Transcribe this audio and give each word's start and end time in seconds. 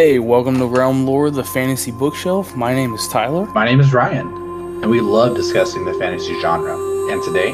Hey, 0.00 0.20
welcome 0.20 0.58
to 0.58 0.66
Realm 0.66 1.06
Lore, 1.06 1.28
the 1.28 1.42
fantasy 1.42 1.90
bookshelf. 1.90 2.54
My 2.54 2.72
name 2.72 2.94
is 2.94 3.08
Tyler. 3.08 3.46
My 3.46 3.64
name 3.64 3.80
is 3.80 3.92
Ryan, 3.92 4.28
and 4.28 4.88
we 4.88 5.00
love 5.00 5.34
discussing 5.34 5.84
the 5.84 5.92
fantasy 5.94 6.40
genre. 6.40 6.76
And 7.10 7.20
today, 7.24 7.50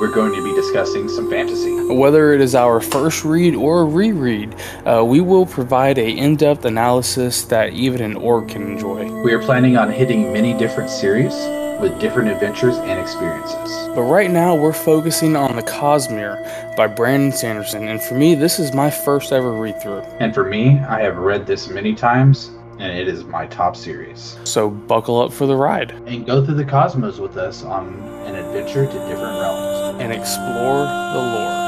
we're 0.00 0.12
going 0.12 0.34
to 0.34 0.42
be 0.42 0.52
discussing 0.56 1.08
some 1.08 1.30
fantasy. 1.30 1.72
Whether 1.94 2.32
it 2.32 2.40
is 2.40 2.56
our 2.56 2.80
first 2.80 3.24
read 3.24 3.54
or 3.54 3.82
a 3.82 3.84
reread, 3.84 4.56
uh, 4.84 5.04
we 5.06 5.20
will 5.20 5.46
provide 5.46 5.98
a 5.98 6.10
in-depth 6.10 6.64
analysis 6.64 7.44
that 7.44 7.74
even 7.74 8.02
an 8.02 8.16
orc 8.16 8.48
can 8.48 8.62
enjoy. 8.62 9.08
We 9.22 9.32
are 9.32 9.40
planning 9.40 9.76
on 9.76 9.92
hitting 9.92 10.32
many 10.32 10.52
different 10.52 10.90
series 10.90 11.32
with 11.80 11.98
different 12.00 12.28
adventures 12.30 12.76
and 12.78 12.98
experiences. 13.00 13.88
But 13.94 14.02
right 14.02 14.30
now, 14.30 14.54
we're 14.54 14.72
focusing 14.72 15.36
on 15.36 15.56
the 15.56 15.62
Cosmere 15.62 16.76
by 16.76 16.86
Brandon 16.86 17.32
Sanderson, 17.32 17.88
and 17.88 18.00
for 18.02 18.14
me, 18.14 18.34
this 18.34 18.58
is 18.58 18.72
my 18.72 18.90
first 18.90 19.32
ever 19.32 19.52
read-through. 19.52 20.00
And 20.20 20.34
for 20.34 20.44
me, 20.44 20.78
I 20.80 21.00
have 21.02 21.16
read 21.18 21.46
this 21.46 21.68
many 21.68 21.94
times, 21.94 22.50
and 22.78 22.96
it 22.98 23.06
is 23.08 23.24
my 23.24 23.46
top 23.46 23.76
series. 23.76 24.36
So 24.44 24.68
buckle 24.70 25.20
up 25.20 25.32
for 25.32 25.46
the 25.46 25.56
ride 25.56 25.92
And 26.06 26.26
go 26.26 26.44
through 26.44 26.56
the 26.56 26.64
cosmos 26.64 27.18
with 27.18 27.36
us 27.36 27.62
on 27.62 27.86
an 28.26 28.34
adventure 28.34 28.86
to 28.86 28.92
different 28.92 29.38
realms. 29.40 30.02
and 30.02 30.12
explore 30.12 30.84
the 30.84 31.20
lore. 31.20 31.63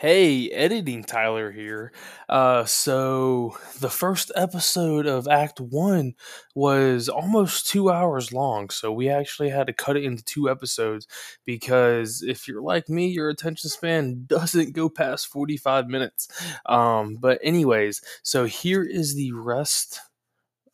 Hey, 0.00 0.48
editing 0.50 1.02
Tyler 1.02 1.50
here. 1.50 1.90
Uh, 2.28 2.64
so 2.66 3.58
the 3.80 3.90
first 3.90 4.30
episode 4.36 5.06
of 5.06 5.26
Act 5.26 5.60
One 5.60 6.14
was 6.54 7.08
almost 7.08 7.66
two 7.66 7.90
hours 7.90 8.32
long, 8.32 8.70
so 8.70 8.92
we 8.92 9.08
actually 9.08 9.48
had 9.48 9.66
to 9.66 9.72
cut 9.72 9.96
it 9.96 10.04
into 10.04 10.22
two 10.22 10.48
episodes 10.48 11.08
because 11.44 12.22
if 12.22 12.46
you're 12.46 12.62
like 12.62 12.88
me, 12.88 13.08
your 13.08 13.28
attention 13.28 13.70
span 13.70 14.22
doesn't 14.28 14.72
go 14.72 14.88
past 14.88 15.26
45 15.26 15.88
minutes. 15.88 16.28
Um, 16.66 17.16
but, 17.16 17.40
anyways, 17.42 18.00
so 18.22 18.44
here 18.44 18.84
is 18.84 19.16
the 19.16 19.32
rest 19.32 19.98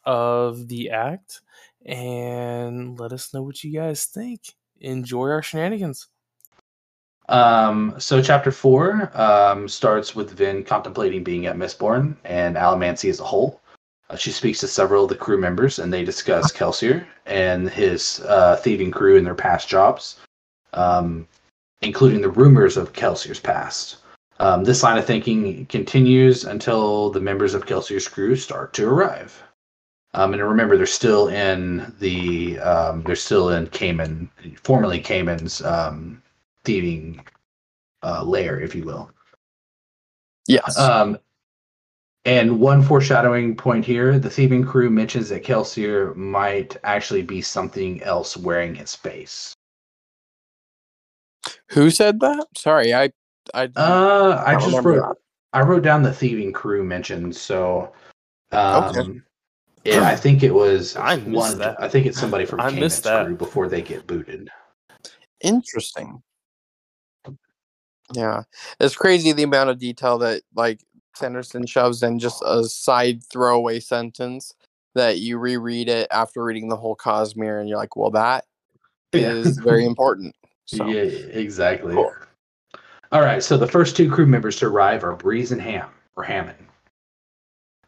of 0.04 0.68
the 0.68 0.90
act, 0.90 1.40
and 1.86 3.00
let 3.00 3.10
us 3.10 3.32
know 3.32 3.42
what 3.42 3.64
you 3.64 3.72
guys 3.72 4.04
think. 4.04 4.54
Enjoy 4.82 5.30
our 5.30 5.42
shenanigans. 5.42 6.08
Um, 7.28 7.94
so 7.98 8.22
chapter 8.22 8.50
four 8.50 9.10
um, 9.18 9.68
starts 9.68 10.14
with 10.14 10.32
Vin 10.32 10.62
contemplating 10.62 11.24
being 11.24 11.46
at 11.46 11.56
Mistborn 11.56 12.16
and 12.24 12.56
Allomancy 12.56 13.08
as 13.08 13.20
a 13.20 13.24
whole. 13.24 13.60
Uh, 14.10 14.16
she 14.16 14.30
speaks 14.30 14.60
to 14.60 14.68
several 14.68 15.04
of 15.04 15.08
the 15.08 15.16
crew 15.16 15.38
members, 15.38 15.78
and 15.78 15.92
they 15.92 16.04
discuss 16.04 16.52
Kelsier 16.52 17.06
and 17.24 17.70
his 17.70 18.20
uh, 18.28 18.56
thieving 18.56 18.90
crew 18.90 19.16
and 19.16 19.26
their 19.26 19.34
past 19.34 19.68
jobs, 19.68 20.20
um, 20.74 21.26
including 21.80 22.20
the 22.20 22.28
rumors 22.28 22.76
of 22.76 22.92
Kelsier's 22.92 23.40
past. 23.40 23.96
Um, 24.40 24.64
this 24.64 24.82
line 24.82 24.98
of 24.98 25.06
thinking 25.06 25.64
continues 25.66 26.44
until 26.44 27.10
the 27.10 27.20
members 27.20 27.54
of 27.54 27.66
Kelsier's 27.66 28.08
crew 28.08 28.36
start 28.36 28.74
to 28.74 28.86
arrive. 28.86 29.42
Um, 30.12 30.34
and 30.34 30.42
remember, 30.42 30.76
they're 30.76 30.86
still 30.86 31.28
in 31.28 31.92
the 31.98 32.58
um, 32.60 33.02
they're 33.02 33.16
still 33.16 33.50
in 33.50 33.66
Camon, 33.68 34.30
formerly 34.62 35.00
Camon's 35.00 35.62
um, 35.62 36.22
thieving 36.64 37.24
uh, 38.02 38.22
lair, 38.24 38.60
if 38.60 38.74
you 38.74 38.84
will. 38.84 39.10
Yes. 40.46 40.78
Um, 40.78 41.18
and 42.26 42.58
one 42.58 42.82
foreshadowing 42.82 43.54
point 43.56 43.84
here: 43.84 44.18
the 44.18 44.30
thieving 44.30 44.64
crew 44.64 44.90
mentions 44.90 45.28
that 45.28 45.44
Kelsier 45.44 46.14
might 46.16 46.76
actually 46.84 47.22
be 47.22 47.42
something 47.42 48.02
else 48.02 48.36
wearing 48.36 48.74
his 48.74 48.94
face. 48.94 49.54
Who 51.70 51.90
said 51.90 52.20
that? 52.20 52.46
Sorry, 52.56 52.94
I 52.94 53.10
I 53.52 53.68
Uh, 53.76 54.42
I 54.44 54.52
don't 54.52 54.60
just 54.60 54.66
remember 54.68 55.00
wrote 55.00 55.18
I 55.52 55.60
wrote 55.62 55.82
down 55.82 56.02
the 56.02 56.12
thieving 56.12 56.52
crew 56.52 56.82
mentioned, 56.82 57.36
so 57.36 57.92
um, 58.52 58.96
Okay. 58.96 59.20
yeah, 59.84 60.02
I 60.06 60.16
think 60.16 60.42
it 60.42 60.52
was 60.52 60.96
I 60.96 61.18
one. 61.18 61.58
that. 61.58 61.76
I 61.82 61.88
think 61.88 62.06
it's 62.06 62.18
somebody 62.18 62.44
from 62.46 62.60
I 62.60 62.64
Camon's 62.64 62.80
missed 62.80 63.04
that. 63.04 63.26
crew 63.26 63.36
before 63.36 63.68
they 63.68 63.82
get 63.82 64.06
booted. 64.06 64.50
interesting. 65.40 66.22
Yeah, 68.12 68.42
it's 68.80 68.96
crazy 68.96 69.32
the 69.32 69.42
amount 69.44 69.70
of 69.70 69.78
detail 69.78 70.18
that 70.18 70.42
like 70.54 70.80
Sanderson 71.16 71.66
shoves 71.66 72.02
in 72.02 72.18
just 72.18 72.42
a 72.44 72.64
side 72.64 73.22
throwaway 73.24 73.80
sentence 73.80 74.52
that 74.94 75.18
you 75.20 75.38
reread 75.38 75.88
it 75.88 76.06
after 76.10 76.44
reading 76.44 76.68
the 76.68 76.76
whole 76.76 76.96
Cosmere, 76.96 77.60
and 77.60 77.68
you're 77.68 77.78
like, 77.78 77.96
well, 77.96 78.10
that 78.10 78.44
Yeah. 79.12 79.30
is 79.30 79.58
very 79.58 79.84
important. 79.86 80.34
So 80.66 80.86
Yeah, 80.86 81.02
exactly. 81.02 81.94
Cool. 81.94 82.12
All 83.12 83.20
right, 83.20 83.42
so 83.42 83.56
the 83.56 83.66
first 83.66 83.96
two 83.96 84.10
crew 84.10 84.26
members 84.26 84.56
to 84.56 84.66
arrive 84.66 85.04
are 85.04 85.14
Breeze 85.14 85.52
and 85.52 85.60
Ham, 85.60 85.88
or 86.16 86.24
Hammond. 86.24 86.58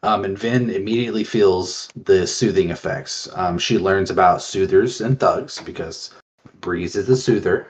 Um, 0.03 0.23
and 0.25 0.37
Vin 0.37 0.69
immediately 0.69 1.23
feels 1.23 1.89
the 1.95 2.25
soothing 2.25 2.69
effects. 2.69 3.27
Um, 3.33 3.57
she 3.57 3.77
learns 3.77 4.09
about 4.09 4.41
soothers 4.41 5.01
and 5.01 5.19
thugs 5.19 5.59
because 5.61 6.11
Breeze 6.61 6.95
is 6.95 7.09
a 7.09 7.17
soother 7.17 7.67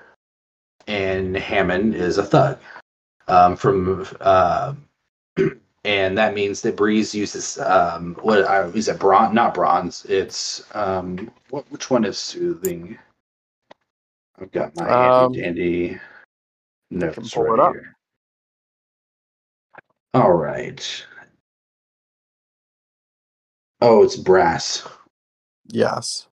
and 0.87 1.35
Hammond 1.35 1.95
is 1.95 2.17
a 2.17 2.23
thug. 2.23 2.59
Um, 3.27 3.55
from 3.57 4.07
uh, 4.21 4.73
and 5.83 6.17
that 6.17 6.33
means 6.33 6.61
that 6.61 6.77
Breeze 6.77 7.13
uses 7.13 7.57
um, 7.59 8.15
what 8.21 8.45
I 8.45 8.63
is 8.67 8.87
it 8.87 8.99
bronze? 8.99 9.33
Not 9.33 9.53
bronze. 9.53 10.05
It's 10.05 10.63
um, 10.75 11.29
what? 11.49 11.69
Which 11.71 11.89
one 11.89 12.05
is 12.05 12.17
soothing? 12.17 12.97
I've 14.39 14.51
got 14.51 14.75
my 14.75 14.87
Um, 14.89 15.33
handy 15.33 15.41
dandy 15.41 15.99
notes 16.91 17.35
right 17.35 17.73
here. 17.73 17.95
All 20.13 20.31
right. 20.33 21.05
Oh, 23.81 24.03
it's 24.03 24.15
brass. 24.15 24.87
yes, 25.67 26.27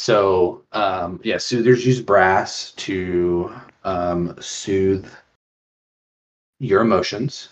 So, 0.00 0.64
um, 0.72 1.20
yeah, 1.22 1.38
soothers 1.38 1.86
use 1.86 2.00
brass 2.00 2.72
to 2.72 3.52
um, 3.84 4.36
soothe 4.40 5.08
your 6.58 6.82
emotions. 6.82 7.48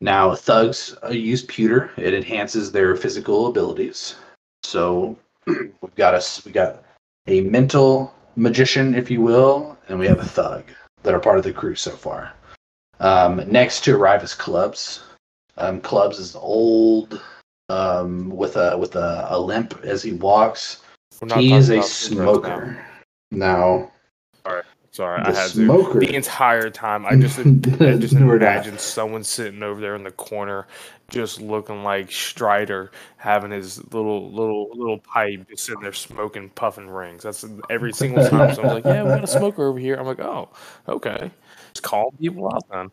Now, 0.00 0.34
thugs 0.34 0.96
uh, 1.02 1.08
use 1.08 1.44
pewter; 1.44 1.90
it 1.96 2.14
enhances 2.14 2.70
their 2.70 2.94
physical 2.96 3.48
abilities. 3.48 4.16
So, 4.62 5.16
we've 5.46 5.94
got 5.96 6.14
us, 6.14 6.44
we 6.44 6.52
got 6.52 6.84
a 7.26 7.40
mental 7.42 8.14
magician, 8.36 8.94
if 8.94 9.10
you 9.10 9.20
will, 9.20 9.76
and 9.88 9.98
we 9.98 10.06
have 10.06 10.20
a 10.20 10.24
thug 10.24 10.64
that 11.02 11.14
are 11.14 11.20
part 11.20 11.38
of 11.38 11.44
the 11.44 11.52
crew 11.52 11.74
so 11.74 11.90
far. 11.90 12.32
Um, 13.00 13.42
next 13.50 13.82
to 13.84 13.96
arrive 13.96 14.22
is 14.22 14.34
clubs. 14.34 15.02
Um, 15.56 15.80
clubs 15.80 16.18
is 16.18 16.36
old, 16.36 17.20
um, 17.68 18.28
with 18.30 18.56
a 18.56 18.76
with 18.76 18.96
a, 18.96 19.26
a 19.30 19.38
limp 19.38 19.80
as 19.84 20.02
he 20.02 20.12
walks. 20.12 20.82
He 21.34 21.52
is 21.52 21.70
a 21.70 21.82
cigarettes 21.82 22.10
now. 22.10 22.22
smoker. 22.22 22.86
Now, 23.30 23.90
Sorry, 24.90 25.22
the 25.22 25.28
I 25.28 25.32
had 25.32 25.50
smoker. 25.50 26.00
to. 26.00 26.06
The 26.06 26.14
entire 26.14 26.70
time, 26.70 27.04
I 27.06 27.14
just, 27.16 27.38
I 27.80 27.96
just 27.96 28.14
We're 28.14 28.36
imagine 28.36 28.78
someone 28.78 29.22
sitting 29.22 29.62
over 29.62 29.80
there 29.80 29.94
in 29.94 30.02
the 30.02 30.10
corner, 30.10 30.66
just 31.10 31.40
looking 31.40 31.84
like 31.84 32.10
Strider, 32.10 32.90
having 33.16 33.50
his 33.50 33.82
little, 33.92 34.30
little, 34.30 34.70
little 34.74 34.98
pipe, 34.98 35.46
just 35.50 35.66
sitting 35.66 35.82
there 35.82 35.92
smoking, 35.92 36.48
puffing 36.50 36.88
rings. 36.88 37.22
That's 37.22 37.44
every 37.68 37.92
single 37.92 38.26
time. 38.28 38.54
Someone's 38.54 38.84
like, 38.84 38.84
"Yeah, 38.84 39.02
we 39.02 39.10
got 39.10 39.24
a 39.24 39.26
smoker 39.26 39.66
over 39.66 39.78
here." 39.78 39.96
I'm 39.96 40.06
like, 40.06 40.20
"Oh, 40.20 40.48
okay." 40.88 41.30
Just 41.74 41.82
call 41.82 42.10
people 42.12 42.52
out 42.52 42.64
then. 42.70 42.90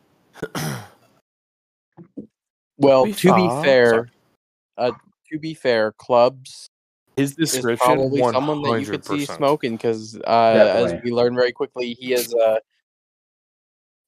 Well, 2.78 3.06
Be 3.06 3.14
to 3.14 3.36
be 3.36 3.50
fair, 3.64 4.10
uh, 4.78 4.92
to 5.32 5.40
be 5.40 5.54
fair, 5.54 5.94
clubs 5.94 6.70
His 7.16 7.32
is 7.32 7.36
description, 7.38 7.86
probably 7.86 8.22
one 8.22 8.34
someone 8.34 8.62
that 8.64 8.82
you 8.82 8.88
could 8.88 9.06
see 9.06 9.26
smoking 9.26 9.78
because, 9.78 10.18
uh, 10.28 10.74
as 10.76 11.02
we 11.04 11.12
learn 11.12 11.36
very 11.36 11.52
quickly, 11.52 11.94
he 11.94 12.14
is 12.14 12.34
a 12.34 12.60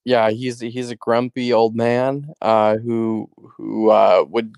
yeah, 0.04 0.30
he's 0.30 0.60
he's 0.60 0.90
a 0.90 0.96
grumpy 0.96 1.52
old 1.52 1.74
man 1.74 2.32
uh, 2.40 2.76
who 2.76 3.28
who 3.36 3.90
uh, 3.90 4.24
would 4.28 4.54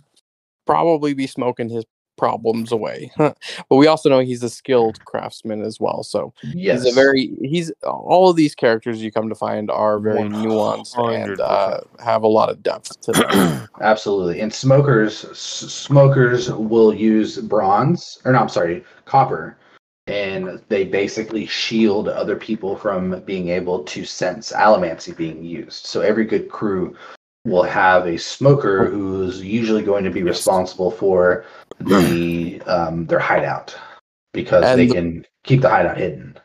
probably 0.66 1.14
be 1.14 1.26
smoking 1.26 1.68
his 1.68 1.84
problems 2.20 2.70
away. 2.70 3.10
but 3.16 3.76
we 3.76 3.86
also 3.86 4.10
know 4.10 4.18
he's 4.18 4.42
a 4.42 4.50
skilled 4.50 5.02
craftsman 5.06 5.62
as 5.62 5.80
well. 5.80 6.02
So 6.02 6.34
yes, 6.42 6.82
he's 6.82 6.92
a 6.92 6.94
very 6.94 7.32
he's 7.40 7.72
all 7.82 8.28
of 8.28 8.36
these 8.36 8.54
characters 8.54 9.02
you 9.02 9.10
come 9.10 9.30
to 9.30 9.34
find 9.34 9.70
are 9.70 9.98
very 9.98 10.28
nuanced 10.28 10.98
and 11.14 11.40
uh, 11.40 11.80
have 11.98 12.22
a 12.22 12.28
lot 12.28 12.50
of 12.50 12.62
depth 12.62 13.00
to 13.00 13.12
them. 13.12 13.68
absolutely. 13.80 14.40
And 14.40 14.52
smokers, 14.52 15.24
s- 15.24 15.38
smokers 15.38 16.52
will 16.52 16.92
use 16.92 17.38
bronze, 17.38 18.18
or 18.26 18.32
no, 18.32 18.40
I'm 18.40 18.50
sorry, 18.50 18.84
copper, 19.06 19.56
and 20.06 20.62
they 20.68 20.84
basically 20.84 21.46
shield 21.46 22.06
other 22.08 22.36
people 22.36 22.76
from 22.76 23.22
being 23.24 23.48
able 23.48 23.82
to 23.84 24.04
sense 24.04 24.52
allomancy 24.52 25.16
being 25.16 25.42
used. 25.42 25.86
So 25.86 26.02
every 26.02 26.26
good 26.26 26.50
crew 26.50 26.94
will 27.44 27.62
have 27.62 28.06
a 28.06 28.18
smoker 28.18 28.84
who's 28.86 29.42
usually 29.42 29.82
going 29.82 30.04
to 30.04 30.10
be 30.10 30.20
Yes. 30.20 30.36
responsible 30.36 30.90
for 30.90 31.44
the 31.80 32.60
um, 32.66 33.06
their 33.06 33.18
hideout. 33.18 33.74
because 34.32 34.64
And 34.64 34.78
they 34.80 34.86
the- 34.86 34.94
can 34.94 35.26
keep 35.44 35.60
the 35.62 35.68
hideout 35.68 35.96
hidden. 35.98 36.38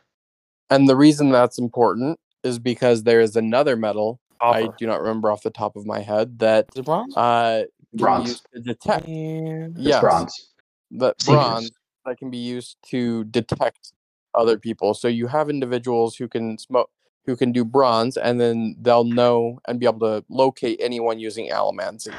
And 0.71 0.89
the 0.89 0.95
reason 0.95 1.29
that's 1.29 1.59
important 1.59 2.19
is 2.43 2.57
because 2.57 3.03
there 3.03 3.21
is 3.21 3.35
another 3.35 3.75
metal 3.75 4.19
I 4.41 4.69
do 4.77 4.85
not 4.87 5.01
remember 5.01 5.31
off 5.31 5.43
the 5.43 5.49
top 5.49 5.75
of 5.75 5.85
my 5.85 5.99
head 6.01 6.39
that 6.39 6.67
Is 6.73 6.79
it 6.79 6.85
bronze? 6.85 7.13
uh 7.15 7.63
can 7.91 7.97
be 7.97 8.03
Bronze. 8.03 8.27
used 8.29 8.45
to 8.53 8.59
detect 8.61 9.07
And 9.07 9.77
It's 9.77 9.87
yes, 9.87 10.01
bronze. 10.01 10.49
the 10.91 11.13
Seekers. 11.19 11.35
bronze 11.35 11.71
that 12.05 12.17
can 12.17 12.29
be 12.31 12.37
used 12.37 12.77
to 12.89 13.23
detect 13.25 13.93
other 14.33 14.57
people. 14.57 14.93
So 14.93 15.07
you 15.07 15.27
have 15.27 15.49
individuals 15.49 16.15
who 16.17 16.27
can 16.27 16.57
smoke 16.57 16.89
who 17.25 17.35
can 17.35 17.51
do 17.51 17.65
bronze 17.65 18.17
and 18.17 18.39
then 18.39 18.75
they'll 18.81 19.03
know 19.03 19.59
and 19.67 19.79
be 19.79 19.85
able 19.85 19.99
to 19.99 20.23
locate 20.29 20.79
anyone 20.81 21.19
using 21.19 21.49
allomancy. 21.49 22.13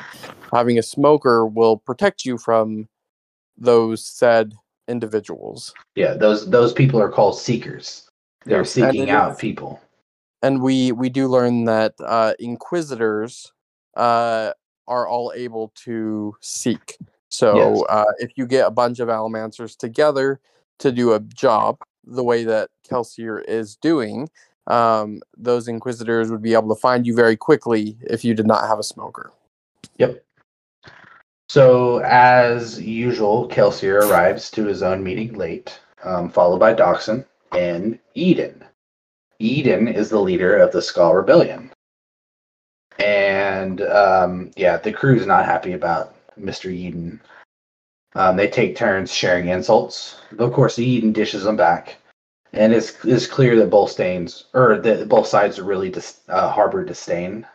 Having 0.52 0.78
a 0.78 0.82
smoker 0.82 1.46
will 1.46 1.76
protect 1.78 2.24
you 2.24 2.38
from 2.38 2.88
those 3.56 4.04
said 4.04 4.52
individuals. 4.88 5.72
Yeah, 5.94 6.14
those 6.14 6.48
those 6.50 6.72
people 6.72 7.00
are 7.00 7.08
called 7.10 7.38
seekers. 7.38 8.08
They're 8.44 8.58
Yes, 8.60 8.72
seeking 8.72 9.10
out 9.10 9.32
is- 9.32 9.38
people. 9.38 9.80
and 10.42 10.60
we 10.62 10.92
we 10.92 11.08
do 11.08 11.28
learn 11.28 11.64
that 11.64 11.94
uh, 12.00 12.34
inquisitors 12.38 13.52
uh, 13.96 14.52
are 14.86 15.08
all 15.08 15.32
able 15.34 15.72
to 15.84 16.36
seek. 16.40 16.98
So 17.28 17.56
Yes. 17.56 17.82
uh, 17.88 18.12
if 18.18 18.30
you 18.36 18.46
get 18.46 18.66
a 18.66 18.70
bunch 18.70 19.00
of 19.00 19.08
allomancers 19.08 19.76
together 19.76 20.40
to 20.80 20.92
do 20.92 21.14
a 21.14 21.20
job 21.20 21.78
the 22.04 22.22
way 22.22 22.44
that 22.44 22.70
Kelsier 22.88 23.42
is 23.48 23.76
doing, 23.76 24.28
um, 24.66 25.20
those 25.36 25.68
inquisitors 25.68 26.30
would 26.30 26.42
be 26.42 26.54
able 26.54 26.74
to 26.74 26.80
find 26.80 27.06
you 27.06 27.14
very 27.14 27.36
quickly 27.36 27.96
if 28.02 28.24
you 28.24 28.34
did 28.34 28.46
not 28.46 28.66
have 28.68 28.78
a 28.78 28.84
smoker. 28.84 29.32
Yep. 29.98 30.22
So 31.48 31.98
as 31.98 32.80
usual, 32.80 33.48
Kelsier 33.48 34.02
arrives 34.02 34.50
to 34.52 34.64
his 34.66 34.82
own 34.82 35.02
meeting 35.04 35.34
late, 35.34 35.78
um, 36.02 36.28
followed 36.28 36.58
by 36.58 36.74
Dockson 36.74 37.24
and 37.52 37.98
Yeden. 38.16 38.62
Yeden 39.40 39.92
is 39.92 40.10
the 40.10 40.20
leader 40.20 40.56
of 40.56 40.72
the 40.72 40.80
Skaa 40.80 41.14
Rebellion. 41.14 41.70
And 42.98 43.82
um, 43.82 44.50
yeah, 44.56 44.78
the 44.78 44.92
crew's 44.92 45.26
not 45.26 45.44
happy 45.44 45.72
about 45.72 46.14
Mr. 46.38 46.70
Yeden. 46.70 47.20
Um, 48.14 48.36
they 48.36 48.48
take 48.48 48.76
turns 48.76 49.12
sharing 49.12 49.48
insults. 49.48 50.20
Of 50.38 50.52
course, 50.52 50.76
Yeden 50.76 51.12
dishes 51.12 51.44
them 51.44 51.56
back. 51.56 51.96
And 52.56 52.72
it's, 52.72 53.04
it's 53.04 53.26
clear 53.26 53.56
that 53.56 53.70
both 53.70 53.90
stains, 53.90 54.44
or 54.54 54.78
that 54.78 55.08
both 55.08 55.26
sides 55.26 55.58
are 55.58 55.64
really 55.64 55.90
dis, 55.90 56.20
uh, 56.28 56.50
harbor 56.50 56.84
disdain. 56.84 57.46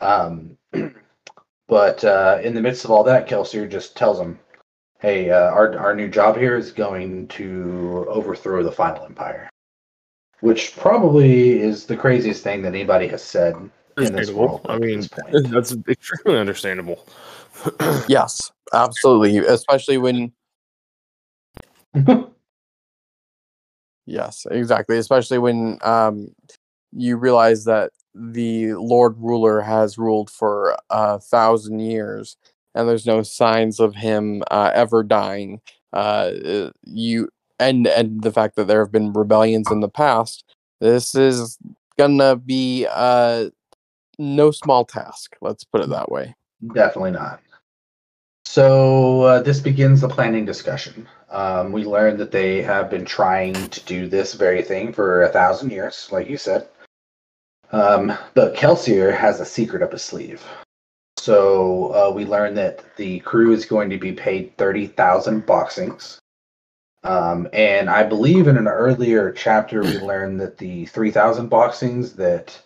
Um, 0.00 0.56
but 1.68 2.02
uh, 2.04 2.38
in 2.42 2.54
the 2.54 2.62
midst 2.62 2.84
of 2.84 2.90
all 2.90 3.04
that, 3.04 3.28
Kelsier 3.28 3.70
just 3.70 3.96
tells 3.96 4.18
him, 4.18 4.38
"Hey, 5.00 5.30
uh, 5.30 5.50
our 5.50 5.78
our 5.78 5.94
new 5.94 6.08
job 6.08 6.36
here 6.36 6.56
is 6.56 6.72
going 6.72 7.28
to 7.28 8.06
overthrow 8.08 8.62
the 8.62 8.72
final 8.72 9.04
empire," 9.04 9.50
which 10.40 10.76
probably 10.76 11.60
is 11.60 11.84
the 11.84 11.96
craziest 11.96 12.42
thing 12.42 12.62
that 12.62 12.74
anybody 12.74 13.08
has 13.08 13.22
said 13.22 13.54
in 13.56 13.70
this 13.96 14.28
Understandable. 14.30 14.48
world. 14.48 14.66
I 14.68 14.78
mean, 14.78 15.02
that's 15.50 15.76
extremely 15.88 16.40
understandable. 16.40 17.06
Yes, 18.08 18.52
absolutely. 18.72 19.38
Especially 19.38 19.98
when 19.98 20.32
Yes, 24.08 24.46
exactly. 24.50 24.96
Especially 24.96 25.36
when 25.36 25.78
um, 25.82 26.34
you 26.92 27.18
realize 27.18 27.64
that 27.64 27.92
the 28.14 28.72
Lord 28.72 29.14
Ruler 29.18 29.60
has 29.60 29.98
ruled 29.98 30.30
for 30.30 30.78
a 30.88 31.20
thousand 31.20 31.80
years, 31.80 32.38
and 32.74 32.88
there's 32.88 33.04
no 33.04 33.22
signs 33.22 33.78
of 33.78 33.94
him 33.94 34.42
uh, 34.50 34.70
ever 34.74 35.02
dying. 35.02 35.60
Uh, 35.92 36.30
uh, 36.44 36.70
you 36.84 37.28
and 37.60 37.86
and 37.86 38.22
the 38.22 38.32
fact 38.32 38.56
that 38.56 38.66
there 38.66 38.82
have 38.82 38.92
been 38.92 39.12
rebellions 39.12 39.70
in 39.70 39.80
the 39.80 39.90
past. 39.90 40.42
This 40.80 41.14
is 41.14 41.58
gonna 41.98 42.34
be 42.36 42.86
uh, 42.90 43.50
no 44.18 44.50
small 44.52 44.86
task. 44.86 45.36
Let's 45.42 45.64
put 45.64 45.82
it 45.82 45.90
that 45.90 46.10
way. 46.10 46.34
Definitely 46.72 47.10
not. 47.10 47.40
So 48.50 49.24
uh, 49.24 49.42
this 49.42 49.60
begins 49.60 50.00
the 50.00 50.08
planning 50.08 50.46
discussion. 50.46 51.06
Um, 51.28 51.70
we 51.70 51.84
learned 51.84 52.18
that 52.18 52.30
they 52.30 52.62
have 52.62 52.88
been 52.88 53.04
trying 53.04 53.52
to 53.52 53.80
do 53.84 54.08
this 54.08 54.32
very 54.32 54.62
thing 54.62 54.90
for 54.90 55.24
a 55.24 55.28
thousand 55.28 55.70
years, 55.70 56.08
like 56.10 56.30
you 56.30 56.38
said. 56.38 56.66
Um, 57.72 58.10
but 58.32 58.54
Kelsier 58.54 59.14
has 59.14 59.38
a 59.38 59.44
secret 59.44 59.82
up 59.82 59.92
his 59.92 60.00
sleeve. 60.00 60.42
So 61.18 61.92
uh, 61.92 62.10
we 62.14 62.24
learned 62.24 62.56
that 62.56 62.82
the 62.96 63.20
crew 63.20 63.52
is 63.52 63.66
going 63.66 63.90
to 63.90 63.98
be 63.98 64.12
paid 64.12 64.56
thirty 64.56 64.86
thousand 64.86 65.46
boxings. 65.46 66.16
Um, 67.04 67.48
and 67.52 67.90
I 67.90 68.02
believe 68.02 68.48
in 68.48 68.56
an 68.56 68.66
earlier 68.66 69.30
chapter 69.30 69.82
we 69.82 69.98
learned 69.98 70.40
that 70.40 70.56
the 70.56 70.86
three 70.86 71.10
thousand 71.10 71.50
boxings 71.50 72.16
that 72.16 72.58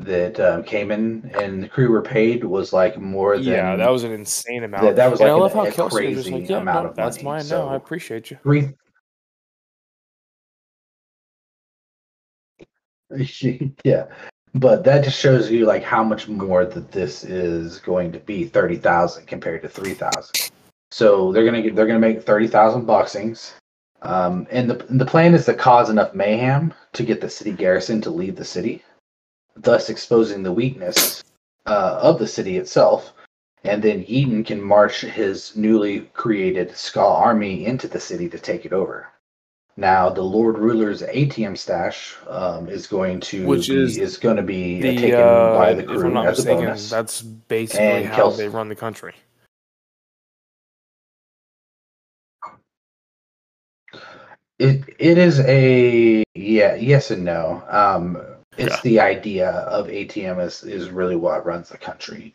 that 0.00 0.38
um, 0.38 0.62
came 0.62 0.90
in 0.92 1.30
and 1.40 1.62
the 1.62 1.68
crew 1.68 1.90
were 1.90 2.02
paid 2.02 2.44
was 2.44 2.72
like 2.72 2.98
more 2.98 3.36
than 3.36 3.44
yeah, 3.44 3.74
that 3.76 3.90
was 3.90 4.04
an 4.04 4.12
insane 4.12 4.62
amount. 4.64 4.84
that- 4.84 4.96
that 4.96 5.10
was 5.10 5.20
and 5.20 5.28
like 5.28 5.36
I 5.36 5.40
love 5.40 5.52
an- 5.52 5.58
how 5.58 5.66
a 5.66 5.72
Kelsey 5.72 5.82
was 6.14 6.14
crazy 6.24 6.30
like, 6.30 6.48
"Yeah, 6.48 6.58
amount 6.58 6.84
no, 6.84 6.90
of 6.90 6.96
that's 6.96 7.16
money, 7.22 7.38
mine 7.38 7.44
so- 7.44 7.66
now. 7.66 7.72
I 7.72 7.76
appreciate 7.76 8.30
you." 8.30 8.38
three. 8.42 8.68
yeah, 13.84 14.06
but 14.54 14.84
that 14.84 15.02
just 15.04 15.18
shows 15.18 15.50
you 15.50 15.64
like 15.66 15.82
how 15.82 16.04
much 16.04 16.28
more 16.28 16.64
that 16.66 16.92
this 16.92 17.24
is 17.24 17.78
going 17.80 18.12
to 18.12 18.18
be 18.20 18.44
thirty 18.44 18.76
thousand 18.76 19.26
compared 19.26 19.62
to 19.62 19.68
three 19.68 19.94
thousand. 19.94 20.50
So 20.90 21.32
they're 21.32 21.44
gonna 21.44 21.62
get 21.62 21.74
they're 21.74 21.86
gonna 21.86 21.98
make 21.98 22.22
thirty 22.22 22.46
thousand 22.46 22.86
boxings. 22.86 23.52
Um, 24.02 24.46
and 24.50 24.70
the 24.70 24.74
the 24.90 25.06
plan 25.06 25.34
is 25.34 25.46
to 25.46 25.54
cause 25.54 25.90
enough 25.90 26.14
mayhem 26.14 26.72
to 26.92 27.02
get 27.02 27.20
the 27.20 27.30
city 27.30 27.52
garrison 27.52 28.00
to 28.02 28.10
leave 28.10 28.36
the 28.36 28.44
city, 28.44 28.82
thus 29.62 29.90
exposing 29.90 30.42
the 30.42 30.52
weakness 30.52 31.22
uh, 31.66 31.98
of 32.02 32.18
the 32.18 32.26
city 32.26 32.56
itself. 32.58 33.12
And 33.64 33.82
then 33.82 34.04
Yeden 34.04 34.46
can 34.46 34.60
march 34.62 35.00
his 35.02 35.56
newly 35.56 36.00
created 36.14 36.70
Skaa 36.70 37.20
army 37.20 37.66
into 37.66 37.88
the 37.88 38.00
city 38.00 38.28
to 38.28 38.38
take 38.38 38.64
it 38.64 38.72
over. 38.72 39.08
Now, 39.76 40.10
the 40.10 40.22
Lord 40.22 40.58
Ruler's 40.58 41.02
atium 41.02 41.56
stash 41.56 42.16
um, 42.28 42.68
is 42.68 42.86
going 42.88 43.20
to 43.20 43.46
Which 43.46 43.68
be, 43.68 43.76
is 43.76 43.96
is 43.98 44.16
going 44.16 44.36
to 44.36 44.42
be 44.42 44.78
uh, 44.80 44.82
The 44.82 45.00
taken 45.00 45.20
uh, 45.20 45.52
by 45.56 45.74
the 45.74 45.82
if 45.84 45.88
crew 45.88 46.08
I'm 46.08 46.14
not 46.14 46.26
as 46.26 46.38
a 46.38 46.42
mistaken, 46.42 46.66
bonus. 46.66 46.90
that's 46.90 47.22
basically 47.22 47.84
And 47.84 48.06
how 48.06 48.30
Kels- 48.30 48.36
they 48.38 48.48
run 48.48 48.68
the 48.68 48.74
country. 48.74 49.14
It 54.58 54.82
it 54.98 55.18
is 55.18 55.40
a 55.40 56.24
yeah 56.34 56.74
yes 56.74 57.12
and 57.12 57.24
no. 57.24 57.62
Um, 57.68 58.20
it's 58.58 58.74
Yeah. 58.76 58.80
the 58.82 59.00
idea 59.00 59.50
of 59.50 59.88
atium 59.88 60.40
is 60.40 60.62
is 60.64 60.90
really 60.90 61.16
what 61.16 61.46
runs 61.46 61.68
the 61.68 61.78
country 61.78 62.34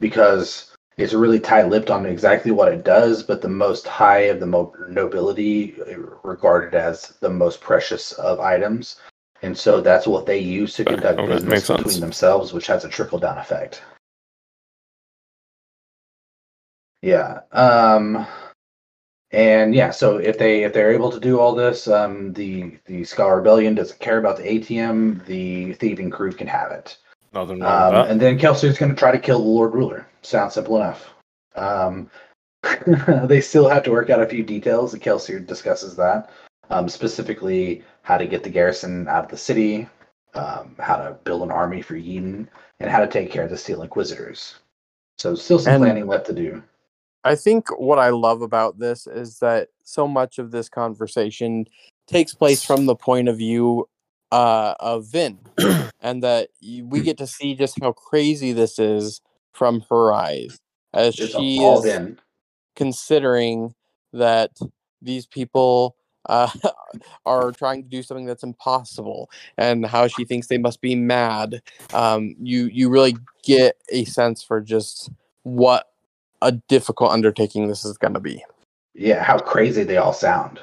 because 0.00 0.70
it's 0.96 1.12
really 1.12 1.40
tight-lipped 1.40 1.90
on 1.90 2.06
exactly 2.06 2.52
what 2.52 2.72
it 2.72 2.84
does, 2.84 3.22
but 3.24 3.42
the 3.42 3.48
most 3.48 3.86
high 3.86 4.20
of 4.32 4.38
the 4.38 4.46
mo- 4.46 4.72
nobility 4.88 5.74
uh, 5.82 5.98
regarded 6.22 6.74
as 6.74 7.14
the 7.20 7.28
most 7.30 7.60
precious 7.60 8.12
of 8.12 8.38
items, 8.38 8.96
and 9.42 9.56
so 9.58 9.80
that's 9.80 10.06
what 10.06 10.24
they 10.26 10.38
use 10.38 10.74
to 10.74 10.84
conduct 10.84 11.18
okay, 11.18 11.32
business 11.32 11.50
makes 11.50 11.64
sense. 11.64 11.82
between 11.82 12.00
themselves, 12.00 12.52
which 12.52 12.68
has 12.68 12.84
a 12.84 12.88
trickle-down 12.88 13.38
effect. 13.38 13.82
Yeah. 17.02 17.40
Um 17.52 18.26
and 19.34 19.74
yeah, 19.74 19.90
so 19.90 20.16
if 20.16 20.38
they 20.38 20.62
if 20.64 20.72
they're 20.72 20.92
able 20.92 21.10
to 21.10 21.20
do 21.20 21.38
all 21.40 21.54
this, 21.54 21.88
um 21.88 22.32
the 22.32 22.78
the 22.86 23.02
Skaa 23.02 23.36
Rebellion 23.36 23.74
doesn't 23.74 24.00
care 24.00 24.18
about 24.18 24.36
the 24.36 24.44
atium, 24.50 25.22
the 25.26 25.74
thieving 25.74 26.10
crew 26.10 26.32
can 26.32 26.46
have 26.46 26.70
it. 26.72 26.96
Nothing 27.32 27.60
wrong 27.60 27.72
Um, 27.72 27.94
with 27.94 28.04
that. 28.04 28.10
and 28.12 28.20
then 28.20 28.38
Kelsier's 28.38 28.78
going 28.78 28.92
to 28.94 28.96
try 28.98 29.10
to 29.12 29.18
kill 29.18 29.40
the 29.40 29.44
Lord 29.48 29.74
Ruler. 29.74 30.06
Sounds 30.22 30.54
simple 30.54 30.76
enough. 30.76 31.12
Um, 31.56 32.08
they 33.24 33.40
still 33.40 33.68
have 33.68 33.82
to 33.84 33.90
work 33.90 34.08
out 34.10 34.22
a 34.22 34.26
few 34.26 34.42
details. 34.44 34.92
and 34.94 35.02
Kelsey 35.02 35.38
discusses 35.40 35.96
that, 35.96 36.30
um, 36.70 36.88
specifically 36.88 37.82
how 38.02 38.16
to 38.16 38.26
get 38.26 38.42
the 38.44 38.50
garrison 38.50 39.08
out 39.08 39.24
of 39.24 39.30
the 39.30 39.36
city, 39.36 39.88
um, 40.34 40.74
how 40.78 40.96
to 40.96 41.16
build 41.24 41.42
an 41.42 41.50
army 41.50 41.82
for 41.82 41.94
Yeden, 41.94 42.46
and 42.80 42.90
how 42.90 43.00
to 43.00 43.06
take 43.08 43.30
care 43.30 43.42
of 43.44 43.50
the 43.50 43.56
Steel 43.58 43.82
Inquisitors. 43.82 44.54
So 45.18 45.34
still 45.34 45.58
some 45.58 45.74
And- 45.74 45.82
planning 45.84 46.06
left 46.06 46.26
to 46.26 46.32
do. 46.32 46.62
I 47.24 47.34
think 47.34 47.68
what 47.80 47.98
I 47.98 48.10
love 48.10 48.42
about 48.42 48.78
this 48.78 49.06
is 49.06 49.38
that 49.38 49.68
so 49.82 50.06
much 50.06 50.38
of 50.38 50.50
this 50.50 50.68
conversation 50.68 51.66
takes 52.06 52.34
place 52.34 52.62
from 52.62 52.84
the 52.86 52.94
point 52.94 53.28
of 53.28 53.38
view 53.38 53.88
uh, 54.30 54.74
of 54.78 55.06
Vin, 55.06 55.38
and 56.00 56.22
that 56.22 56.50
we 56.82 57.00
get 57.00 57.16
to 57.18 57.26
see 57.26 57.54
just 57.54 57.80
how 57.80 57.92
crazy 57.92 58.52
this 58.52 58.78
is 58.78 59.20
from 59.52 59.84
her 59.88 60.12
eyes, 60.12 60.58
as 60.92 61.14
she 61.14 61.64
is 61.64 61.84
in. 61.86 62.18
considering 62.76 63.74
that 64.12 64.50
these 65.00 65.26
people 65.26 65.96
uh, 66.28 66.50
are 67.26 67.52
trying 67.52 67.82
to 67.84 67.88
do 67.88 68.02
something 68.02 68.26
that's 68.26 68.42
impossible, 68.42 69.30
and 69.56 69.86
how 69.86 70.08
she 70.08 70.24
thinks 70.24 70.48
they 70.48 70.58
must 70.58 70.80
be 70.80 70.94
mad. 70.94 71.62
Um, 71.94 72.34
you 72.38 72.66
you 72.66 72.90
really 72.90 73.16
get 73.44 73.76
a 73.88 74.04
sense 74.04 74.42
for 74.42 74.60
just 74.60 75.10
what 75.42 75.86
a 76.44 76.52
difficult 76.68 77.12
undertaking 77.12 77.66
this 77.66 77.84
is 77.84 77.98
going 77.98 78.14
to 78.14 78.20
be. 78.20 78.44
Yeah, 78.94 79.22
how 79.22 79.38
crazy 79.38 79.82
they 79.82 79.96
all 79.96 80.12
sound. 80.12 80.60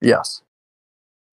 Yes. 0.00 0.42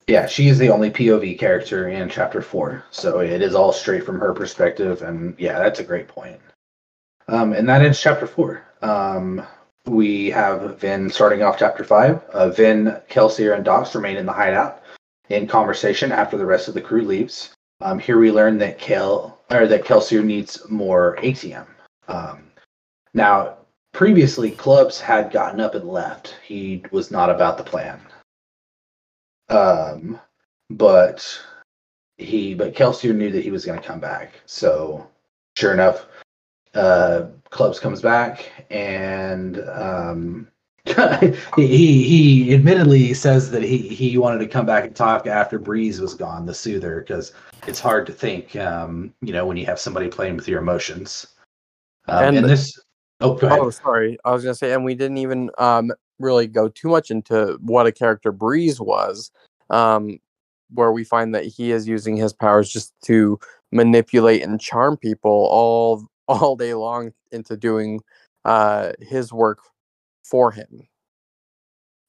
Yeah, 0.07 0.27
she 0.27 0.47
is 0.47 0.57
the 0.57 0.69
only 0.69 0.89
POV 0.89 1.37
character 1.37 1.89
in 1.89 2.09
chapter 2.09 2.41
four, 2.41 2.83
so 2.91 3.19
it 3.19 3.41
is 3.41 3.55
all 3.55 3.73
straight 3.73 4.05
from 4.05 4.19
her 4.19 4.33
perspective, 4.33 5.01
and 5.01 5.35
yeah, 5.37 5.59
that's 5.59 5.79
a 5.81 5.83
great 5.83 6.07
point. 6.07 6.39
Um, 7.27 7.51
and 7.51 7.67
that 7.67 7.81
ends 7.81 7.99
chapter 7.99 8.25
four. 8.25 8.63
Um, 8.81 9.45
we 9.85 10.29
have 10.29 10.79
Vin 10.79 11.09
starting 11.09 11.43
off 11.43 11.59
chapter 11.59 11.83
five. 11.83 12.23
Uh, 12.31 12.49
Vin, 12.49 12.97
Kelsier, 13.09 13.55
and 13.55 13.65
Dox 13.65 13.95
remain 13.95 14.15
in 14.15 14.25
the 14.25 14.31
hideout 14.31 14.81
in 15.29 15.45
conversation 15.45 16.11
after 16.11 16.37
the 16.37 16.45
rest 16.45 16.69
of 16.69 16.73
the 16.73 16.81
crew 16.81 17.01
leaves. 17.01 17.53
Um, 17.81 17.99
here 17.99 18.17
we 18.17 18.31
learn 18.31 18.57
that 18.59 18.79
Kel 18.79 19.39
or 19.51 19.67
that 19.67 19.83
Kelsier 19.83 20.23
needs 20.23 20.69
more 20.69 21.17
atium. 21.21 21.67
Um, 22.07 22.43
now, 23.13 23.56
previously, 23.97 24.51
Clubs 24.51 25.01
had 25.01 25.31
gotten 25.31 25.59
up 25.59 25.73
and 25.73 25.89
left. 25.89 26.35
He 26.45 26.83
was 26.91 27.09
not 27.09 27.31
about 27.31 27.57
the 27.57 27.63
plan. 27.63 27.99
Um, 29.49 30.19
but 30.69 31.27
he, 32.19 32.53
but 32.53 32.75
Kelsier 32.75 33.15
knew 33.15 33.31
that 33.31 33.43
he 33.43 33.49
was 33.49 33.65
going 33.65 33.79
to 33.79 33.85
come 33.85 33.99
back. 33.99 34.33
So, 34.45 35.09
sure 35.57 35.73
enough, 35.73 36.05
uh, 36.75 37.25
Clubs 37.49 37.79
comes 37.79 37.99
back 37.99 38.51
and 38.69 39.67
um, 39.67 40.47
he 41.55 42.03
he 42.03 42.53
admittedly 42.53 43.15
says 43.15 43.49
that 43.49 43.63
he 43.63 43.79
he 43.79 44.19
wanted 44.19 44.39
to 44.39 44.47
come 44.47 44.67
back 44.67 44.83
and 44.83 44.95
talk 44.95 45.25
after 45.25 45.57
Breeze 45.57 45.99
was 45.99 46.13
gone, 46.13 46.45
the 46.45 46.53
soother, 46.53 46.99
because 46.99 47.33
it's 47.65 47.79
hard 47.79 48.05
to 48.05 48.13
think, 48.13 48.55
um, 48.57 49.11
you 49.21 49.33
know, 49.33 49.47
when 49.47 49.57
you 49.57 49.65
have 49.65 49.79
somebody 49.79 50.07
playing 50.07 50.35
with 50.35 50.47
your 50.47 50.61
emotions. 50.61 51.25
Um, 52.07 52.25
and, 52.25 52.37
And- 52.37 52.49
this, 52.49 52.79
oh. 53.21 53.37
Oh, 53.41 53.69
sorry. 53.69 54.17
I 54.25 54.31
was 54.31 54.43
gonna 54.43 54.55
say, 54.55 54.73
and 54.73 54.85
we 54.85 54.95
didn't 54.95 55.17
even 55.17 55.49
um 55.57 55.91
really 56.19 56.47
go 56.47 56.67
too 56.69 56.89
much 56.89 57.11
into 57.11 57.57
what 57.61 57.87
a 57.87 57.91
character 57.91 58.31
Breeze 58.31 58.79
was, 58.79 59.31
um, 59.69 60.19
where 60.73 60.91
we 60.91 61.03
find 61.03 61.33
that 61.35 61.45
he 61.45 61.71
is 61.71 61.87
using 61.87 62.17
his 62.17 62.33
powers 62.33 62.69
just 62.69 62.93
to 63.05 63.39
manipulate 63.71 64.43
and 64.43 64.59
charm 64.59 64.97
people 64.97 65.47
all 65.51 66.05
all 66.27 66.55
day 66.55 66.73
long 66.73 67.13
into 67.31 67.55
doing 67.55 68.01
uh 68.45 68.91
his 68.99 69.31
work 69.31 69.59
for 70.23 70.51
him. 70.51 70.87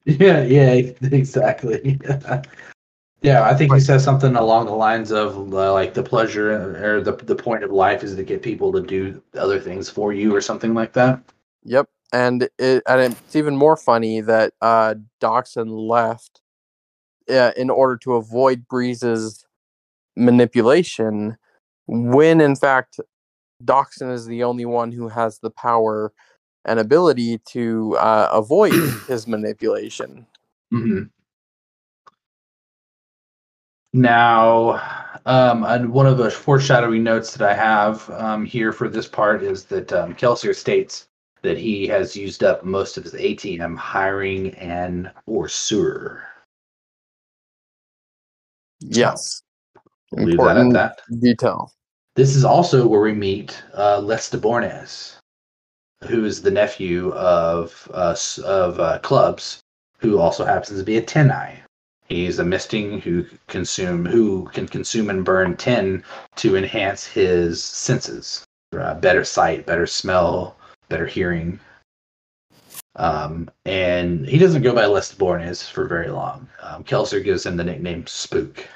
Yeah, 0.05 0.43
yeah, 0.43 0.71
exactly. 1.11 1.99
Yeah, 3.21 3.43
I 3.43 3.53
think 3.53 3.73
he 3.73 3.81
says 3.81 4.03
something 4.03 4.35
along 4.35 4.67
the 4.67 4.73
lines 4.73 5.11
of 5.11 5.53
uh, 5.53 5.73
like 5.73 5.93
the 5.93 6.03
pleasure 6.03 6.51
or 6.95 7.01
the 7.01 7.11
the 7.11 7.35
point 7.35 7.63
of 7.63 7.71
life 7.71 8.03
is 8.03 8.15
to 8.15 8.23
get 8.23 8.41
people 8.41 8.71
to 8.71 8.81
do 8.81 9.21
other 9.33 9.59
things 9.59 9.89
for 9.89 10.13
you 10.13 10.33
or 10.33 10.39
something 10.39 10.73
like 10.73 10.93
that. 10.93 11.19
Yep. 11.63 11.89
And 12.13 12.43
it 12.57 12.83
and 12.87 13.13
it's 13.13 13.35
even 13.35 13.57
more 13.57 13.75
funny 13.75 14.21
that 14.21 14.53
uh 14.61 14.95
Dockson 15.19 15.67
left 15.67 16.41
uh, 17.29 17.51
in 17.57 17.69
order 17.69 17.97
to 17.97 18.13
avoid 18.13 18.67
Breeze's 18.67 19.45
manipulation 20.15 21.37
when 21.87 22.39
in 22.39 22.55
fact 22.55 22.99
Dockson 23.63 24.11
is 24.11 24.25
the 24.25 24.43
only 24.43 24.65
one 24.65 24.91
who 24.91 25.09
has 25.09 25.39
the 25.39 25.51
power 25.51 26.13
and 26.65 26.79
ability 26.79 27.39
to 27.49 27.97
uh, 27.97 28.29
avoid 28.31 28.73
his 29.07 29.27
manipulation. 29.27 30.25
hmm 30.71 31.03
Now, 33.93 34.81
um, 35.25 35.63
and 35.63 35.91
one 35.91 36.05
of 36.05 36.17
the 36.17 36.29
foreshadowing 36.29 37.03
notes 37.03 37.35
that 37.35 37.49
I 37.49 37.55
have 37.55 38.09
um, 38.11 38.45
here 38.45 38.71
for 38.71 38.87
this 38.87 39.07
part 39.07 39.41
is 39.41 39.65
that 39.65 39.91
um, 39.91 40.13
Kelsier 40.13 40.55
states 40.55 41.07
that 41.41 41.57
he 41.57 41.87
has 41.87 42.15
used 42.15 42.43
up 42.43 42.63
most 42.63 42.97
of 42.97 43.03
his 43.03 43.15
atium 43.15 43.75
hiring 43.75 44.53
an 44.55 45.09
Orsuer. 45.27 46.21
Yes. 48.81 49.41
We'll 50.11 50.25
leave 50.25 50.37
that 50.37 50.57
at 50.57 50.73
that. 50.73 51.01
detail. 51.19 51.71
This 52.15 52.35
is 52.35 52.43
also 52.43 52.87
where 52.87 53.01
we 53.01 53.13
meet 53.13 53.61
uh, 53.73 54.01
Lestibournes, 54.01 55.17
who 56.03 56.25
is 56.25 56.41
the 56.41 56.51
nephew 56.51 57.11
of 57.13 57.89
uh, 57.93 58.15
of 58.43 58.79
uh, 58.79 58.99
Clubs, 58.99 59.61
who 59.99 60.19
also 60.19 60.45
happens 60.45 60.79
to 60.79 60.83
be 60.83 60.97
a 60.97 61.31
Eye. 61.31 61.61
He's 62.09 62.39
a 62.39 62.43
misting 62.43 62.99
who 63.01 63.23
consume 63.47 64.03
who 64.03 64.49
can 64.51 64.67
consume 64.67 65.11
and 65.11 65.23
burn 65.23 65.55
tin 65.55 66.03
to 66.37 66.55
enhance 66.55 67.05
his 67.05 67.63
senses, 67.63 68.45
uh, 68.77 68.95
better 68.95 69.23
sight, 69.23 69.67
better 69.67 69.85
smell, 69.85 70.57
better 70.89 71.05
hearing. 71.05 71.59
Um, 72.95 73.49
and 73.65 74.25
he 74.25 74.39
doesn't 74.39 74.63
go 74.63 74.73
by 74.73 74.85
Lestibournes 74.85 75.69
for 75.69 75.85
very 75.87 76.09
long. 76.09 76.49
Um, 76.61 76.83
Kelsier 76.83 77.23
gives 77.23 77.45
him 77.45 77.55
the 77.55 77.63
nickname 77.63 78.05
Spook. 78.07 78.67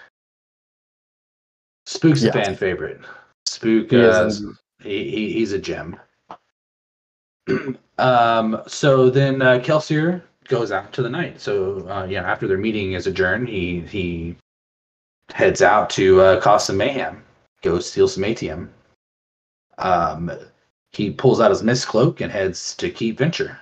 Spook's 1.88 2.24
Yes. 2.24 2.36
a 2.36 2.44
fan 2.44 2.56
favorite. 2.56 3.02
Spook 3.48 3.90
He 3.90 3.98
is 3.98 4.46
uh, 4.46 4.52
he, 4.84 5.10
he 5.10 5.34
he's 5.34 5.54
a 5.54 5.60
gem. 5.60 6.00
um, 7.98 8.62
so 8.68 9.10
then 9.10 9.42
uh, 9.42 9.60
Kelsier 9.60 10.22
goes 10.48 10.72
out 10.72 10.92
to 10.94 11.02
the 11.02 11.10
night. 11.10 11.40
So 11.42 11.88
uh, 11.90 12.06
yeah, 12.06 12.24
after 12.30 12.48
their 12.48 12.58
meeting 12.58 12.94
is 12.94 13.08
adjourned, 13.08 13.48
he 13.50 13.82
he 13.82 14.36
heads 15.34 15.62
out 15.62 15.90
to 15.92 16.22
uh, 16.22 16.42
cause 16.42 16.66
some 16.66 16.78
mayhem, 16.78 17.24
go 17.62 17.80
steal 17.80 18.08
some 18.08 18.24
atium. 18.24 18.70
Um, 19.78 20.32
he 20.92 21.10
pulls 21.12 21.40
out 21.40 21.50
his 21.52 21.64
mist 21.64 21.88
cloak 21.88 22.22
and 22.22 22.32
heads 22.32 22.76
to 22.76 22.90
Keep 22.90 23.18
Venture. 23.18 23.58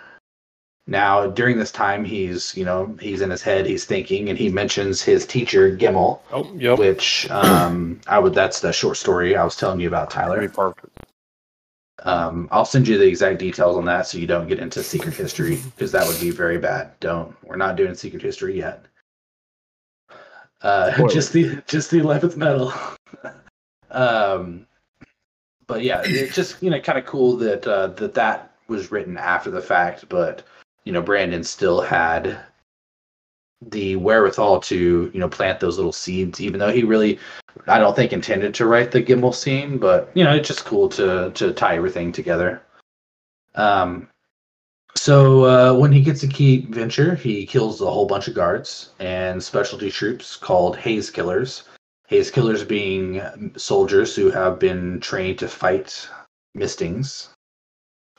Now, 0.88 1.28
during 1.28 1.58
this 1.58 1.72
time, 1.72 2.04
he's 2.04 2.56
you 2.58 2.66
know 2.66 2.98
he's 3.00 3.22
in 3.22 3.30
his 3.30 3.42
head, 3.42 3.66
he's 3.66 3.86
thinking, 3.86 4.30
and 4.30 4.38
he 4.38 4.50
mentions 4.50 5.02
his 5.02 5.26
teacher 5.26 5.76
Gemmel, 5.78 6.20
Oh, 6.32 6.52
yep. 6.56 6.80
which 6.80 7.30
um, 7.30 8.02
I 8.08 8.20
would 8.20 8.34
that's 8.34 8.60
the 8.60 8.74
short 8.74 8.98
story 8.98 9.36
I 9.36 9.44
was 9.44 9.56
telling 9.56 9.80
you 9.80 9.88
about, 9.88 10.10
Tyler. 10.10 10.50
perfect. 10.50 10.88
Um, 12.04 12.48
I'll 12.52 12.66
send 12.66 12.88
you 12.88 12.98
the 12.98 13.08
exact 13.08 13.40
details 13.40 13.78
on 13.78 13.86
that 13.86 14.08
so 14.08 14.18
you 14.18 14.26
don't 14.26 14.48
get 14.48 14.60
into 14.60 14.82
secret 14.82 15.14
history 15.14 15.58
because 15.58 15.92
that 15.92 16.08
would 16.08 16.20
be 16.20 16.32
very 16.32 16.58
bad. 16.58 17.00
Don't. 17.00 17.36
We're 17.44 17.58
not 17.58 17.76
doing 17.76 17.94
secret 17.94 18.24
history 18.24 18.58
yet. 18.58 18.86
Uh, 20.62 21.08
just 21.10 21.34
the 21.34 21.62
just 21.68 21.92
the 21.92 22.00
eleventh 22.00 22.38
metal. 22.38 22.74
um, 23.92 24.66
but 25.68 25.84
yeah, 25.84 26.02
it's 26.04 26.36
just 26.36 26.62
you 26.64 26.72
know 26.72 26.80
kind 26.80 26.98
of 26.98 27.06
cool 27.06 27.38
that 27.38 27.68
uh, 27.68 27.88
that 27.88 28.16
that 28.16 28.56
was 28.68 28.92
written 28.92 29.18
after 29.18 29.52
the 29.52 29.62
fact, 29.62 30.10
but 30.10 30.44
you 30.86 30.92
know 30.92 31.02
Brandon 31.02 31.44
still 31.44 31.82
had 31.82 32.40
the 33.70 33.96
wherewithal 33.96 34.60
to 34.60 35.12
you 35.14 35.20
know 35.20 35.30
plant 35.30 35.60
those 35.60 35.78
little 35.78 35.94
seeds, 35.94 36.42
even 36.42 36.60
though 36.60 36.72
he 36.72 36.84
really 36.84 37.20
I 37.68 37.80
don't 37.80 37.96
think 37.96 38.14
intended 38.14 38.54
to 38.56 38.66
write 38.66 38.92
the 38.92 39.04
Gemmel 39.04 39.34
scene, 39.34 39.78
but 39.78 40.10
you 40.14 40.24
know, 40.24 40.34
it's 40.34 40.48
just 40.48 40.66
cool 40.66 40.90
to 40.90 41.32
to 41.32 41.54
tie 41.54 41.76
everything 41.76 42.12
together. 42.12 42.62
Um, 43.56 44.08
so 44.96 45.46
uh, 45.46 45.74
when 45.78 45.92
he 45.92 46.02
gets 46.02 46.22
to 46.22 46.28
Keep 46.28 46.74
Venture, 46.74 47.16
he 47.16 47.46
kills 47.46 47.82
a 47.82 47.90
whole 47.90 48.06
bunch 48.06 48.28
of 48.28 48.36
guards 48.36 48.92
and 49.00 49.42
specialty 49.42 49.90
troops 49.90 50.36
called 50.36 50.78
Hazekillers. 50.78 51.64
Haze 52.08 52.30
Killers 52.30 52.64
being 52.64 53.54
soldiers 53.56 54.16
who 54.16 54.30
have 54.32 54.60
been 54.60 55.00
trained 55.00 55.40
to 55.40 55.48
fight 55.48 56.08
Mistings. 56.58 57.30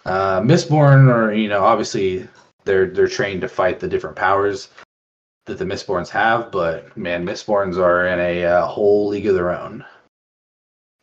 Uh, 0.07 0.41
Mistborn 0.41 1.13
are 1.13 1.33
you 1.33 1.49
know 1.49 1.63
obviously 1.63 2.29
they're 2.65 2.87
they're 2.87 3.09
trained 3.09 3.43
to 3.43 3.49
fight 3.49 3.81
the 3.81 3.89
different 3.89 4.17
powers 4.17 4.69
that 5.47 5.59
the 5.59 5.65
Mistborns 5.65 6.09
have, 6.09 6.51
but 6.53 6.97
man, 6.97 7.27
Mistborns 7.27 7.77
are 7.77 8.07
in 8.07 8.21
a 8.21 8.45
uh, 8.45 8.67
whole 8.67 9.09
league 9.09 9.27
of 9.27 9.35
their 9.35 9.51
own. 9.51 9.85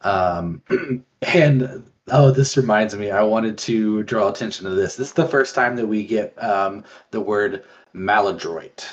Um, 0.01 0.61
and 1.21 1.83
oh, 2.11 2.31
this 2.31 2.57
reminds 2.57 2.95
me, 2.95 3.11
I 3.11 3.21
wanted 3.21 3.57
to 3.59 4.03
draw 4.03 4.29
attention 4.29 4.65
to 4.65 4.71
this. 4.71 4.95
This 4.95 5.07
is 5.09 5.13
the 5.13 5.27
first 5.27 5.55
time 5.55 5.75
that 5.75 5.87
we 5.87 6.05
get 6.05 6.41
um, 6.43 6.83
the 7.11 7.21
word 7.21 7.63
maladroit 7.93 8.87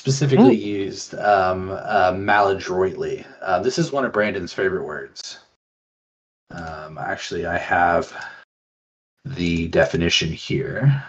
specifically 0.00 0.56
used 0.56 1.14
um, 1.16 1.70
uh, 1.70 2.12
maladroitly. 2.16 3.22
Uh, 3.42 3.60
this 3.60 3.78
is 3.78 3.92
one 3.92 4.06
of 4.06 4.12
Brandon's 4.12 4.52
favorite 4.52 4.84
words. 4.84 5.40
Um, 6.50 6.96
actually, 6.96 7.44
I 7.44 7.58
have 7.58 8.10
the 9.26 9.68
definition 9.68 10.32
here. 10.32 11.04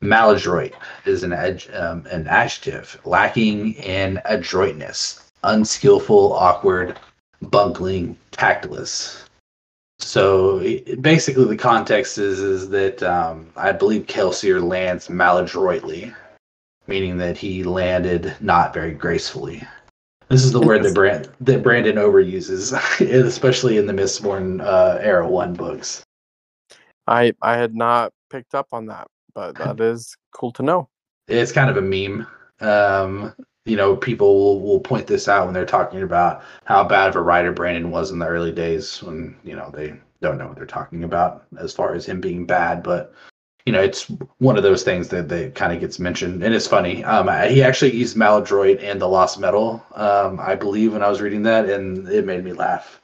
Maladroit 0.00 0.72
is 1.04 1.22
an 1.22 1.32
ad, 1.32 1.64
um, 1.74 2.06
an 2.10 2.26
adjective 2.26 2.98
lacking 3.04 3.74
in 3.74 4.20
adroitness, 4.24 5.30
unskillful, 5.44 6.32
awkward, 6.32 6.98
bungling, 7.42 8.16
tactless. 8.30 9.24
So 9.98 10.58
it- 10.60 11.02
basically, 11.02 11.44
the 11.44 11.56
context 11.56 12.16
is 12.18 12.40
is 12.40 12.70
that 12.70 13.02
um, 13.02 13.48
I 13.56 13.72
believe 13.72 14.06
Kelsier 14.06 14.62
lands 14.62 15.10
maladroitly, 15.10 16.14
meaning 16.86 17.18
that 17.18 17.36
he 17.36 17.62
landed 17.62 18.34
not 18.40 18.72
very 18.72 18.92
gracefully. 18.92 19.62
This 20.28 20.44
is 20.44 20.52
the 20.52 20.60
word 20.60 20.84
that 20.84 20.94
Brand 20.94 21.28
that 21.40 21.62
Brandon 21.62 21.96
overuses, 21.96 22.72
especially 23.26 23.76
in 23.76 23.86
the 23.86 23.92
Mistborn 23.92 24.62
uh, 24.62 24.98
era 25.02 25.28
one 25.28 25.52
books. 25.52 26.02
I 27.06 27.34
I 27.42 27.56
had 27.56 27.74
not 27.74 28.12
picked 28.30 28.54
up 28.54 28.68
on 28.72 28.86
that, 28.86 29.08
but 29.34 29.56
that 29.56 29.80
is 29.80 30.16
cool 30.32 30.52
to 30.52 30.62
know. 30.62 30.88
it's 31.28 31.52
kind 31.52 31.70
of 31.70 31.76
a 31.76 31.82
meme. 31.82 32.26
Um, 32.60 33.34
you 33.64 33.76
know, 33.76 33.96
people 33.96 34.34
will, 34.38 34.60
will 34.60 34.80
point 34.80 35.06
this 35.06 35.28
out 35.28 35.44
when 35.44 35.54
they're 35.54 35.66
talking 35.66 36.02
about 36.02 36.42
how 36.64 36.82
bad 36.84 37.08
of 37.08 37.16
a 37.16 37.20
writer 37.20 37.52
Brandon 37.52 37.90
was 37.90 38.10
in 38.10 38.18
the 38.18 38.26
early 38.26 38.52
days 38.52 39.02
when, 39.02 39.36
you 39.44 39.54
know, 39.54 39.70
they 39.72 39.94
don't 40.20 40.38
know 40.38 40.48
what 40.48 40.56
they're 40.56 40.66
talking 40.66 41.04
about 41.04 41.46
as 41.58 41.72
far 41.72 41.94
as 41.94 42.04
him 42.06 42.20
being 42.20 42.46
bad. 42.46 42.82
But, 42.82 43.14
you 43.66 43.72
know, 43.72 43.80
it's 43.80 44.10
one 44.38 44.56
of 44.56 44.62
those 44.62 44.82
things 44.82 45.08
that, 45.08 45.28
that 45.28 45.54
kind 45.54 45.72
of 45.72 45.80
gets 45.80 45.98
mentioned. 45.98 46.42
And 46.42 46.54
it's 46.54 46.66
funny. 46.66 47.04
Um, 47.04 47.28
he 47.48 47.62
actually 47.62 47.94
used 47.94 48.16
Maladroit 48.16 48.80
and 48.80 49.00
the 49.00 49.08
Lost 49.08 49.38
Metal, 49.38 49.84
um, 49.94 50.40
I 50.40 50.54
believe, 50.54 50.94
when 50.94 51.02
I 51.02 51.08
was 51.08 51.20
reading 51.20 51.42
that, 51.44 51.68
and 51.68 52.08
it 52.08 52.26
made 52.26 52.44
me 52.44 52.52
laugh. 52.52 52.99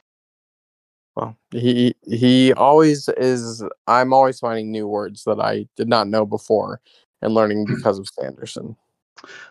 Well, 1.17 1.35
he 1.49 1.95
he 2.07 2.53
always 2.53 3.09
is. 3.17 3.63
I'm 3.87 4.13
always 4.13 4.39
finding 4.39 4.71
new 4.71 4.87
words 4.87 5.23
that 5.23 5.39
I 5.39 5.67
did 5.75 5.87
not 5.87 6.07
know 6.07 6.27
before, 6.27 6.79
and 7.23 7.33
learning 7.33 7.65
because 7.75 7.97
of 7.97 8.07
Sanderson. 8.07 8.75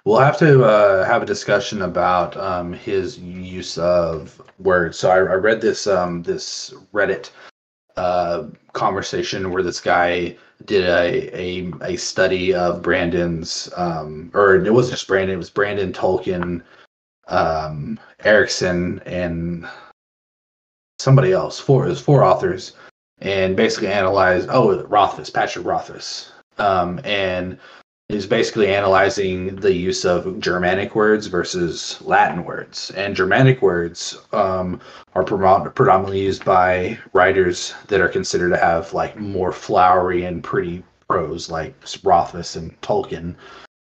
We'll 0.05 0.21
have 0.21 0.39
to 0.39 0.63
uh, 0.63 1.05
have 1.05 1.23
a 1.23 1.27
discussion 1.27 1.83
about 1.83 2.37
um, 2.37 2.73
his 2.73 3.19
use 3.19 3.79
of 3.79 4.41
words. 4.61 4.97
So 4.97 5.11
I, 5.11 5.17
I 5.17 5.35
read 5.35 5.61
this 5.61 5.89
um, 5.89 6.23
this 6.23 6.73
Reddit 6.95 7.31
uh, 7.97 8.45
conversation 8.73 9.51
where 9.51 9.65
this 9.65 9.81
guy 9.81 10.37
did 10.67 10.85
a 10.85 11.37
a, 11.37 11.73
a 11.83 11.97
study 11.97 12.55
of 12.55 12.81
Brandon's, 12.81 13.73
um, 13.77 14.31
or 14.35 14.55
it 14.55 14.73
wasn't 14.73 14.99
just 14.99 15.09
Brandon, 15.09 15.35
it 15.35 15.39
was 15.39 15.51
Brandon 15.51 15.93
Tolkien, 15.93 16.63
um, 17.27 17.99
Erikson, 18.21 19.01
and 19.05 19.67
somebody 20.99 21.33
else. 21.33 21.59
Four 21.59 21.85
was 21.85 22.01
four 22.01 22.25
authors, 22.25 22.73
and 23.21 23.57
basically 23.57 23.89
analyzed. 23.89 24.49
Oh, 24.51 24.83
Rothfuss, 24.85 25.31
Patrick 25.31 25.65
Rothfuss, 25.65 26.33
um, 26.59 27.01
and 27.05 27.59
is 28.09 28.27
basically 28.27 28.69
analyzing 28.69 29.57
the 29.57 29.75
use 29.75 30.05
of 30.05 30.39
Germanic 30.39 30.95
words 30.95 31.27
versus 31.27 32.01
Latin 32.03 32.45
words. 32.45 32.91
And 32.93 33.17
Germanic 33.17 33.61
words 33.63 34.17
um, 34.33 34.81
are 35.15 35.25
predominantly 35.25 36.21
used 36.21 36.45
by 36.45 36.99
writers 37.13 37.75
that 37.89 38.01
are 38.01 38.09
considered 38.09 38.51
to 38.51 38.59
have 38.59 38.93
like 38.93 39.17
more 39.19 39.51
flowery 39.51 40.25
and 40.25 40.45
pretty 40.45 40.85
prose, 41.09 41.51
like 41.51 41.75
Rothfuss 42.05 42.55
and 42.55 42.81
Tolkien. 42.81 43.35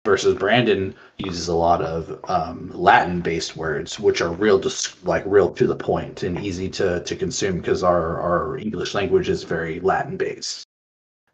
Versus 0.08 0.38
Brandon 0.38 0.94
uses 1.18 1.48
a 1.48 1.54
lot 1.54 1.82
of 1.82 2.18
um, 2.30 2.70
Latin-based 2.72 3.56
words, 3.56 4.00
which 4.00 4.22
are 4.22 4.32
real, 4.32 4.58
just 4.58 5.04
like 5.04 5.22
real 5.26 5.50
to 5.50 5.66
the 5.66 5.76
point 5.76 6.22
and 6.22 6.40
easy 6.40 6.70
to 6.70 7.00
to 7.04 7.14
consume 7.14 7.58
because 7.58 7.82
our 7.82 8.18
our 8.18 8.56
English 8.56 8.94
language 8.94 9.28
is 9.28 9.42
very 9.42 9.80
Latin-based 9.80 10.64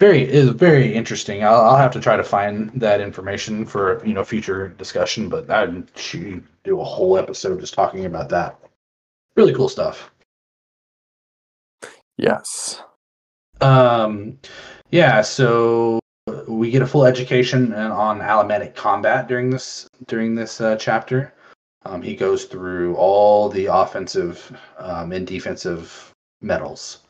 very 0.01 0.23
is 0.29 0.51
very 0.51 0.93
interesting. 0.93 1.45
I'll, 1.45 1.61
I'll 1.61 1.77
have 1.77 1.93
to 1.93 2.01
try 2.01 2.17
to 2.17 2.25
find 2.25 2.71
that 2.81 3.01
information 3.01 3.65
for 3.65 4.05
you 4.05 4.13
know 4.13 4.25
future 4.25 4.71
discussion, 4.71 5.29
but 5.29 5.49
I'd 5.49 5.87
do 6.65 6.81
a 6.81 6.85
whole 6.85 7.17
episode 7.17 7.61
just 7.61 7.75
talking 7.75 8.07
about 8.07 8.29
that. 8.31 8.59
Really 9.37 9.55
cool 9.55 9.69
stuff. 9.69 10.11
Yes. 12.17 12.83
Um, 13.61 14.39
yeah. 14.91 15.23
So 15.23 16.01
we 16.47 16.71
get 16.71 16.83
a 16.83 16.87
full 16.87 17.05
education 17.05 17.73
on 17.75 18.21
Allomantic 18.21 18.75
combat 18.75 19.29
during 19.29 19.51
this 19.51 19.89
during 20.07 20.35
this 20.35 20.61
uh, 20.61 20.77
chapter. 20.77 21.33
Um, 21.87 22.01
he 22.01 22.17
goes 22.17 22.45
through 22.45 22.97
all 22.97 23.49
the 23.49 23.67
offensive 23.67 24.57
um, 24.79 25.13
and 25.13 25.27
defensive 25.27 26.13
metals, 26.41 27.01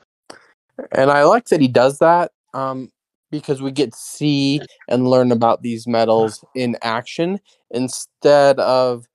And 0.92 1.10
I 1.10 1.22
like 1.24 1.46
that 1.46 1.60
he 1.60 1.68
does 1.68 1.98
that 1.98 2.32
um, 2.54 2.90
because 3.30 3.62
we 3.62 3.70
get 3.70 3.92
to 3.92 3.98
see 3.98 4.60
and 4.88 5.08
learn 5.08 5.30
about 5.30 5.62
these 5.62 5.86
metals 5.86 6.44
in 6.56 6.76
action 6.82 7.38
instead 7.70 8.58
of 8.58 9.06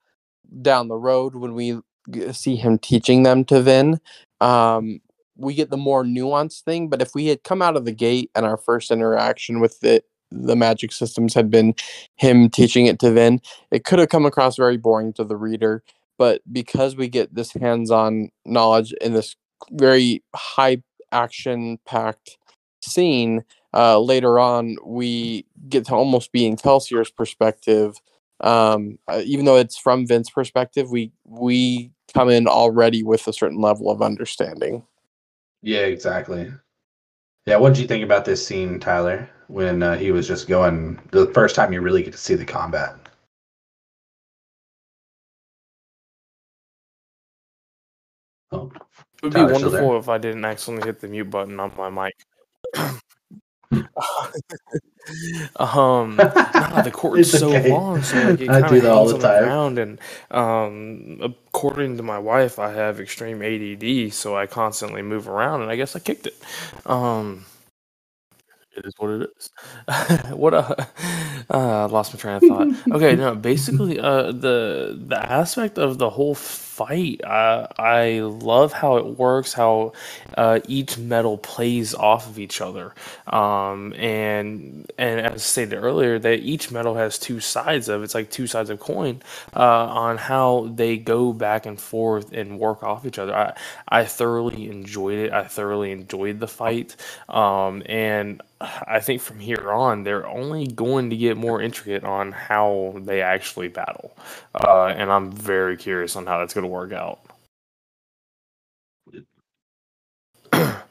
down 0.61 0.87
the 0.87 0.97
road 0.97 1.35
when 1.35 1.53
we 1.53 1.79
see 2.31 2.55
him 2.55 2.79
teaching 2.79 3.23
them 3.23 3.43
to 3.45 3.61
Vin. 3.61 3.99
Um, 4.41 5.01
we 5.39 5.53
get 5.53 5.69
the 5.69 5.77
more 5.77 6.03
nuanced 6.03 6.61
thing, 6.61 6.89
but 6.89 7.01
if 7.01 7.15
we 7.15 7.27
had 7.27 7.43
come 7.43 7.61
out 7.61 7.75
of 7.75 7.85
the 7.85 7.91
gate 7.91 8.29
and 8.35 8.45
our 8.45 8.57
first 8.57 8.91
interaction 8.91 9.59
with 9.59 9.83
it, 9.83 10.05
the 10.31 10.55
magic 10.55 10.91
systems 10.91 11.33
had 11.33 11.49
been 11.49 11.73
him 12.15 12.49
teaching 12.49 12.85
it 12.85 12.99
to 12.99 13.11
Vin, 13.11 13.39
it 13.71 13.83
could 13.83 13.99
have 13.99 14.09
come 14.09 14.25
across 14.25 14.57
very 14.57 14.77
boring 14.77 15.13
to 15.13 15.23
the 15.23 15.35
reader. 15.35 15.83
But 16.17 16.41
because 16.51 16.95
we 16.95 17.07
get 17.07 17.33
this 17.33 17.53
hands 17.53 17.89
on 17.89 18.29
knowledge 18.45 18.93
in 19.01 19.13
this 19.13 19.35
very 19.71 20.23
high 20.35 20.83
action 21.11 21.79
packed 21.85 22.37
scene 22.83 23.43
uh, 23.73 23.99
later 23.99 24.39
on, 24.39 24.75
we 24.85 25.45
get 25.69 25.85
to 25.85 25.95
almost 25.95 26.31
be 26.31 26.45
in 26.45 26.57
Kelsier's 26.57 27.09
perspective. 27.09 27.95
Um, 28.41 28.99
uh, 29.07 29.21
even 29.25 29.45
though 29.45 29.57
it's 29.57 29.77
from 29.77 30.05
Vince's 30.05 30.31
perspective, 30.31 30.91
we 30.91 31.11
we 31.25 31.91
come 32.13 32.29
in 32.29 32.47
already 32.47 33.03
with 33.03 33.27
a 33.27 33.33
certain 33.33 33.59
level 33.59 33.89
of 33.89 34.01
understanding. 34.01 34.85
Yeah, 35.61 35.81
exactly. 35.81 36.51
Yeah, 37.45 37.57
what 37.57 37.73
did 37.73 37.81
you 37.81 37.87
think 37.87 38.03
about 38.03 38.25
this 38.25 38.45
scene, 38.45 38.79
Tyler? 38.79 39.29
When 39.47 39.83
uh, 39.83 39.97
he 39.97 40.11
was 40.11 40.27
just 40.27 40.47
going 40.47 40.99
the 41.11 41.27
first 41.27 41.55
time 41.55 41.73
you 41.73 41.81
really 41.81 42.03
get 42.03 42.13
to 42.13 42.19
see 42.19 42.35
the 42.35 42.45
combat. 42.45 42.95
Oh, 48.51 48.71
it 48.75 49.23
would 49.23 49.33
be 49.33 49.43
wonderful 49.43 49.97
if 49.99 50.09
I 50.09 50.17
didn't 50.17 50.45
accidentally 50.45 50.87
hit 50.87 50.99
the 51.01 51.07
mute 51.07 51.29
button 51.29 51.59
on 51.59 51.71
my 51.77 51.89
mic. 51.89 52.15
um, 55.55 56.23
nah, 56.53 56.81
the 56.81 56.91
cord's 56.93 57.29
so 57.29 57.55
okay. 57.55 57.71
long, 57.71 58.01
so 58.03 58.21
like 58.21 58.41
it 58.41 58.53
kind 58.59 58.75
of 58.75 58.85
hangs 58.85 59.13
on 59.13 59.23
the 59.23 59.31
ground. 59.31 59.79
And 59.79 59.99
um, 60.31 61.19
according 61.21 61.97
to 61.97 62.03
my 62.03 62.19
wife, 62.19 62.59
I 62.59 62.71
have 62.73 62.99
extreme 62.99 63.41
ADD, 63.41 64.13
so 64.13 64.35
I 64.37 64.45
constantly 64.47 65.01
move 65.01 65.27
around, 65.27 65.61
and 65.61 65.71
I 65.71 65.75
guess 65.75 65.95
I 65.95 65.99
kicked 65.99 66.27
it. 66.27 66.37
Um, 66.85 67.45
it 68.75 68.85
is 68.85 68.93
what 68.97 69.09
it 69.11 69.29
is. 69.37 69.49
what 70.35 70.53
uh, 70.55 70.75
uh, 71.49 71.87
lost 71.89 72.13
my 72.13 72.19
train 72.19 72.35
of 72.37 72.43
thought. 72.43 72.69
Okay, 72.91 73.15
no, 73.15 73.35
basically, 73.35 73.99
uh, 73.99 74.31
the 74.31 74.97
the 75.07 75.17
aspect 75.31 75.77
of 75.77 75.97
the 75.97 76.09
whole 76.11 76.35
fight, 76.79 77.21
uh, 77.25 77.67
I 77.77 78.21
love 78.21 78.73
how 78.73 78.97
it 78.97 79.19
works, 79.19 79.53
how 79.53 79.93
uh, 80.37 80.61
each 80.67 80.97
metal 80.97 81.37
plays 81.37 81.93
off 81.93 82.27
of 82.29 82.39
each 82.39 82.61
other, 82.61 82.95
um, 83.27 83.93
and 83.95 84.89
and 84.97 85.19
as 85.21 85.43
stated 85.43 85.75
earlier, 85.75 86.19
that 86.19 86.39
each 86.39 86.71
metal 86.71 86.95
has 86.95 87.19
two 87.19 87.41
sides 87.41 87.89
of 87.89 88.03
it's 88.03 88.15
like 88.15 88.31
two 88.31 88.47
sides 88.47 88.69
of 88.69 88.79
coin 88.79 89.21
uh, 89.55 89.87
on 90.05 90.17
how 90.17 90.71
they 90.73 90.97
go 90.97 91.33
back 91.33 91.65
and 91.65 91.81
forth 91.81 92.31
and 92.33 92.59
work 92.59 92.83
off 92.83 93.05
each 93.05 93.19
other. 93.19 93.35
I 93.35 93.53
I 93.89 94.05
thoroughly 94.05 94.69
enjoyed 94.69 95.19
it. 95.19 95.33
I 95.33 95.43
thoroughly 95.45 95.91
enjoyed 95.91 96.39
the 96.39 96.47
fight, 96.47 96.95
um, 97.29 97.83
and 97.87 98.41
I 98.61 98.99
think 98.99 99.21
from 99.21 99.39
here 99.39 99.71
on, 99.71 100.03
they're 100.03 100.27
only 100.27 100.67
going 100.67 101.11
to 101.11 101.17
get 101.17 101.37
more 101.37 101.61
intricate 101.61 102.03
on 102.03 102.33
how 102.33 102.95
they 102.97 103.21
actually 103.21 103.69
battle, 103.69 104.15
uh, 104.55 104.87
and 104.87 105.11
I'm 105.11 105.31
very 105.31 105.77
curious 105.77 106.15
on 106.17 106.25
how 106.25 106.39
that's 106.39 106.53
going 106.53 106.65
to 106.65 106.68
work 106.69 106.93
out. 106.93 107.21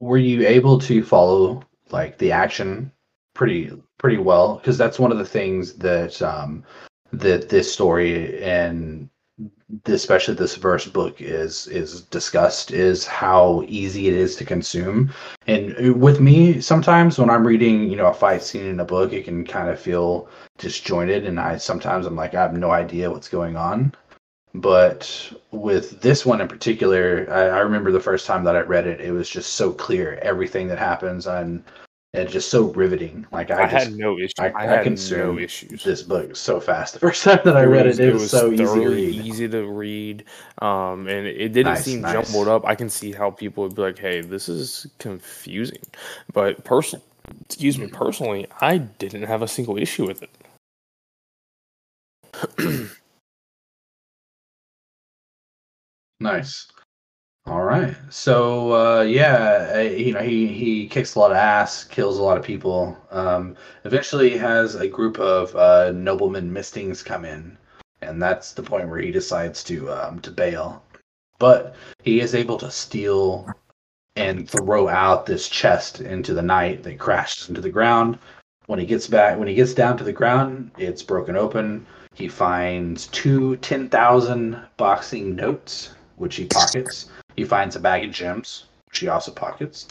Were 0.00 0.18
you 0.18 0.46
able 0.46 0.78
to 0.80 1.02
follow 1.02 1.64
like 1.90 2.18
the 2.18 2.32
action 2.32 2.92
pretty 3.34 3.72
pretty 3.98 4.18
well? 4.18 4.56
Because 4.56 4.78
that's 4.78 4.98
one 4.98 5.12
of 5.12 5.18
the 5.18 5.24
things 5.24 5.74
that 5.74 6.20
um, 6.22 6.64
that 7.12 7.48
this 7.48 7.72
story 7.72 8.42
and 8.42 9.08
especially 9.86 10.34
this 10.34 10.56
first 10.56 10.92
book 10.92 11.20
is 11.20 11.66
is 11.68 12.02
discussed 12.02 12.70
is 12.70 13.06
how 13.06 13.62
easy 13.68 14.08
it 14.08 14.14
is 14.14 14.34
to 14.34 14.44
consume 14.44 15.12
and 15.46 16.00
with 16.00 16.20
me 16.20 16.60
sometimes 16.60 17.18
when 17.18 17.30
i'm 17.30 17.46
reading 17.46 17.88
you 17.88 17.96
know 17.96 18.06
a 18.06 18.14
fight 18.14 18.42
scene 18.42 18.64
in 18.64 18.80
a 18.80 18.84
book 18.84 19.12
it 19.12 19.24
can 19.24 19.44
kind 19.44 19.68
of 19.68 19.78
feel 19.78 20.28
disjointed 20.56 21.26
and 21.26 21.38
i 21.38 21.56
sometimes 21.56 22.06
i'm 22.06 22.16
like 22.16 22.34
i 22.34 22.42
have 22.42 22.54
no 22.54 22.70
idea 22.70 23.10
what's 23.10 23.28
going 23.28 23.56
on 23.56 23.92
but 24.54 25.32
with 25.50 26.00
this 26.00 26.24
one 26.24 26.40
in 26.40 26.48
particular, 26.48 27.26
I, 27.30 27.58
I, 27.58 27.58
remember 27.60 27.92
the 27.92 28.00
first 28.00 28.26
time 28.26 28.44
that 28.44 28.56
I 28.56 28.60
read 28.60 28.86
it, 28.86 29.00
it 29.00 29.12
was 29.12 29.28
just 29.28 29.54
so 29.54 29.72
clear 29.72 30.18
everything 30.22 30.68
that 30.68 30.78
happens 30.78 31.26
and 31.26 31.62
it's 32.14 32.32
just 32.32 32.50
so 32.50 32.72
riveting. 32.72 33.26
Like 33.30 33.50
I, 33.50 33.64
I 33.64 33.68
just, 33.68 33.88
had 33.88 33.96
no 33.96 34.16
issues. 34.18 34.34
I, 34.38 34.48
I, 34.48 34.80
I 34.80 34.82
consumed 34.82 35.36
no 35.36 35.38
issues. 35.38 35.84
this 35.84 36.02
book 36.02 36.34
so 36.34 36.58
fast. 36.58 36.94
The 36.94 37.00
first 37.06 37.22
time 37.22 37.40
that 37.44 37.56
I 37.56 37.64
read 37.64 37.86
it, 37.86 38.00
it, 38.00 38.14
was, 38.14 38.30
so 38.30 38.50
easy 38.50 38.64
to 38.64 38.70
read. 38.70 39.14
Easy 39.14 39.48
to 39.48 39.66
read, 39.66 40.24
um, 40.62 41.06
and 41.06 41.26
it 41.26 41.52
didn't 41.52 41.74
nice, 41.74 41.84
seem 41.84 42.00
nice. 42.00 42.12
jumbled 42.14 42.48
up. 42.48 42.64
I 42.64 42.74
can 42.74 42.88
see 42.88 43.12
how 43.12 43.30
people 43.30 43.64
would 43.64 43.74
be 43.74 43.82
like, 43.82 43.98
"Hey, 43.98 44.22
this 44.22 44.48
is 44.48 44.86
confusing," 44.98 45.82
but 46.32 46.64
personally, 46.64 47.04
excuse 47.44 47.78
me, 47.78 47.88
personally, 47.88 48.46
I 48.60 48.78
didn't 48.78 49.24
have 49.24 49.42
a 49.42 49.48
single 49.48 49.76
issue 49.76 50.06
with 50.06 50.22
it. 50.22 50.30
Nice. 56.20 56.66
All 57.46 57.62
right. 57.62 57.96
So 58.10 58.72
uh, 58.72 59.02
yeah, 59.02 59.72
uh, 59.76 59.78
you 59.80 60.12
know 60.12 60.20
he 60.20 60.48
he 60.48 60.88
kicks 60.88 61.14
a 61.14 61.18
lot 61.18 61.30
of 61.30 61.36
ass, 61.36 61.84
kills 61.84 62.18
a 62.18 62.22
lot 62.22 62.36
of 62.36 62.44
people. 62.44 62.96
Um, 63.10 63.56
eventually, 63.84 64.36
has 64.36 64.74
a 64.74 64.88
group 64.88 65.18
of 65.18 65.54
uh, 65.56 65.92
noblemen 65.92 66.52
mistings 66.52 67.02
come 67.02 67.24
in, 67.24 67.56
and 68.02 68.20
that's 68.20 68.52
the 68.52 68.62
point 68.62 68.88
where 68.88 69.00
he 69.00 69.12
decides 69.12 69.62
to 69.64 69.90
um, 69.90 70.20
to 70.20 70.30
bail. 70.30 70.82
But 71.38 71.76
he 72.02 72.20
is 72.20 72.34
able 72.34 72.58
to 72.58 72.70
steal 72.70 73.48
and 74.16 74.50
throw 74.50 74.88
out 74.88 75.24
this 75.24 75.48
chest 75.48 76.00
into 76.00 76.34
the 76.34 76.42
night 76.42 76.82
that 76.82 76.98
crashes 76.98 77.48
into 77.48 77.60
the 77.60 77.70
ground. 77.70 78.18
When 78.66 78.80
he 78.80 78.86
gets 78.86 79.06
back, 79.06 79.38
when 79.38 79.48
he 79.48 79.54
gets 79.54 79.72
down 79.72 79.96
to 79.98 80.04
the 80.04 80.12
ground, 80.12 80.72
it's 80.76 81.02
broken 81.02 81.36
open. 81.36 81.86
He 82.12 82.28
finds 82.28 83.06
two 83.06 83.56
10,000 83.58 84.60
boxing 84.76 85.36
notes, 85.36 85.94
which 86.18 86.36
he 86.36 86.44
pockets. 86.46 87.06
He 87.36 87.44
finds 87.44 87.76
a 87.76 87.80
bag 87.80 88.04
of 88.04 88.10
gems, 88.10 88.66
which 88.86 88.98
he 88.98 89.08
also 89.08 89.32
pockets. 89.32 89.86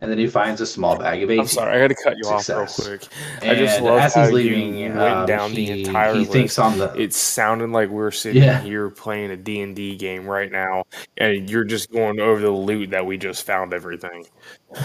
And 0.00 0.10
then 0.10 0.18
he 0.18 0.26
finds 0.26 0.60
a 0.60 0.66
small 0.66 0.96
bag 0.98 1.22
of 1.22 1.30
atium. 1.30 1.42
I'm 1.42 1.46
sorry, 1.48 1.76
I 1.76 1.80
had 1.80 1.90
to 1.90 1.94
cut 2.02 2.16
you 2.16 2.24
Success. 2.24 2.80
off 2.80 2.86
real 2.88 2.98
quick. 2.98 3.08
I 3.42 3.54
just 3.54 3.80
love 3.80 4.00
as 4.00 4.14
how 4.14 4.22
he's 4.22 4.30
you 4.30 4.36
leaving, 4.36 4.96
went 4.96 5.14
um, 5.14 5.26
down 5.26 5.50
he, 5.52 5.66
the 5.66 5.84
entire 5.86 6.14
he 6.14 6.20
list. 6.20 6.32
thinks 6.32 6.58
on 6.58 6.76
the 6.76 6.92
It 7.00 7.14
sounded 7.14 7.70
like 7.70 7.88
we 7.88 8.02
are 8.02 8.10
sitting 8.10 8.42
Yeah. 8.42 8.60
here 8.60 8.90
playing 8.90 9.30
a 9.30 9.36
D&D 9.36 9.94
game 9.96 10.26
right 10.26 10.50
now, 10.50 10.82
and 11.18 11.48
you're 11.48 11.62
just 11.62 11.92
going 11.92 12.18
over 12.18 12.40
the 12.40 12.50
loot 12.50 12.90
that 12.90 13.06
we 13.06 13.16
just 13.16 13.46
found 13.46 13.72
everything. 13.72 14.26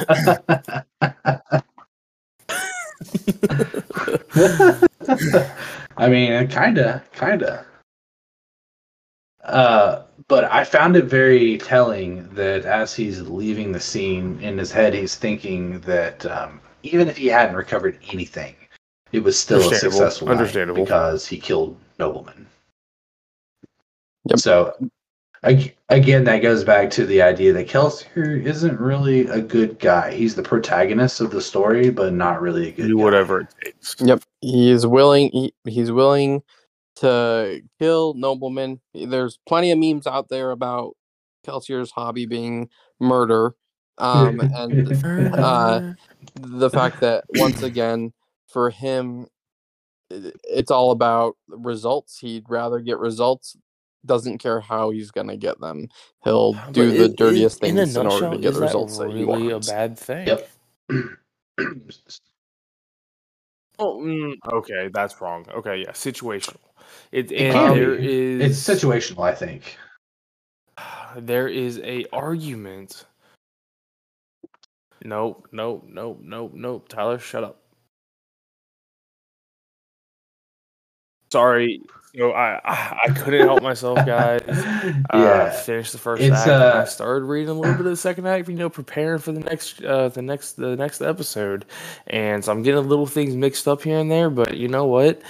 I 5.98 6.10
mean, 6.10 6.48
kinda, 6.48 7.04
kinda. 7.14 7.66
Uh, 9.44 10.04
but 10.28 10.44
I 10.46 10.64
found 10.64 10.96
it 10.98 11.06
very 11.06 11.58
telling 11.58 12.28
that 12.34 12.66
as 12.66 12.94
he's 12.94 13.22
leaving 13.22 13.72
the 13.72 13.80
scene, 13.80 14.40
in 14.42 14.58
his 14.58 14.72
head, 14.72 14.94
he's 14.94 15.16
thinking 15.16 15.80
that 15.82 16.26
um, 16.26 16.60
even 16.84 17.08
if 17.08 17.18
he 17.18 17.28
hadn't 17.28 17.56
recovered 17.56 17.98
anything, 18.12 18.56
it 19.12 19.24
was 19.24 19.40
still 19.40 19.62
a 19.62 19.64
Understandable, 19.64 19.98
successful 19.98 20.28
night 20.28 20.34
understandable. 20.38 20.84
because 20.84 21.26
he 21.26 21.38
killed 21.38 21.78
nobleman. 21.98 22.46
Yep. 24.26 24.40
So, 24.40 24.74
again, 25.44 26.24
that 26.26 26.40
goes 26.42 26.66
back 26.66 26.90
to 26.92 27.06
the 27.06 27.22
idea 27.22 27.54
that 27.54 27.70
Kelsier 27.70 28.44
isn't 28.44 28.80
really 28.80 29.28
a 29.28 29.40
good 29.40 29.80
guy. 29.80 30.12
He's 30.12 30.36
the 30.36 30.44
protagonist 30.44 31.22
of 31.22 31.32
the 31.32 31.42
story, 31.42 31.90
but 31.90 32.12
not 32.12 32.42
really 32.42 32.68
a 32.68 32.72
good 32.72 32.88
Do 32.88 32.98
guy. 32.98 33.04
whatever 33.04 33.42
it 33.42 33.48
takes. 33.64 33.96
Yep, 34.00 34.24
he 34.42 34.70
is 34.72 34.86
willing. 34.86 35.30
He, 35.32 35.54
he's 35.66 35.92
willing 35.92 36.44
to 37.02 37.62
kill 37.80 38.14
noblemen. 38.16 38.80
There's 38.94 39.40
plenty 39.48 39.72
of 39.72 39.80
memes 39.80 40.08
out 40.08 40.30
there 40.30 40.52
about 40.52 40.96
Kelsier's 41.46 41.92
hobby 41.92 42.26
being 42.26 42.70
murder, 43.00 43.54
um, 43.98 44.40
and 44.40 44.92
uh, 45.34 45.94
the 46.36 46.70
fact 46.70 47.00
that 47.02 47.24
once 47.30 47.62
again 47.64 48.14
for 48.48 48.70
him, 48.70 49.28
it's 50.10 50.72
all 50.72 50.92
about 50.92 51.36
results. 51.48 52.20
He'd 52.20 52.46
rather 52.50 52.80
get 52.80 52.98
results. 53.00 53.56
Doesn't 54.06 54.38
care 54.38 54.62
how 54.62 54.92
he's 54.92 55.12
gonna 55.12 55.36
get 55.38 55.60
them. 55.60 55.90
He'll 56.24 56.54
But 56.54 56.74
do 56.74 56.92
the 56.92 57.06
it- 57.06 57.18
dirtiest 57.18 57.58
it- 57.58 57.62
things 57.76 57.96
in, 57.96 58.06
order 58.06 58.10
nutshell, 58.10 58.32
to 58.34 58.38
get 58.38 58.54
the 58.54 58.62
results 58.62 58.98
that, 58.98 59.10
he 59.10 59.26
really 59.26 59.52
wants. 59.54 59.68
a 59.68 59.72
bad 59.72 59.98
thing. 60.00 60.28
Yep. 60.28 60.50
Oh, 63.80 64.00
mm, 64.00 64.34
okay, 64.52 64.90
that's 64.92 65.22
wrong. 65.22 65.46
Okay, 65.54 65.82
yeah, 65.86 65.92
situational. 65.92 66.58
It, 67.12 67.32
It 67.32 67.42
and 67.42 67.54
can 67.54 67.78
there 67.78 67.96
be. 67.96 68.42
is 68.42 68.68
It's 68.68 68.82
situational, 68.82 69.24
I 69.24 69.34
think. 69.34 69.78
there 71.18 71.48
is 71.48 71.80
a 71.84 72.06
argument. 72.14 73.06
Nope, 75.04 75.48
nope, 75.52 75.86
nope, 75.88 76.20
nope, 76.22 76.52
nope. 76.54 76.90
Tyler, 76.90 77.20
shut 77.20 77.44
up. 77.44 77.62
Sorry, 81.32 81.82
so 82.18 82.32
I 82.34 82.60
I, 82.66 83.00
I 83.06 83.10
couldn't 83.12 83.42
help 83.42 83.62
myself, 83.64 84.06
guys. 84.06 84.42
Uh, 85.10 85.18
yeah. 85.20 85.50
finished 85.52 85.92
the 85.92 85.98
first 85.98 86.22
It's, 86.22 86.46
act. 86.48 86.48
and 86.48 86.64
I 86.64 86.82
uh, 86.82 86.86
started 86.86 87.26
reading 87.26 87.50
a 87.50 87.54
little 87.54 87.74
bit 87.76 87.86
of 87.86 87.92
the 87.92 87.98
second 87.98 88.28
act, 88.28 88.48
you 88.50 88.56
know, 88.56 88.70
preparing 88.70 89.20
for 89.20 89.32
the 89.32 89.40
next, 89.42 89.84
uh, 89.84 90.10
the 90.10 90.22
next, 90.22 90.54
the 90.54 90.76
next 90.76 91.02
episode, 91.02 91.66
and 92.08 92.44
so 92.44 92.52
I'm 92.52 92.64
getting 92.64 92.88
little 92.88 93.06
things 93.08 93.36
mixed 93.36 93.68
up 93.68 93.82
here 93.84 93.98
and 94.00 94.10
there. 94.12 94.30
But 94.30 94.58
you 94.58 94.68
know 94.70 94.86
what? 94.86 95.22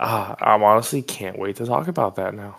Uh, 0.00 0.34
I'm 0.40 0.62
honestly 0.62 1.02
can't 1.02 1.38
wait 1.38 1.56
to 1.56 1.66
talk 1.66 1.88
about 1.88 2.16
that 2.16 2.34
now. 2.34 2.58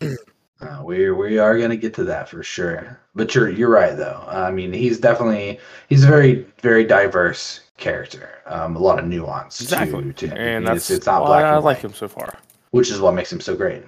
Uh, 0.60 0.80
we 0.84 1.10
we 1.10 1.38
are 1.38 1.58
gonna 1.58 1.76
get 1.76 1.92
to 1.94 2.04
that 2.04 2.28
for 2.28 2.42
sure. 2.42 3.00
But 3.16 3.34
you're 3.34 3.50
you're 3.50 3.68
right 3.68 3.96
though. 3.96 4.24
I 4.28 4.52
mean, 4.52 4.72
he's 4.72 5.00
definitely 5.00 5.58
he's 5.88 6.04
a 6.04 6.06
very 6.06 6.46
very 6.60 6.84
diverse 6.84 7.60
character. 7.78 8.28
Um, 8.46 8.76
a 8.76 8.78
lot 8.78 8.98
of 8.98 9.06
nuance 9.06 9.60
Exactly, 9.60 10.04
to, 10.04 10.12
to 10.12 10.26
him. 10.28 10.36
and 10.36 10.64
It's- 10.64 10.88
that's 10.88 10.90
it's, 10.90 11.06
not 11.06 11.22
why 11.22 11.28
black 11.28 11.44
I 11.44 11.56
and 11.56 11.64
like 11.64 11.76
white, 11.78 11.84
him 11.84 11.94
so 11.94 12.08
far. 12.08 12.38
which 12.70 12.90
is 12.90 13.00
what 13.00 13.14
makes 13.14 13.32
him 13.32 13.40
so 13.40 13.56
great. 13.56 13.82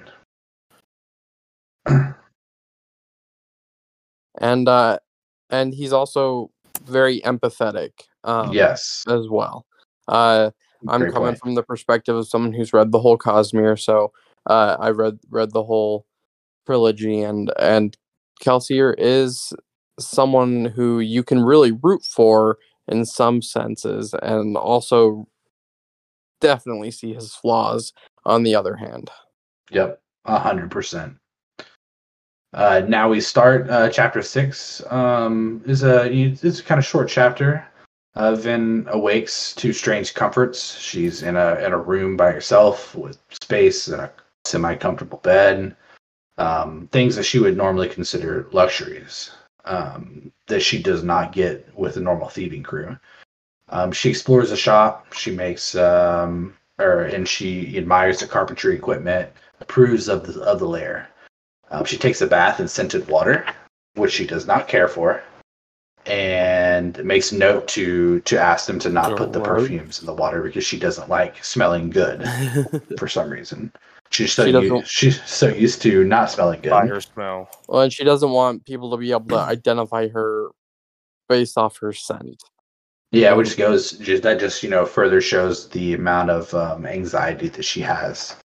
and 4.41 4.69
uh, 4.69 4.99
and 5.51 5.75
he's 5.75 5.93
also 5.93 6.51
very 6.85 7.21
empathetic. 7.23 7.91
Um, 8.25 8.53
yes, 8.53 9.05
as 9.09 9.29
well. 9.29 9.67
Uh, 10.09 10.51
I'm 10.89 11.01
Great 11.03 11.13
coming 11.13 11.29
point. 11.31 11.39
from 11.39 11.55
the 11.55 11.63
perspective 11.63 12.17
of 12.17 12.27
someone 12.29 12.53
who's 12.53 12.73
read 12.73 12.91
the 12.93 12.99
whole 13.01 13.19
Cosmere, 13.19 13.79
so 13.79 14.13
uh, 14.47 14.77
I 14.79 14.91
read 14.91 15.19
read 15.31 15.53
the 15.53 15.63
whole 15.65 16.07
trilogy, 16.67 17.21
and 17.23 17.53
and 17.59 17.97
Kelsier 18.43 18.95
is 18.99 19.53
someone 20.01 20.65
who 20.65 20.99
you 21.01 21.23
can 21.23 21.45
really 21.45 21.73
root 21.73 22.03
for 22.05 22.59
in 22.89 23.05
some 23.05 23.43
senses, 23.43 24.15
and 24.23 24.57
also 24.57 25.27
definitely 26.41 26.91
see 26.91 27.15
his 27.15 27.35
flaws. 27.35 27.93
On 28.27 28.43
the 28.43 28.55
other 28.55 28.77
hand, 28.77 29.11
Yep, 29.71 30.01
a 30.25 30.39
hundred 30.39 30.71
percent. 30.71 31.17
Uh, 32.55 32.83
now 32.87 33.09
we 33.09 33.21
start 33.21 33.69
uh, 33.69 33.91
chapter 33.91 34.23
six. 34.23 34.83
Um, 34.91 35.63
is 35.67 35.83
a 35.83 36.11
it's 36.11 36.61
a 36.61 36.63
kind 36.63 36.79
of 36.79 36.85
short 36.87 37.09
chapter. 37.09 37.67
Uh, 38.15 38.35
Vin 38.35 38.87
awakes 38.91 39.55
to 39.57 39.73
strange 39.73 40.15
comforts. 40.15 40.79
She's 40.79 41.23
in 41.23 41.37
a 41.37 41.57
in 41.57 41.73
a 41.73 41.79
room 41.79 42.17
by 42.17 42.31
herself 42.31 42.95
with 42.95 43.19
space 43.31 43.89
and 43.89 44.01
a 44.03 44.13
semi 44.45 44.75
comfortable 44.77 45.19
bed. 45.19 45.77
Um, 46.39 46.89
things 46.93 47.17
that 47.17 47.25
she 47.25 47.39
would 47.39 47.57
normally 47.57 47.89
consider 47.89 48.49
luxuries 48.53 49.31
um, 49.65 50.33
that 50.47 50.61
she 50.61 50.83
does 50.83 51.03
not 51.03 51.33
get 51.33 51.69
with 51.77 51.97
a 51.97 52.01
normal 52.01 52.29
thieving 52.29 52.63
crew. 52.63 52.97
Um, 53.71 53.93
she 53.93 54.11
explores 54.11 54.51
the 54.51 54.57
shop. 54.57 55.13
She 55.15 55.31
makes 55.31 55.75
um, 55.75 56.55
or 56.79 57.03
and 57.03 57.29
she 57.29 57.77
admires 57.79 58.21
the 58.21 58.27
carpentry 58.27 58.75
equipment 58.75 59.31
approves 59.61 60.09
of 60.09 60.27
the 60.27 60.41
of 60.43 60.59
the 60.59 60.69
lair. 60.69 61.09
Um, 61.71 61.85
she 61.85 61.97
takes 61.97 62.21
a 62.21 62.27
bath 62.27 62.61
in 62.61 62.69
scented 62.69 63.09
water, 63.09 63.47
which 63.95 64.13
she 64.13 64.27
does 64.27 64.47
not 64.47 64.69
care 64.69 64.89
for, 64.89 65.23
and 66.07 67.03
makes 67.05 67.33
note 67.33 67.67
to 67.69 68.21
to 68.21 68.39
ask 68.39 68.67
them 68.67 68.79
to 68.81 68.91
not 68.91 69.17
put 69.17 69.33
the 69.33 69.41
perfumes 69.41 70.01
in 70.01 70.07
the 70.07 70.15
water 70.15 70.43
because 70.43 70.65
she 70.65 70.79
doesn't 70.79 71.09
like 71.09 71.43
smelling 71.43 71.91
good 71.91 72.23
for 72.99 73.09
some 73.09 73.31
reason. 73.31 73.73
She's 74.11 74.33
so 74.33 74.45
She 74.45 74.51
used, 74.53 74.87
she's 74.89 75.25
so 75.25 75.49
used 75.49 75.83
to 75.83 76.05
not 76.05 76.31
smelling 76.31 76.61
good. 76.61 76.71
By 76.71 76.87
her 76.87 77.01
smell. 77.01 77.49
well, 77.69 77.83
and 77.83 77.93
she 77.93 78.05
doesn't 78.05 78.31
want 78.31 78.65
people 78.65 78.91
to 78.93 78.97
be 78.97 79.11
able 79.11 79.27
to 79.27 79.39
identify 79.39 80.09
her 80.09 80.51
based 81.29 81.59
off 81.59 81.79
her 81.79 81.93
scent. 81.93 82.43
Yeah, 83.11 83.33
which 83.35 83.57
goes 83.57 83.93
just 83.93 84.23
that 84.23 84.39
just 84.41 84.63
you 84.63 84.71
know 84.71 84.87
further 84.87 85.21
shows 85.21 85.69
the 85.69 85.95
amount 85.95 86.31
of 86.31 86.53
um, 86.55 86.87
anxiety 86.87 87.49
that 87.49 87.65
she 87.65 87.81
has. 87.81 88.37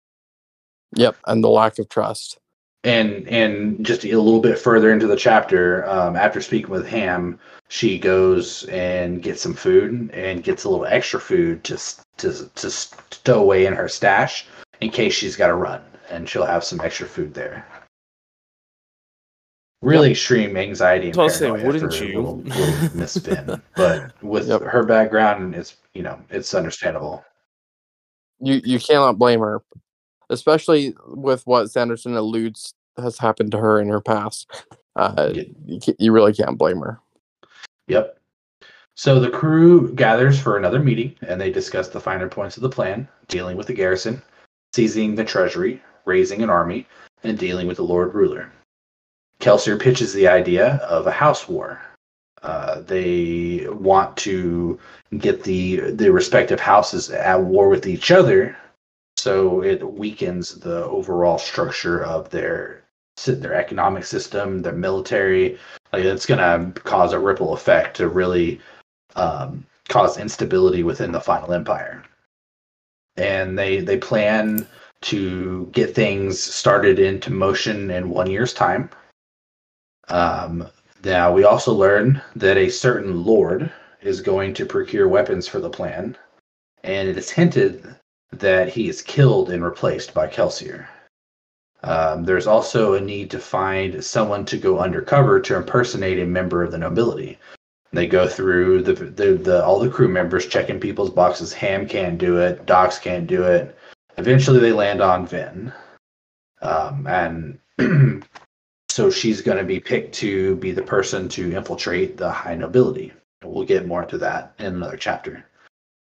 Yep, 0.95 1.17
and 1.27 1.45
the 1.45 1.49
lack 1.49 1.79
of 1.79 1.89
trust. 1.89 2.39
and 2.85 3.27
and 3.29 3.85
just 3.85 4.05
a 4.05 4.17
little 4.17 4.41
bit 4.41 4.59
further 4.59 4.93
into 4.93 5.07
the 5.07 5.17
chapter 5.17 5.87
um, 5.89 6.17
after 6.17 6.41
speaking 6.41 6.71
with 6.71 6.87
ham 6.87 7.39
she 7.69 7.99
goes 7.99 8.65
and 8.65 9.23
gets 9.23 9.43
some 9.43 9.53
food 9.55 10.11
and 10.13 10.45
gets 10.45 10.65
a 10.65 10.69
little 10.69 10.87
extra 10.87 11.21
food 11.21 11.65
to 11.65 11.77
to 12.17 12.49
to 12.55 12.71
stow 12.71 13.41
away 13.41 13.67
in 13.67 13.75
her 13.75 13.89
stash 13.89 14.47
in 14.81 14.91
case 14.91 15.15
she's 15.15 15.37
got 15.37 15.49
to 15.49 15.55
run 15.55 15.83
and 16.11 16.29
she'll 16.29 16.45
have 16.47 16.65
some 16.65 16.81
extra 16.81 17.07
food 17.07 17.35
there 17.35 17.67
really 19.81 20.11
extreme 20.11 20.57
anxiety 20.57 21.11
and 21.11 21.19
I 21.19 21.23
was 21.25 21.37
saying, 21.37 21.65
wouldn't 21.65 22.01
you? 22.01 22.17
little, 22.21 22.39
little 22.39 22.89
miss 22.99 23.17
Finn. 23.17 23.61
but 23.77 24.13
with 24.23 24.49
Yep. 24.49 24.63
her 24.63 24.83
background 24.85 25.55
it's 25.55 25.77
you 25.95 26.03
know 26.03 26.19
it's 26.31 26.53
understandable 26.55 27.25
you 28.41 28.61
you 28.65 28.79
cannot 28.79 29.19
blame 29.19 29.41
her, 29.41 29.63
especially 30.31 30.95
with 31.09 31.45
what 31.45 31.71
Sanderson 31.73 32.15
alludes 32.17 32.73
has 32.97 33.19
happened 33.19 33.51
to 33.51 33.59
her 33.59 33.81
in 33.81 33.89
her 33.89 34.01
past. 34.01 34.65
Uh, 34.95 35.33
Yeah. 35.35 35.43
you, 35.67 35.81
you 35.99 36.13
really 36.13 36.33
can't 36.33 36.57
blame 36.57 36.79
her. 36.79 37.01
Yep. 37.89 38.17
So 38.95 39.19
the 39.19 39.29
crew 39.31 39.93
gathers 39.95 40.39
for 40.41 40.57
another 40.57 40.79
meeting 40.79 41.17
and 41.23 41.41
they 41.41 41.51
discuss 41.51 41.89
the 41.89 41.99
finer 42.01 42.29
points 42.29 42.57
of 42.57 42.63
the 42.63 42.69
plan, 42.69 43.09
dealing 43.27 43.57
with 43.57 43.67
the 43.67 43.75
garrison, 43.75 44.23
seizing 44.75 45.15
the 45.15 45.25
treasury, 45.25 45.83
raising 46.05 46.43
an 46.43 46.51
army, 46.51 46.87
and 47.25 47.39
dealing 47.39 47.67
with 47.67 47.77
the 47.77 47.85
Lord 47.85 48.15
Ruler. 48.15 48.51
Kelsier 49.41 49.81
pitches 49.81 50.13
the 50.13 50.29
idea 50.29 50.77
of 50.89 51.07
a 51.07 51.13
house 51.13 51.49
war. 51.49 51.81
Uh, 52.43 52.81
they 52.81 53.67
want 53.69 54.17
to 54.17 54.79
get 55.19 55.43
the 55.43 55.91
the 55.91 56.11
respective 56.11 56.61
houses 56.61 57.11
at 57.11 57.41
war 57.41 57.69
with 57.69 57.87
each 57.87 58.11
other, 58.11 58.57
so 59.17 59.63
it 59.63 59.83
weakens 59.95 60.55
the 60.61 60.85
overall 60.85 61.39
structure 61.39 62.05
of 62.05 62.31
their 62.31 62.85
their 63.27 63.55
economic 63.55 64.05
system, 64.05 64.63
their 64.63 64.73
military. 64.73 65.59
Like 65.93 66.05
it's 66.05 66.27
going 66.27 66.39
to 66.39 66.81
cause 66.83 67.13
a 67.13 67.19
ripple 67.19 67.53
effect 67.53 67.97
to 67.97 68.09
really 68.09 68.61
um, 69.17 69.67
cause 69.89 70.19
instability 70.19 70.83
within 70.83 71.13
the 71.13 71.21
final 71.21 71.53
empire. 71.53 72.05
And 73.19 73.59
they 73.59 73.81
they 73.81 73.99
plan 73.99 74.67
to 75.03 75.67
get 75.73 75.95
things 75.95 76.41
started 76.41 76.99
into 76.99 77.33
motion 77.33 77.91
in 77.91 78.11
one 78.11 78.31
year's 78.31 78.55
time. 78.55 78.91
Um, 80.09 80.67
now 81.05 81.33
we 81.33 81.45
also 81.45 81.73
learn 81.73 82.23
that 82.37 82.57
a 82.57 82.71
certain 82.71 83.25
lord 83.25 83.71
is 84.01 84.21
going 84.21 84.55
to 84.55 84.67
procure 84.67 85.07
weapons 85.07 85.47
for 85.47 85.61
the 85.61 85.71
plan, 85.71 86.17
and 86.83 87.09
it 87.09 87.17
is 87.17 87.31
hinted 87.31 87.95
that 88.33 88.69
he 88.69 88.89
is 88.89 89.03
killed 89.03 89.51
and 89.51 89.65
replaced 89.65 90.15
by 90.15 90.27
Kelsier. 90.27 90.87
Um, 91.83 92.25
there's 92.25 92.47
also 92.47 92.95
a 92.95 93.01
need 93.01 93.31
to 93.31 93.39
find 93.39 94.05
someone 94.05 94.45
to 94.47 94.57
go 94.57 94.79
undercover 94.79 95.41
to 95.41 95.57
impersonate 95.57 96.19
a 96.19 96.27
member 96.27 96.63
of 96.63 96.73
the 96.73 96.79
nobility. 96.79 97.39
They 97.93 98.07
go 98.07 98.29
through 98.29 98.83
the, 98.83 98.93
the, 98.93 99.35
the 99.35 99.65
all 99.65 99.79
the 99.79 99.89
crew 99.89 100.09
members 100.09 100.47
checking 100.47 100.79
people's 100.79 101.11
boxes. 101.11 101.53
Ham 101.55 101.87
can't 101.89 102.19
do 102.19 102.39
it. 102.39 102.67
Dox 102.67 102.99
can't 102.99 103.27
do 103.27 103.45
it. 103.45 103.77
Eventually, 104.19 104.59
they 104.59 104.73
land 104.73 105.01
on 105.01 105.27
Vin, 105.27 105.73
um, 106.61 107.07
and 107.07 107.59
so 108.89 109.11
she's 109.11 109.41
going 109.41 109.59
to 109.59 109.65
be 109.65 109.81
picked 109.81 110.15
to 110.17 110.57
be 110.57 110.73
the 110.73 110.83
person 110.83 111.29
to 111.31 111.57
infiltrate 111.57 112.17
the 112.17 112.31
high 112.31 112.57
nobility. 112.57 113.13
We'll 113.45 113.65
get 113.65 113.87
more 113.87 114.03
into 114.03 114.19
that 114.19 114.55
in 114.59 114.67
another 114.67 114.97
chapter. 114.97 115.45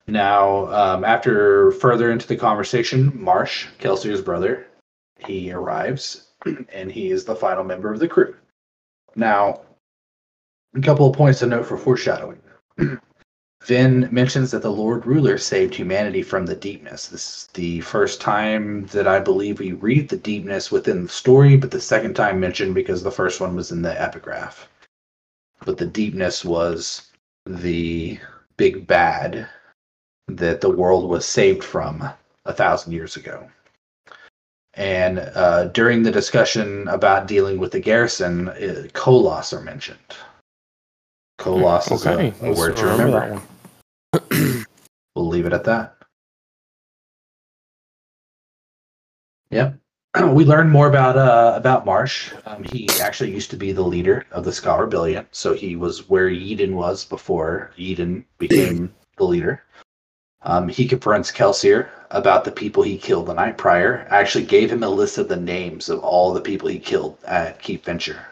Now, 0.07 0.67
um, 0.67 1.03
after 1.03 1.71
further 1.73 2.11
into 2.11 2.27
the 2.27 2.37
conversation, 2.37 3.11
Marsh, 3.13 3.67
Kelsier's 3.77 4.21
brother, 4.21 4.67
he 5.19 5.51
arrives, 5.51 6.29
and 6.73 6.91
he 6.91 7.11
is 7.11 7.25
the 7.25 7.35
final 7.35 7.65
member 7.65 7.91
of 7.91 7.99
the 7.99 8.07
crew. 8.07 8.35
Now, 9.15 9.61
a 10.77 10.81
couple 10.81 11.09
of 11.09 11.15
points 11.15 11.39
to 11.39 11.47
note 11.47 11.65
for 11.65 11.77
foreshadowing. 11.77 12.39
Vin 13.65 14.07
mentions 14.11 14.51
that 14.51 14.61
the 14.61 14.71
Lord 14.71 15.05
Ruler 15.05 15.37
saved 15.37 15.75
humanity 15.75 16.21
from 16.21 16.45
the 16.45 16.55
deepness. 16.55 17.07
This 17.07 17.27
is 17.27 17.49
the 17.53 17.81
first 17.81 18.21
time 18.21 18.85
that 18.87 19.07
I 19.07 19.19
believe 19.19 19.59
we 19.59 19.73
read 19.73 20.07
the 20.07 20.17
deepness 20.17 20.71
within 20.71 21.03
the 21.03 21.09
story, 21.09 21.57
but 21.57 21.71
the 21.71 21.81
second 21.81 22.13
time 22.13 22.39
mentioned 22.39 22.75
because 22.75 23.03
the 23.03 23.11
first 23.11 23.41
one 23.41 23.55
was 23.55 23.71
in 23.71 23.81
the 23.81 23.99
epigraph. 24.01 24.69
But 25.65 25.77
the 25.77 25.85
deepness 25.85 26.45
was 26.45 27.11
the 27.45 28.19
big 28.55 28.87
bad 28.87 29.49
that 30.27 30.61
the 30.61 30.69
world 30.69 31.09
was 31.09 31.25
saved 31.25 31.63
from 31.63 32.07
a 32.45 32.53
thousand 32.53 32.93
years 32.93 33.15
ago. 33.17 33.49
And 34.75 35.19
uh, 35.33 35.65
during 35.65 36.03
the 36.03 36.11
discussion 36.11 36.87
about 36.87 37.27
dealing 37.27 37.57
with 37.57 37.71
the 37.71 37.79
garrison, 37.79 38.49
uh, 38.49 38.87
are 38.95 39.61
mentioned. 39.61 40.15
Koloss 41.37 41.91
is 41.91 42.05
Okay, 42.05 42.33
a, 42.41 42.51
a 42.51 42.55
word 42.55 42.75
to 42.77 42.85
remember 42.85 43.19
remember. 43.19 43.41
that 44.11 44.31
one. 44.31 44.65
We'll 45.15 45.27
leave 45.27 45.47
it 45.47 45.53
at 45.53 45.63
that. 45.63 45.97
Yep. 49.49 49.75
We 50.33 50.45
learned 50.45 50.71
more 50.71 50.87
about 50.87 51.17
uh, 51.17 51.53
about 51.55 51.85
Marsh. 51.85 52.31
Um, 52.45 52.63
he 52.63 52.87
actually 53.01 53.31
used 53.31 53.49
to 53.51 53.57
be 53.57 53.71
the 53.71 53.81
leader 53.83 54.25
of 54.31 54.43
the 54.45 54.51
Skaa 54.51 54.79
Rebellion, 54.79 55.25
so 55.31 55.53
he 55.53 55.75
was 55.75 56.09
where 56.09 56.29
Yeden 56.29 56.73
was 56.73 57.05
before 57.05 57.71
Yeden 57.77 58.23
became 58.39 58.93
the 59.17 59.23
leader. 59.25 59.63
Um, 60.43 60.67
he 60.69 60.87
confronts 60.87 61.31
Kelsier 61.31 61.89
about 62.11 62.43
the 62.45 62.51
people 62.51 62.81
he 62.83 62.97
killed 62.97 63.25
the 63.27 63.33
night 63.33 63.57
prior. 63.57 64.07
Actually, 64.09 64.45
gave 64.45 64.71
him 64.71 64.83
a 64.83 64.89
list 64.89 65.17
of 65.17 65.27
the 65.27 65.35
names 65.35 65.89
of 65.89 65.99
all 65.99 66.33
the 66.33 66.41
people 66.41 66.67
he 66.69 66.79
killed 66.79 67.17
at 67.25 67.59
Keep 67.61 67.85
Venture, 67.85 68.25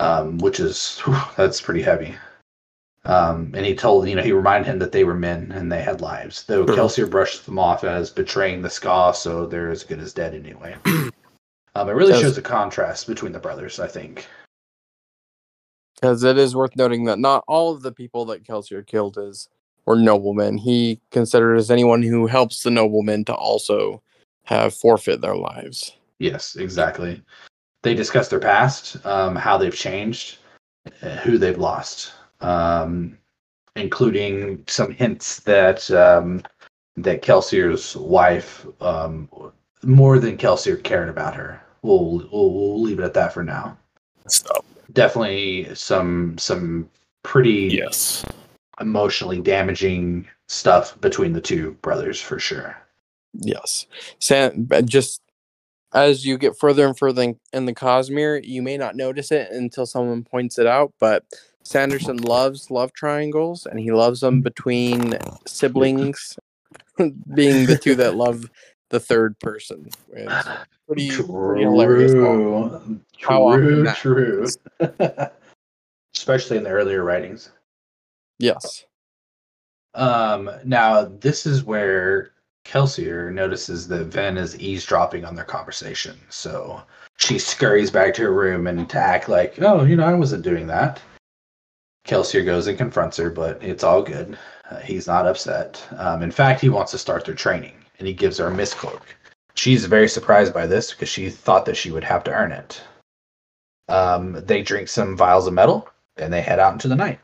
um, 0.00 0.38
which 0.38 0.58
is 0.58 0.98
whew, 1.00 1.16
that's 1.36 1.60
pretty 1.60 1.82
heavy. 1.82 2.16
Um, 3.04 3.52
and 3.54 3.64
he 3.64 3.74
told, 3.74 4.08
you 4.08 4.14
know, 4.14 4.22
he 4.22 4.32
reminded 4.32 4.66
him 4.66 4.78
that 4.80 4.92
they 4.92 5.04
were 5.04 5.14
men 5.14 5.52
and 5.52 5.70
they 5.70 5.82
had 5.82 6.00
lives. 6.00 6.44
Though 6.44 6.66
Sure. 6.66 6.76
Kelsier 6.76 7.10
brushed 7.10 7.46
them 7.46 7.58
off 7.58 7.84
as 7.84 8.10
betraying 8.10 8.62
the 8.62 8.68
Skaa, 8.68 9.14
so 9.14 9.46
they're 9.46 9.70
as 9.70 9.84
good 9.84 10.00
as 10.00 10.12
dead 10.12 10.34
anyway. 10.34 10.76
um, 11.74 11.88
it 11.88 11.92
really 11.92 12.18
shows 12.20 12.34
the 12.34 12.42
contrast 12.42 13.06
between 13.06 13.32
the 13.32 13.38
brothers, 13.38 13.78
I 13.78 13.86
think. 13.86 14.26
Because 15.94 16.24
it 16.24 16.38
is 16.38 16.56
worth 16.56 16.76
noting 16.76 17.04
that 17.04 17.18
not 17.18 17.44
all 17.46 17.72
of 17.72 17.82
the 17.82 17.92
people 17.92 18.24
that 18.26 18.44
Kelsier 18.44 18.86
killed 18.86 19.18
is 19.18 19.48
were 19.86 19.96
noblemen. 19.96 20.58
He 20.58 21.00
considers 21.10 21.70
anyone 21.70 22.02
who 22.02 22.26
helps 22.26 22.62
the 22.62 22.70
noblemen 22.70 23.24
to 23.26 23.34
also 23.34 24.02
have 24.44 24.74
forfeit 24.74 25.20
their 25.20 25.36
lives. 25.36 25.92
Yes, 26.18 26.56
exactly. 26.56 27.22
They 27.82 27.94
discuss 27.94 28.28
their 28.28 28.40
past, 28.40 29.04
um, 29.06 29.34
how 29.36 29.56
they've 29.56 29.74
changed, 29.74 30.38
uh, 31.02 31.16
who 31.16 31.38
they've 31.38 31.58
lost, 31.58 32.12
um, 32.40 33.16
including 33.76 34.64
some 34.66 34.92
hints 34.92 35.40
that 35.40 35.90
um, 35.90 36.42
that 36.96 37.22
Kelsier's 37.22 37.96
wife, 37.96 38.66
um, 38.82 39.28
more 39.82 40.18
than 40.18 40.36
Kelsier 40.36 40.82
cared 40.82 41.08
about 41.08 41.34
her. 41.34 41.60
We'll, 41.82 42.28
we'll 42.30 42.52
we'll 42.52 42.82
leave 42.82 42.98
it 42.98 43.04
at 43.04 43.14
that 43.14 43.32
for 43.32 43.42
now. 43.42 43.78
Stop. 44.28 44.64
Definitely 44.92 45.74
some 45.74 46.36
some 46.36 46.90
pretty 47.22 47.68
Yes. 47.72 48.24
emotionally 48.80 49.40
damaging 49.40 50.26
stuff 50.48 51.00
between 51.00 51.32
the 51.32 51.40
two 51.40 51.72
brothers 51.80 52.20
for 52.20 52.38
sure. 52.38 52.76
Yes. 53.32 53.86
San, 54.18 54.64
but 54.64 54.84
just 54.86 55.22
as 55.92 56.24
you 56.24 56.38
get 56.38 56.58
further 56.58 56.86
and 56.86 56.96
further 56.96 57.22
in, 57.22 57.40
in 57.52 57.66
the 57.66 57.74
Cosmere, 57.74 58.44
you 58.44 58.62
may 58.62 58.76
not 58.76 58.96
notice 58.96 59.32
it 59.32 59.50
until 59.50 59.86
someone 59.86 60.24
points 60.24 60.58
it 60.58 60.66
out, 60.66 60.92
but 61.00 61.24
Sanderson 61.62 62.16
loves 62.18 62.70
love 62.70 62.92
triangles 62.92 63.66
and 63.66 63.78
he 63.78 63.92
loves 63.92 64.20
them 64.20 64.40
between 64.40 65.18
siblings 65.46 66.38
being 67.34 67.66
the 67.66 67.78
two 67.80 67.94
that 67.96 68.14
love 68.16 68.50
the 68.90 69.00
third 69.00 69.38
person. 69.40 69.88
It's 70.12 70.48
pretty, 70.86 71.08
hilarious. 71.08 72.12
True. 72.12 73.00
how 73.20 73.56
True, 73.56 73.86
true. 73.94 74.46
Especially 76.14 76.56
in 76.56 76.64
the 76.64 76.70
earlier 76.70 77.04
writings. 77.04 77.50
Yes. 78.38 78.84
Um, 79.94 80.50
now, 80.64 81.04
this 81.04 81.46
is 81.46 81.64
where 81.64 82.32
Kelsier 82.64 83.32
notices 83.32 83.88
that 83.88 84.06
Ven 84.06 84.36
is 84.36 84.58
eavesdropping 84.58 85.24
on 85.24 85.34
their 85.34 85.44
conversation. 85.44 86.18
So 86.28 86.82
she 87.16 87.38
scurries 87.38 87.90
back 87.90 88.14
to 88.14 88.22
her 88.22 88.32
room 88.32 88.66
and 88.66 88.88
to 88.90 88.98
act 88.98 89.28
like, 89.28 89.60
oh, 89.60 89.84
you 89.84 89.96
know, 89.96 90.06
I 90.06 90.14
wasn't 90.14 90.44
doing 90.44 90.66
that. 90.68 91.00
Kelsier 92.06 92.44
goes 92.44 92.66
and 92.66 92.78
confronts 92.78 93.16
her, 93.18 93.30
but 93.30 93.62
it's 93.62 93.84
all 93.84 94.02
good. 94.02 94.38
Uh, 94.70 94.78
he's 94.78 95.06
not 95.06 95.26
upset. 95.26 95.86
Um, 95.96 96.22
in 96.22 96.30
fact, 96.30 96.60
he 96.60 96.68
wants 96.68 96.92
to 96.92 96.98
start 96.98 97.24
their 97.24 97.34
training, 97.34 97.74
and 97.98 98.08
he 98.08 98.14
gives 98.14 98.38
her 98.38 98.48
a 98.48 98.52
miscloak. 98.52 99.02
She's 99.54 99.84
very 99.84 100.08
surprised 100.08 100.54
by 100.54 100.66
this 100.66 100.90
because 100.90 101.08
she 101.08 101.28
thought 101.28 101.66
that 101.66 101.76
she 101.76 101.90
would 101.90 102.04
have 102.04 102.24
to 102.24 102.32
earn 102.32 102.52
it. 102.52 102.82
Um, 103.88 104.32
they 104.46 104.62
drink 104.62 104.88
some 104.88 105.16
vials 105.16 105.46
of 105.46 105.52
metal, 105.52 105.88
and 106.16 106.32
they 106.32 106.40
head 106.40 106.58
out 106.58 106.72
into 106.72 106.88
the 106.88 106.96
night. 106.96 107.20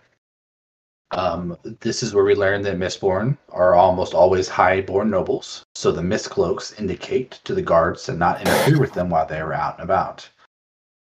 Um, 1.12 1.56
this 1.80 2.02
is 2.02 2.14
where 2.14 2.24
we 2.24 2.34
learn 2.34 2.62
that 2.62 2.78
Mistborn 2.78 3.38
are 3.50 3.74
almost 3.74 4.12
always 4.12 4.48
high-born 4.48 5.08
nobles, 5.08 5.64
so 5.74 5.92
the 5.92 6.02
miscloaks 6.02 6.78
indicate 6.80 7.40
to 7.44 7.54
the 7.54 7.62
guards 7.62 8.04
to 8.04 8.12
not 8.12 8.40
interfere 8.40 8.80
with 8.80 8.92
them 8.92 9.08
while 9.08 9.26
they 9.26 9.38
are 9.38 9.52
out 9.52 9.78
and 9.78 9.84
about. 9.84 10.28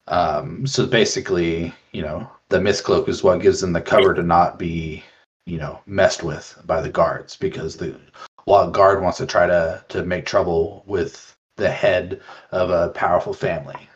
Um, 0.07 0.67
so 0.67 0.85
basically, 0.85 1.73
you 1.91 2.01
know, 2.01 2.29
the 2.49 2.59
miscloak 2.59 3.07
is 3.09 3.23
what 3.23 3.41
gives 3.41 3.61
them 3.61 3.73
the 3.73 3.81
cover 3.81 4.13
to 4.13 4.21
not 4.21 4.59
be, 4.59 5.03
you 5.45 5.57
know, 5.57 5.79
messed 5.85 6.23
with 6.23 6.59
by 6.65 6.81
the 6.81 6.89
guards 6.89 7.35
because 7.35 7.77
the 7.77 7.99
while 8.43 8.69
a 8.69 8.71
guard 8.71 9.01
wants 9.01 9.17
to 9.17 9.25
try 9.25 9.47
to 9.47 9.83
to 9.89 10.03
make 10.03 10.25
trouble 10.25 10.83
with 10.85 11.35
the 11.57 11.71
head 11.71 12.21
of 12.51 12.69
a 12.69 12.89
powerful 12.89 13.33
family. 13.33 13.89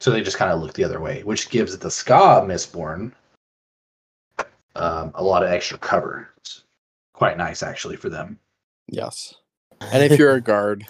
So 0.00 0.10
they 0.10 0.22
just 0.22 0.36
kind 0.38 0.50
of 0.50 0.60
look 0.60 0.72
the 0.72 0.84
other 0.84 1.00
way, 1.00 1.22
which 1.22 1.50
gives 1.50 1.76
the 1.76 1.88
Skaa 1.88 2.44
Mistborn 2.44 3.12
um, 4.76 5.12
a 5.14 5.22
lot 5.22 5.42
of 5.42 5.50
extra 5.50 5.78
cover. 5.78 6.28
It's 6.38 6.64
quite 7.12 7.36
nice, 7.36 7.62
actually, 7.62 7.96
for 7.96 8.08
them. 8.08 8.38
Yes. 8.88 9.34
And 9.80 10.02
if 10.02 10.18
you're 10.18 10.34
a 10.34 10.40
guard, 10.52 10.84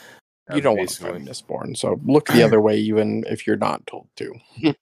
you 0.55 0.61
don't 0.61 0.77
want 0.77 0.91
to 0.91 1.03
basically. 1.03 1.25
find 1.25 1.29
Mistborn. 1.29 1.77
So 1.77 2.01
look 2.05 2.29
the 2.29 2.43
other 2.43 2.61
way, 2.61 2.77
even 2.77 3.25
if 3.29 3.47
you're 3.47 3.57
not 3.57 3.87
told 3.87 4.09
to. 4.17 4.35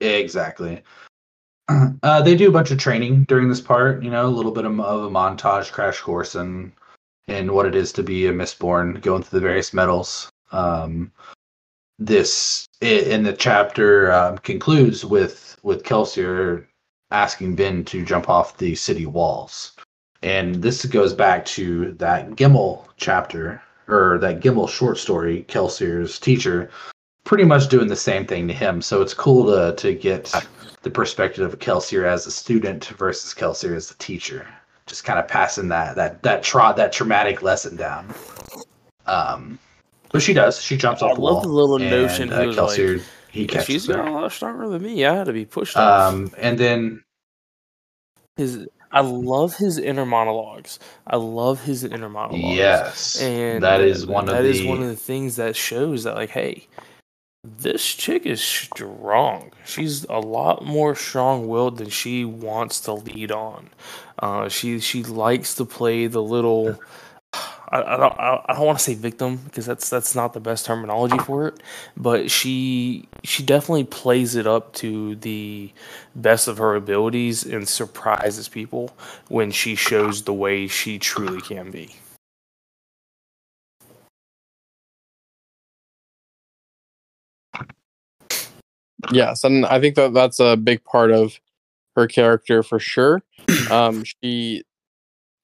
Exactly. 0.00 0.82
Uh, 2.02 2.20
they 2.20 2.34
do 2.34 2.48
a 2.48 2.52
bunch 2.52 2.72
of 2.72 2.78
training 2.78 3.22
during 3.28 3.48
this 3.48 3.60
part. 3.60 4.02
You 4.02 4.10
know, 4.10 4.26
a 4.26 4.28
little 4.28 4.50
bit 4.50 4.64
of, 4.64 4.80
of 4.80 5.04
a 5.04 5.08
montage 5.08 5.70
crash 5.70 6.00
course 6.00 6.34
and 6.34 6.72
in 7.28 7.52
what 7.52 7.64
it 7.66 7.76
is 7.76 7.92
to 7.92 8.02
be 8.02 8.26
a 8.26 8.32
Mistborn, 8.32 9.00
going 9.02 9.22
through 9.22 9.38
the 9.38 9.46
various 9.46 9.72
metals. 9.72 10.28
Um, 10.50 11.12
this 12.00 12.66
in 12.80 13.22
the 13.22 13.32
chapter 13.32 14.10
um, 14.12 14.38
concludes 14.38 15.04
with 15.04 15.58
with 15.62 15.84
Kelsier 15.84 16.66
asking 17.10 17.56
Vin 17.56 17.84
to 17.86 18.04
jump 18.04 18.28
off 18.28 18.58
the 18.58 18.74
city 18.74 19.06
walls, 19.06 19.72
and 20.22 20.56
this 20.56 20.84
goes 20.84 21.12
back 21.14 21.44
to 21.46 21.92
that 21.92 22.30
Gemmel 22.30 22.84
chapter 22.96 23.62
or 23.88 24.18
that 24.18 24.40
Gemmel 24.40 24.68
short 24.68 24.98
story. 24.98 25.44
Kelsier's 25.48 26.18
teacher, 26.18 26.70
pretty 27.24 27.44
much 27.44 27.68
doing 27.68 27.88
the 27.88 27.96
same 27.96 28.26
thing 28.26 28.46
to 28.48 28.54
him. 28.54 28.82
So 28.82 29.02
it's 29.02 29.14
cool 29.14 29.46
to 29.46 29.74
to 29.76 29.94
get 29.94 30.32
the 30.82 30.90
perspective 30.90 31.44
of 31.44 31.58
Kelsier 31.58 32.04
as 32.04 32.26
a 32.26 32.30
student 32.30 32.86
versus 32.98 33.34
Kelsier 33.34 33.76
as 33.76 33.90
a 33.90 33.94
teacher. 33.98 34.46
Just 34.86 35.04
kind 35.04 35.18
of 35.18 35.28
passing 35.28 35.68
that 35.68 35.96
that 35.96 36.22
that 36.22 36.42
tra- 36.42 36.74
that 36.76 36.92
traumatic 36.92 37.42
lesson 37.42 37.76
down. 37.76 38.12
Um, 39.06 39.58
but 40.10 40.22
she 40.22 40.32
does. 40.32 40.60
She 40.60 40.76
jumps 40.76 41.02
off 41.02 41.12
I 41.12 41.14
the 41.14 41.20
love 41.20 41.34
wall. 41.34 41.42
the 41.42 41.48
little 41.48 41.76
and, 41.76 41.90
notion 41.90 42.32
uh, 42.32 42.46
was 42.46 42.56
like, 42.56 42.68
Kelsier, 42.70 43.02
he 43.30 43.42
"Yeah, 43.42 43.46
catches 43.48 43.66
she's 43.66 43.86
got 43.86 44.06
a 44.06 44.10
lot 44.10 44.32
stronger 44.32 44.68
than 44.68 44.82
me. 44.82 45.04
I 45.04 45.14
had 45.14 45.24
to 45.26 45.32
be 45.32 45.44
pushed 45.44 45.76
off. 45.76 46.12
Um, 46.12 46.32
and 46.38 46.58
then 46.58 47.02
his 48.36 48.66
I 48.92 49.02
love 49.02 49.56
his 49.56 49.78
inner 49.78 50.04
monologues. 50.06 50.78
I 51.06 51.16
love 51.16 51.62
his 51.62 51.84
inner 51.84 52.08
monologues. 52.08 52.56
yes, 52.56 53.22
and 53.22 53.62
that 53.62 53.80
is 53.80 54.06
one 54.06 54.28
of 54.28 54.34
that 54.34 54.42
the 54.42 54.48
is 54.48 54.64
one 54.64 54.82
of 54.82 54.88
the 54.88 54.96
things 54.96 55.36
that 55.36 55.54
shows 55.54 56.04
that 56.04 56.16
like, 56.16 56.30
hey, 56.30 56.66
this 57.44 57.94
chick 57.94 58.26
is 58.26 58.42
strong. 58.42 59.52
She's 59.64 60.04
a 60.04 60.18
lot 60.18 60.64
more 60.64 60.94
strong-willed 60.94 61.78
than 61.78 61.88
she 61.88 62.24
wants 62.24 62.80
to 62.80 62.94
lead 62.94 63.30
on. 63.30 63.70
Uh, 64.18 64.48
she 64.48 64.80
she 64.80 65.04
likes 65.04 65.54
to 65.54 65.64
play 65.64 66.06
the 66.06 66.22
little. 66.22 66.78
I, 67.70 67.82
I 67.82 67.96
don't 67.96 68.14
I 68.20 68.54
don't 68.54 68.66
want 68.66 68.78
to 68.78 68.84
say 68.84 68.94
victim 68.94 69.36
because 69.38 69.66
that's 69.66 69.88
that's 69.90 70.14
not 70.14 70.32
the 70.32 70.40
best 70.40 70.66
terminology 70.66 71.18
for 71.18 71.48
it, 71.48 71.62
but 71.96 72.30
she 72.30 73.08
she 73.24 73.42
definitely 73.44 73.84
plays 73.84 74.34
it 74.36 74.46
up 74.46 74.72
to 74.74 75.16
the 75.16 75.72
best 76.16 76.48
of 76.48 76.58
her 76.58 76.74
abilities 76.74 77.44
and 77.44 77.68
surprises 77.68 78.48
people 78.48 78.92
when 79.28 79.50
she 79.52 79.74
shows 79.76 80.24
the 80.24 80.34
way 80.34 80.66
she 80.66 80.98
truly 80.98 81.40
can 81.40 81.70
be. 81.70 81.94
Yes, 89.12 89.44
and 89.44 89.66
I 89.66 89.80
think 89.80 89.94
that 89.96 90.14
that's 90.14 90.40
a 90.40 90.56
big 90.56 90.84
part 90.84 91.10
of 91.10 91.38
her 91.96 92.06
character 92.06 92.62
for 92.62 92.78
sure. 92.78 93.22
Um, 93.70 94.04
she 94.04 94.64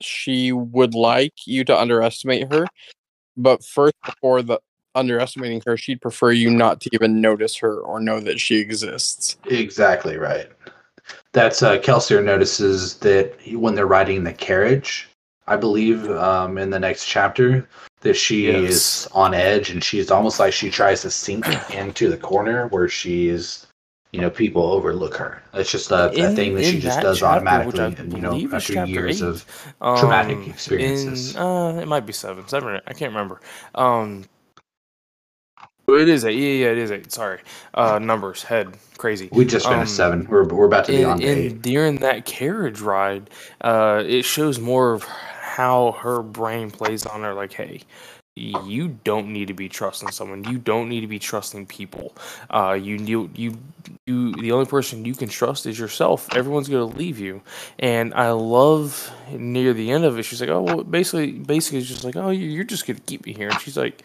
she 0.01 0.53
would 0.53 0.95
like 0.95 1.35
you 1.47 1.65
to 1.65 1.79
underestimate 1.79 2.53
her, 2.53 2.67
but 3.37 3.65
first 3.65 3.95
before 4.05 4.43
the 4.43 4.61
underestimating 4.95 5.63
her, 5.67 5.77
she'd 5.77 6.01
prefer 6.01 6.33
you 6.33 6.51
not 6.51 6.81
to 6.81 6.91
even 6.93 7.21
notice 7.21 7.57
her 7.57 7.79
or 7.81 8.01
know 8.01 8.21
that 8.21 8.41
she 8.41 8.57
exists. 8.57 9.37
Exactly 9.47 10.17
right. 10.17 10.49
That's 11.33 11.63
uh, 11.63 11.79
Kelsier 11.79 12.25
notices 12.25 12.99
that 12.99 13.35
when 13.53 13.75
they're 13.75 13.87
riding 13.87 14.25
the 14.25 14.33
carriage, 14.33 15.09
I 15.47 15.57
believe 15.57 16.11
um, 16.11 16.59
in 16.59 16.71
the 16.71 16.81
next 16.81 17.07
chapter, 17.07 17.69
that 18.01 18.15
she 18.15 18.47
Yes. 18.47 18.71
is 18.71 19.09
on 19.13 19.35
edge 19.35 19.71
and 19.71 19.83
she's 19.83 20.11
almost 20.11 20.41
like 20.41 20.53
she 20.53 20.71
tries 20.71 21.03
to 21.03 21.11
sink 21.11 21.47
into 21.75 22.09
the 22.09 22.17
corner 22.17 22.69
where 22.69 22.89
she 22.89 23.29
is, 23.29 23.66
you 24.13 24.21
know, 24.21 24.31
people 24.31 24.63
overlook 24.63 25.17
her. 25.17 25.43
It's 25.55 25.71
just 25.71 25.91
a, 25.91 26.11
a 26.11 26.35
thing 26.35 26.55
that 26.55 26.65
she 26.65 26.81
just 26.81 26.97
that 26.97 27.03
does 27.03 27.21
chapter, 27.21 27.49
automatically, 27.49 28.17
you 28.17 28.21
know, 28.21 28.57
after 28.57 28.87
years 28.87 29.23
eight, 29.23 29.27
of 29.27 29.75
traumatic 29.81 30.39
um, 30.39 30.51
experiences. 30.51 31.35
In, 31.35 31.43
uh, 31.43 31.81
it 31.81 31.89
might 31.89 32.07
be 32.07 32.13
seven, 32.13 32.47
seven. 32.49 32.81
I 32.87 32.93
can't 32.93 33.13
remember. 33.13 33.41
Um, 33.75 34.25
it 35.89 36.09
is 36.09 36.25
eight. 36.25 36.37
Yeah, 36.37 36.67
yeah, 36.67 36.73
it 36.73 36.79
is 36.79 36.91
eight. 36.91 37.13
Sorry, 37.13 37.41
uh, 37.75 37.99
numbers, 37.99 38.43
head, 38.43 38.77
crazy. 38.97 39.29
We 39.33 39.45
just 39.45 39.67
finished 39.67 39.93
um, 39.93 39.97
seven. 39.97 40.27
We're, 40.29 40.45
we're 40.45 40.67
about 40.67 40.87
to 40.87 40.93
be 40.93 41.05
on 41.05 41.21
in, 41.21 41.39
eight. 41.39 41.63
during 41.63 41.97
that 41.99 42.25
carriage 42.25 42.81
ride, 42.81 43.31
uh, 43.61 44.03
it 44.07 44.23
shows 44.23 44.59
more 44.59 44.93
of 44.93 45.05
how 45.05 45.93
her 46.01 46.23
brain 46.23 46.71
plays 46.71 47.07
on 47.07 47.23
her. 47.23 47.35
Like, 47.35 47.53
hey, 47.53 47.83
you 48.37 48.89
don't 49.03 49.33
need 49.33 49.49
to 49.49 49.55
be 49.55 49.69
trusting 49.69 50.11
someone. 50.13 50.45
You 50.45 50.59
don't 50.59 50.89
need 50.91 51.01
to 51.01 51.07
be 51.07 51.19
trusting 51.19 51.67
people. 51.67 52.15
Uh, 52.51 52.79
you 52.81 52.97
you 52.97 53.31
you 53.35 53.59
you. 54.07 54.33
The 54.35 54.53
only 54.53 54.67
person 54.67 55.05
you 55.07 55.15
can 55.15 55.29
trust 55.29 55.65
is 55.67 55.79
yourself. 55.79 56.29
Everyone's 56.35 56.69
gonna 56.69 56.85
leave 56.85 57.19
you. 57.19 57.41
And 57.79 58.13
I 58.15 58.31
love 58.33 59.11
near 59.31 59.73
the 59.73 59.91
end 59.91 60.05
of 60.05 60.19
it. 60.19 60.25
She's 60.25 60.41
like, 60.41 60.51
oh, 60.51 60.63
well, 60.63 60.85
basically, 60.85 61.33
basically, 61.33 61.79
it's 61.79 61.89
just 61.89 62.05
like, 62.05 62.17
oh, 62.17 62.31
you- 62.31 62.49
you're 62.49 62.65
just 62.65 62.87
gonna 62.87 63.01
keep 63.01 63.25
me 63.27 63.33
here. 63.33 63.49
And 63.49 63.61
she's 63.61 63.77
like. 63.77 64.03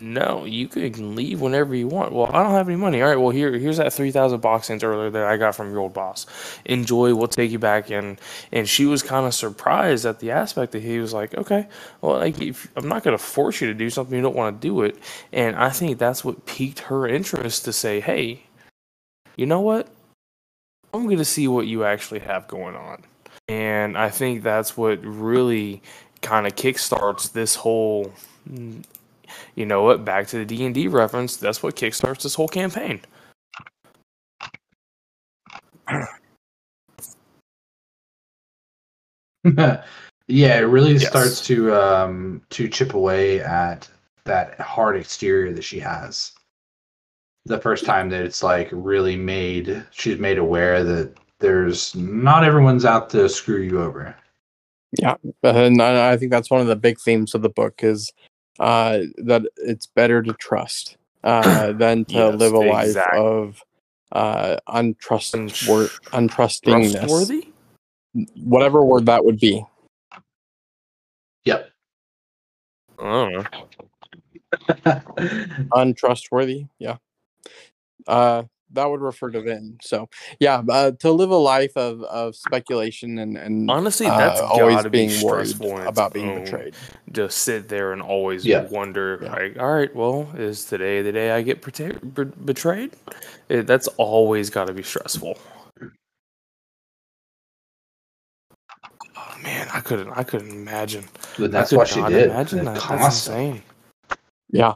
No, 0.00 0.44
you 0.44 0.66
can 0.66 1.14
leave 1.14 1.40
whenever 1.40 1.74
you 1.74 1.86
want. 1.86 2.12
Well, 2.12 2.28
I 2.32 2.42
don't 2.42 2.52
have 2.52 2.68
any 2.68 2.76
money. 2.76 3.00
All 3.00 3.08
right, 3.08 3.16
well 3.16 3.30
here 3.30 3.52
here's 3.52 3.76
that 3.76 3.92
three 3.92 4.10
thousand 4.10 4.40
box 4.40 4.54
boxings 4.64 4.82
earlier 4.82 5.10
that 5.10 5.26
I 5.26 5.36
got 5.36 5.54
from 5.54 5.70
your 5.70 5.80
old 5.80 5.94
boss. 5.94 6.26
Enjoy, 6.64 7.14
we'll 7.14 7.28
take 7.28 7.50
you 7.50 7.58
back 7.58 7.90
in. 7.90 8.18
And 8.52 8.68
she 8.68 8.86
was 8.86 9.02
kind 9.02 9.26
of 9.26 9.34
surprised 9.34 10.06
at 10.06 10.20
the 10.20 10.30
aspect 10.30 10.72
that 10.72 10.82
he 10.82 10.98
was 10.98 11.12
like, 11.12 11.34
okay, 11.34 11.68
well, 12.00 12.18
like 12.18 12.40
if, 12.40 12.68
I'm 12.76 12.88
not 12.88 13.02
going 13.02 13.16
to 13.16 13.22
force 13.22 13.60
you 13.60 13.68
to 13.68 13.74
do 13.74 13.90
something 13.90 14.14
you 14.16 14.22
don't 14.22 14.36
want 14.36 14.60
to 14.60 14.68
do 14.68 14.82
it. 14.82 14.98
And 15.32 15.56
I 15.56 15.70
think 15.70 15.98
that's 15.98 16.24
what 16.24 16.46
piqued 16.46 16.80
her 16.80 17.06
interest 17.06 17.64
to 17.66 17.72
say, 17.72 18.00
hey, 18.00 18.42
you 19.36 19.46
know 19.46 19.60
what? 19.60 19.88
I'm 20.92 21.04
going 21.04 21.18
to 21.18 21.24
see 21.24 21.48
what 21.48 21.66
you 21.66 21.84
actually 21.84 22.20
have 22.20 22.46
going 22.46 22.76
on. 22.76 23.02
And 23.48 23.98
I 23.98 24.10
think 24.10 24.42
that's 24.42 24.76
what 24.76 25.04
really 25.04 25.82
kind 26.22 26.46
of 26.46 26.54
kickstarts 26.54 27.32
this 27.32 27.56
whole 27.56 28.12
you 29.54 29.66
know 29.66 29.82
what 29.82 30.04
back 30.04 30.26
to 30.26 30.38
the 30.38 30.44
d&d 30.44 30.88
reference 30.88 31.36
that's 31.36 31.62
what 31.62 31.76
kickstarts 31.76 32.22
this 32.22 32.34
whole 32.34 32.48
campaign 32.48 33.00
yeah, 40.26 40.58
it 40.58 40.62
really 40.62 40.94
Yes. 40.94 41.08
starts 41.08 41.46
to 41.46 41.74
um 41.74 42.42
to 42.50 42.68
chip 42.68 42.94
away 42.94 43.40
at 43.40 43.88
that 44.24 44.58
hard 44.58 44.96
exterior 44.96 45.52
that 45.52 45.64
she 45.64 45.78
has. 45.80 46.32
The 47.44 47.60
first 47.60 47.84
time 47.84 48.08
that 48.10 48.22
it's 48.22 48.42
like 48.42 48.68
really 48.72 49.16
made 49.16 49.84
she's 49.90 50.18
made 50.18 50.38
aware 50.38 50.82
that 50.82 51.14
there's 51.40 51.94
not 51.94 52.44
everyone's 52.44 52.86
out 52.86 53.10
to 53.10 53.28
screw 53.28 53.60
you 53.60 53.82
over. 53.82 54.16
Yeah, 54.98 55.16
and 55.42 55.82
I 55.82 56.12
I 56.12 56.16
think 56.16 56.30
that's 56.30 56.50
one 56.50 56.62
of 56.62 56.66
the 56.66 56.76
big 56.76 56.98
themes 56.98 57.34
of 57.34 57.42
the 57.42 57.50
book 57.50 57.82
is 57.82 58.10
uh, 58.60 59.00
that 59.18 59.42
it's 59.58 59.86
better 59.88 60.22
to 60.22 60.34
trust 60.34 60.96
uh, 61.24 61.72
than 61.74 62.04
to 62.06 62.30
Yes, 62.30 62.30
live 62.30 62.54
a 62.54 62.60
life 62.60 63.06
exactly. 63.06 63.12
of 63.12 63.62
uh, 64.12 64.56
untrust 64.68 65.36
Untr- 65.36 65.56
wor- 65.60 65.92
untrustingness, 66.12 67.36
whatever 68.36 68.84
word 68.84 69.06
that 69.06 69.24
would 69.24 69.40
be. 69.40 69.64
Yep. 71.44 71.70
i 72.98 73.04
don't 73.04 73.32
know 73.34 73.48
untrustworthy 75.74 76.66
yeah 76.78 76.96
uh 78.08 78.44
that 78.72 78.86
would 78.86 79.00
refer 79.00 79.30
to 79.30 79.40
Vin. 79.42 79.78
So 79.82 80.08
yeah, 80.40 80.62
uh, 80.68 80.92
to 81.00 81.12
live 81.12 81.30
a 81.30 81.36
life 81.36 81.76
of, 81.76 82.02
of 82.02 82.34
speculation 82.34 83.18
and 83.18 83.36
and 83.36 83.70
honestly 83.70 84.06
uh, 84.06 84.16
that's 84.16 84.40
always 84.40 84.76
gotta 84.76 84.90
be 84.90 85.06
being 85.06 85.22
worried 85.24 85.48
stressful 85.48 85.86
about 85.86 86.12
being 86.12 86.30
own. 86.30 86.44
betrayed. 86.44 86.74
just 87.12 87.38
sit 87.38 87.68
there 87.68 87.92
and 87.92 88.02
always 88.02 88.44
Yeah. 88.44 88.62
wonder 88.68 89.20
Yeah. 89.22 89.32
like 89.32 89.58
all 89.58 89.72
right 89.72 89.94
well 89.94 90.28
is 90.36 90.64
today 90.64 91.02
the 91.02 91.12
day 91.12 91.30
i 91.30 91.42
get 91.42 91.62
beta- 91.62 92.00
be- 92.04 92.24
betrayed 92.44 92.92
It- 93.48 93.66
that's 93.66 93.86
always 93.98 94.50
got 94.50 94.66
to 94.66 94.72
be 94.72 94.82
stressful 94.82 95.38
oh 99.16 99.34
man 99.42 99.68
i 99.72 99.80
couldn't 99.80 100.10
i 100.12 100.22
couldn't 100.24 100.50
imagine 100.50 101.04
But 101.38 101.52
that's 101.52 101.68
I 101.72 101.76
could 101.76 101.78
what 101.78 101.88
she 101.88 102.02
did. 102.02 102.30
imagine 102.30 102.64
that 102.64 102.82
that's 102.88 103.28
insane 103.28 103.62
Yeah, 104.50 104.74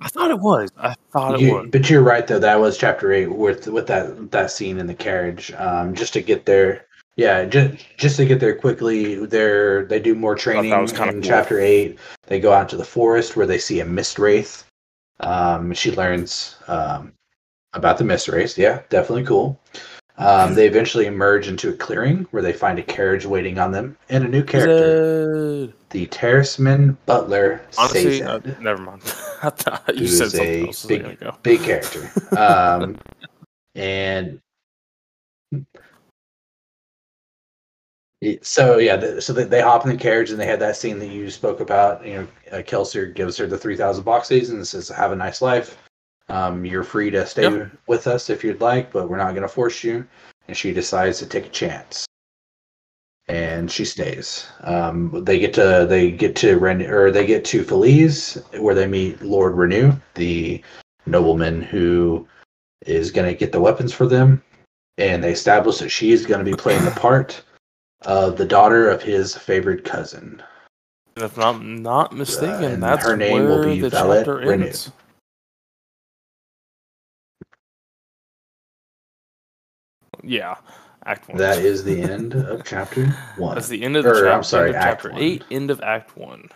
i 0.00 0.08
thought 0.08 0.30
it 0.30 0.38
was 0.38 0.70
i 0.78 0.94
thought 1.12 1.34
it 1.34 1.40
You- 1.40 1.54
was 1.54 1.68
but 1.70 1.88
you're 1.90 2.02
right 2.02 2.26
though. 2.26 2.38
That 2.38 2.60
was 2.60 2.76
chapter 2.78 3.12
eight 3.12 3.26
with 3.26 3.66
with 3.68 3.86
that 3.88 4.30
that 4.30 4.50
scene 4.50 4.78
in 4.78 4.86
the 4.86 4.94
carriage. 4.94 5.52
Um, 5.56 5.94
just 5.94 6.12
to 6.14 6.20
get 6.22 6.46
there, 6.46 6.86
yeah, 7.16 7.44
just 7.44 7.84
just 7.96 8.16
to 8.16 8.24
get 8.26 8.40
there 8.40 8.54
quickly. 8.56 9.26
They're 9.26 9.84
they 9.84 10.00
do 10.00 10.14
more 10.14 10.34
training 10.34 10.70
was 10.80 10.92
kinda 10.92 11.08
in 11.14 11.22
cool. 11.22 11.28
chapter 11.28 11.60
eight. 11.60 11.98
They 12.26 12.40
go 12.40 12.52
out 12.52 12.68
to 12.70 12.76
the 12.76 12.84
forest 12.84 13.36
where 13.36 13.46
they 13.46 13.58
see 13.58 13.80
a 13.80 13.84
mist 13.84 14.18
wraith. 14.18 14.64
Um, 15.20 15.72
she 15.74 15.90
learns 15.92 16.56
um 16.68 17.12
about 17.74 17.98
the 17.98 18.04
mist 18.04 18.28
wraith. 18.28 18.56
Yeah, 18.58 18.82
definitely 18.88 19.24
cool. 19.24 19.60
Um, 20.18 20.54
they 20.54 20.66
eventually 20.66 21.06
emerge 21.06 21.48
into 21.48 21.70
a 21.70 21.72
clearing 21.72 22.26
where 22.30 22.42
they 22.42 22.52
find 22.52 22.78
a 22.78 22.82
carriage 22.82 23.24
waiting 23.24 23.58
on 23.58 23.72
them 23.72 23.96
and 24.10 24.24
a 24.24 24.28
new 24.28 24.42
character, 24.44 25.66
Zed. 25.66 25.74
the 25.90 26.06
Terrisman 26.08 26.96
Butler 27.06 27.62
honestly 27.78 28.22
uh, 28.22 28.40
Sazed. 28.42 28.60
never 28.60 28.82
mind 28.82 29.00
i 29.42 29.48
thought 29.50 29.96
you 29.96 30.06
said 30.06 30.26
is 30.26 30.32
something 30.34 30.64
a 30.64 30.66
else 30.66 30.84
big- 30.84 31.22
like, 31.22 31.42
big 31.42 31.62
character. 31.62 32.10
Um, 32.36 32.98
and 33.74 34.40
So 38.42 38.76
yeah, 38.78 38.96
the, 38.96 39.22
so 39.22 39.32
they, 39.32 39.44
they 39.44 39.62
hop 39.62 39.84
in 39.84 39.90
the 39.90 39.96
carriage 39.96 40.30
and 40.30 40.38
they 40.38 40.46
had 40.46 40.60
that 40.60 40.76
scene 40.76 40.98
that 40.98 41.06
you 41.08 41.30
spoke 41.30 41.60
about. 41.60 42.04
You 42.06 42.14
know, 42.14 42.28
uh, 42.52 42.62
Kelsier 42.62 43.14
gives 43.14 43.36
her 43.38 43.46
the 43.46 43.56
three 43.56 43.76
thousand 43.76 44.04
boxes 44.04 44.50
and 44.50 44.66
says, 44.66 44.88
"Have 44.90 45.12
a 45.12 45.16
nice 45.16 45.40
life. 45.40 45.78
Um, 46.30 46.64
you're 46.64 46.84
free 46.84 47.10
to 47.10 47.26
stay 47.26 47.42
Yep. 47.42 47.70
with 47.86 48.06
us 48.06 48.30
if 48.30 48.42
you'd 48.44 48.60
like, 48.60 48.92
but 48.92 49.08
we're 49.08 49.16
not 49.16 49.32
going 49.32 49.42
to 49.42 49.48
force 49.48 49.84
you." 49.84 50.06
And 50.48 50.56
she 50.56 50.72
decides 50.72 51.18
to 51.18 51.26
take 51.26 51.46
a 51.46 51.50
chance, 51.50 52.06
and 53.28 53.70
she 53.70 53.84
stays. 53.84 54.46
Um, 54.62 55.24
they 55.24 55.38
get 55.38 55.52
to 55.54 55.86
they 55.88 56.10
get 56.10 56.34
to 56.36 56.58
Ren 56.58 56.82
or 56.82 57.10
they 57.10 57.26
get 57.26 57.44
to 57.46 57.64
Fellise 57.64 58.42
where 58.60 58.74
they 58.74 58.86
meet 58.86 59.22
Lord 59.22 59.54
Renoux, 59.54 60.00
the 60.14 60.62
nobleman 61.06 61.62
who 61.62 62.26
is 62.86 63.10
going 63.10 63.28
to 63.28 63.38
get 63.38 63.52
the 63.52 63.60
weapons 63.60 63.92
for 63.92 64.06
them, 64.06 64.42
and 64.98 65.22
they 65.22 65.32
establish 65.32 65.78
that 65.78 65.90
she 65.90 66.12
is 66.12 66.26
going 66.26 66.44
to 66.44 66.50
be 66.50 66.56
playing 66.56 66.84
the 66.84 66.90
part 66.92 67.42
of 68.02 68.36
the 68.36 68.46
daughter 68.46 68.88
of 68.88 69.02
his 69.02 69.36
favorite 69.36 69.84
cousin. 69.84 70.42
If 71.16 71.38
I'm 71.38 71.82
not 71.82 72.14
mistaken, 72.14 72.64
and 72.64 72.82
that's 72.82 73.04
her 73.04 73.16
name 73.16 73.44
will 73.44 73.62
be 73.62 73.80
the 73.80 73.90
Valette 73.90 74.26
chapter 74.26 74.38
Renoux. 74.38 74.66
ends. 74.66 74.90
Yeah, 80.22 80.56
Act 81.06 81.28
One. 81.28 81.38
That 81.38 81.58
is 81.58 81.84
the 81.84 82.00
end 82.00 82.34
of 82.34 82.64
chapter 82.66 83.06
one. 83.36 83.54
That's 83.54 83.68
the 83.68 83.82
end 83.82 83.96
of 83.96 84.04
the 84.04 84.10
Or, 84.10 84.14
chapter. 84.14 84.30
I'm 84.32 84.42
sorry, 84.44 84.68
end 84.68 84.76
of 84.76 84.82
Act 84.82 84.86
chapter 85.02 85.10
One. 85.12 85.22
eight. 85.22 85.44
End 85.50 85.70
of 85.70 85.80
Act 85.80 86.16
One. 86.16 86.48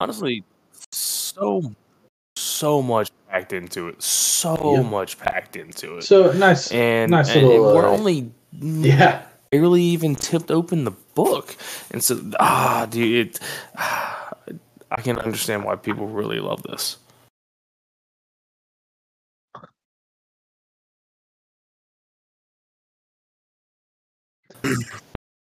Honestly, 0.00 0.44
so 0.92 1.62
so 2.36 2.80
much 2.82 3.10
packed 3.28 3.52
into 3.52 3.88
it. 3.88 4.02
So 4.02 4.74
Yep. 4.76 4.84
much 4.86 5.18
packed 5.18 5.56
into 5.56 5.98
it. 5.98 6.02
So 6.04 6.32
nice, 6.32 6.70
and, 6.72 7.10
nice 7.10 7.30
and 7.30 7.46
little. 7.46 7.74
we're 7.74 7.86
uh, 7.86 7.90
only 7.90 8.30
yeah, 8.52 9.22
barely 9.50 9.82
even 9.82 10.14
tipped 10.14 10.50
open 10.50 10.84
the 10.84 10.92
book, 11.14 11.56
and 11.90 12.02
so 12.02 12.20
ah, 12.40 12.86
dude, 12.88 13.28
it, 13.28 13.40
I 13.76 15.00
can 15.02 15.18
understand 15.18 15.64
why 15.64 15.76
people 15.76 16.06
really 16.06 16.40
love 16.40 16.62
this. 16.62 16.96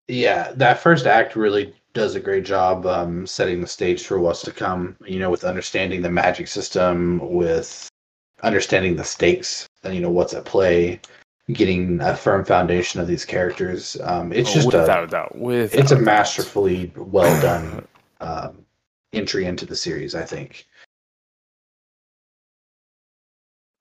Yeah. 0.07 0.51
That 0.55 0.80
first 0.80 1.05
act 1.05 1.36
really 1.36 1.74
does 1.93 2.16
a 2.16 2.20
great 2.20 2.45
job 2.45 2.86
um, 2.86 3.26
setting 3.28 3.61
the 3.61 3.68
stage 3.68 4.05
for 4.05 4.20
what's 4.20 4.41
to 4.43 4.51
come. 4.51 4.95
You 5.05 5.20
know, 5.20 5.30
with 5.30 5.43
understanding 5.43 6.01
the 6.01 6.11
magic 6.11 6.47
system, 6.47 7.20
with 7.34 7.89
understanding 8.41 8.95
the 8.95 9.03
stakes, 9.03 9.68
and 9.84 9.95
you 9.95 10.01
know 10.01 10.09
what's 10.09 10.34
at 10.34 10.45
play, 10.45 10.99
getting 11.51 12.01
a 12.01 12.16
firm 12.16 12.45
foundation 12.45 12.99
of 12.99 13.07
these 13.07 13.26
characters. 13.26 13.97
Um, 14.01 14.32
it's 14.34 14.49
Oh, 14.51 14.53
just 14.53 14.66
without 14.68 15.01
a 15.01 15.03
a 15.03 15.07
doubt. 15.07 15.38
With 15.38 15.76
it's 15.76 15.91
a 15.91 15.99
masterfully 15.99 16.91
well 16.95 17.41
done 17.41 17.88
um, 18.22 18.66
entry 19.14 19.45
into 19.45 19.66
the 19.66 19.76
series. 19.76 20.16
I 20.16 20.24
think. 20.24 20.68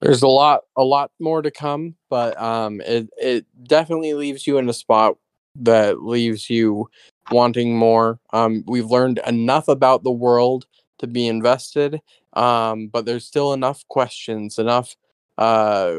There's 0.03 0.23
a 0.23 0.29
lot, 0.29 0.63
a 0.77 0.83
lot 0.83 1.13
more 1.21 1.43
to 1.43 1.51
come, 1.53 1.95
but 2.11 2.37
um, 2.41 2.81
it 2.81 3.09
it 3.17 3.47
definitely 3.63 4.15
leaves 4.15 4.49
you 4.49 4.59
in 4.59 4.69
a 4.69 4.73
spot 4.73 5.17
that 5.57 6.03
leaves 6.03 6.49
you 6.51 6.89
wanting 7.31 7.77
more. 7.77 8.19
Um, 8.33 8.65
we've 8.67 8.91
learned 8.91 9.21
enough 9.27 9.69
about 9.69 10.03
the 10.03 10.11
world 10.11 10.67
to 10.99 11.07
be 11.07 11.27
invested, 11.27 12.01
um, 12.35 12.89
but 12.89 13.05
there's 13.07 13.27
still 13.27 13.53
enough 13.53 13.87
questions, 13.89 14.59
enough 14.59 14.97
uh 15.39 15.97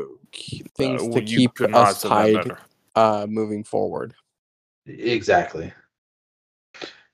things 0.78 1.02
Uh, 1.04 1.12
to 1.14 1.22
keep 1.22 1.56
could 1.56 1.72
not 1.72 1.88
have 1.88 1.96
us 1.96 2.02
tied 2.04 2.52
uh 2.96 3.26
moving 3.28 3.64
forward. 3.64 4.14
Exactly. 4.86 5.74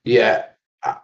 Yeah. 0.04 0.46
I- 0.84 0.98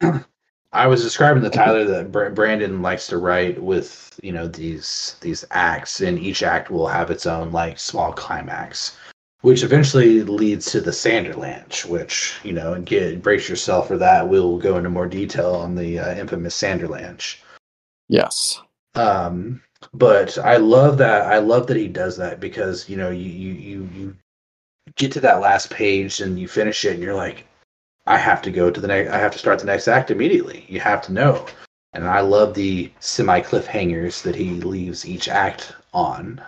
I 0.72 0.86
was 0.86 1.02
describing 1.02 1.42
the 1.42 1.50
Tyler 1.50 1.84
that 1.84 2.12
Brandon 2.12 2.80
likes 2.80 3.08
to 3.08 3.18
write 3.18 3.60
with, 3.60 4.18
you 4.22 4.30
know, 4.30 4.46
these 4.46 5.16
these 5.20 5.44
acts 5.50 6.00
and 6.00 6.16
each 6.16 6.44
act 6.44 6.70
will 6.70 6.86
have 6.86 7.10
its 7.10 7.26
own 7.26 7.50
like 7.50 7.76
small 7.80 8.12
climax, 8.12 8.96
which 9.42 9.62
eventually 9.62 10.22
leads 10.22 10.70
to 10.70 10.80
the 10.80 10.90
Sanderlanche, 10.90 11.86
which, 11.86 12.38
you 12.42 12.52
know, 12.52 12.74
and 12.74 12.84
get 12.84 13.22
brace 13.22 13.48
yourself 13.48 13.88
for 13.88 13.96
that. 13.98 14.28
We'll 14.28 14.58
go 14.58 14.76
into 14.76 14.90
more 14.90 15.06
detail 15.06 15.54
on 15.54 15.74
the 15.74 15.98
uh, 15.98 16.14
infamous 16.14 16.60
Sanderlanche. 16.60 17.38
Yes. 18.08 18.60
Um, 18.94 19.62
but 19.94 20.36
I 20.38 20.56
love 20.56 20.98
that. 20.98 21.22
I 21.22 21.38
love 21.38 21.66
that 21.68 21.76
he 21.76 21.88
does 21.88 22.16
that 22.18 22.40
because 22.40 22.88
you 22.88 22.96
know 22.96 23.10
you 23.10 23.30
you 23.30 23.52
you 23.54 23.88
you 23.94 24.16
get 24.96 25.12
to 25.12 25.20
that 25.20 25.40
last 25.40 25.70
page 25.70 26.20
and 26.20 26.38
you 26.38 26.48
finish 26.48 26.84
it 26.84 26.94
and 26.94 27.02
you're 27.02 27.14
like, 27.14 27.46
I 28.06 28.18
have 28.18 28.42
to 28.42 28.50
go 28.50 28.70
to 28.70 28.80
the 28.80 28.88
next. 28.88 29.10
I 29.10 29.18
have 29.18 29.32
to 29.32 29.38
start 29.38 29.58
the 29.58 29.66
next 29.66 29.88
act 29.88 30.10
immediately. 30.10 30.66
You 30.68 30.80
have 30.80 31.02
to 31.02 31.12
know. 31.12 31.46
And 31.92 32.06
I 32.06 32.20
love 32.20 32.54
the 32.54 32.90
semi 33.00 33.40
cliffhangers 33.40 34.22
that 34.22 34.36
he 34.36 34.50
leaves 34.50 35.06
each 35.06 35.28
act 35.28 35.74
on. 35.92 36.40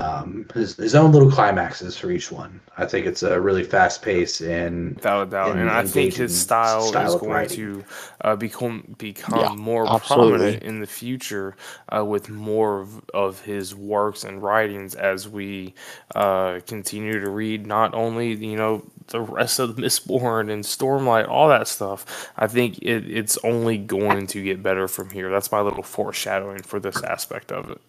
Um, 0.00 0.46
his 0.54 0.76
his 0.76 0.94
own 0.96 1.12
little 1.12 1.30
climaxes 1.30 1.96
for 1.98 2.10
each 2.10 2.32
one. 2.32 2.60
I 2.78 2.86
think 2.86 3.06
it's 3.06 3.22
a 3.22 3.40
really 3.40 3.64
fast 3.64 4.02
pace 4.02 4.40
and 4.42 4.96
Without 4.96 5.28
a 5.28 5.30
doubt, 5.30 5.58
in 5.58 5.58
and 5.58 5.70
I 5.70 5.84
think 5.84 6.14
his 6.14 6.34
style, 6.34 6.82
style 6.82 7.04
is 7.04 7.14
of 7.14 7.22
going 7.22 7.32
writing. 7.32 7.56
to 7.56 7.86
uh, 8.22 8.36
become 8.36 8.94
become 8.98 9.34
Yeah, 9.34 9.54
more 9.54 9.86
absolutely. 9.86 10.58
prominent 10.58 10.62
in 10.62 10.80
the 10.80 10.86
future 10.88 11.56
uh, 11.96 12.04
with 12.04 12.30
more 12.30 12.80
of, 12.80 13.02
of 13.14 13.40
his 13.42 13.74
works 13.74 14.24
and 14.24 14.42
writings 14.42 14.94
as 14.96 15.28
we 15.28 15.74
uh, 16.14 16.60
continue 16.66 17.20
to 17.20 17.30
read 17.30 17.66
not 17.66 17.94
only 17.94 18.34
you 18.34 18.56
know 18.56 18.84
the 19.08 19.20
rest 19.20 19.58
of 19.60 19.76
the 19.76 19.82
Mistborn 19.86 20.50
and 20.50 20.64
Stormlight, 20.64 21.28
all 21.28 21.48
that 21.48 21.68
stuff. 21.68 22.30
I 22.36 22.46
think 22.48 22.78
it, 22.80 23.10
it's 23.10 23.38
only 23.44 23.78
going 23.78 24.26
to 24.28 24.42
get 24.44 24.62
better 24.62 24.88
from 24.88 25.10
here. 25.10 25.30
That's 25.30 25.52
my 25.52 25.60
little 25.62 25.84
foreshadowing 25.84 26.62
for 26.64 26.80
this 26.80 27.02
aspect 27.04 27.52
of 27.52 27.70
it. 27.70 27.80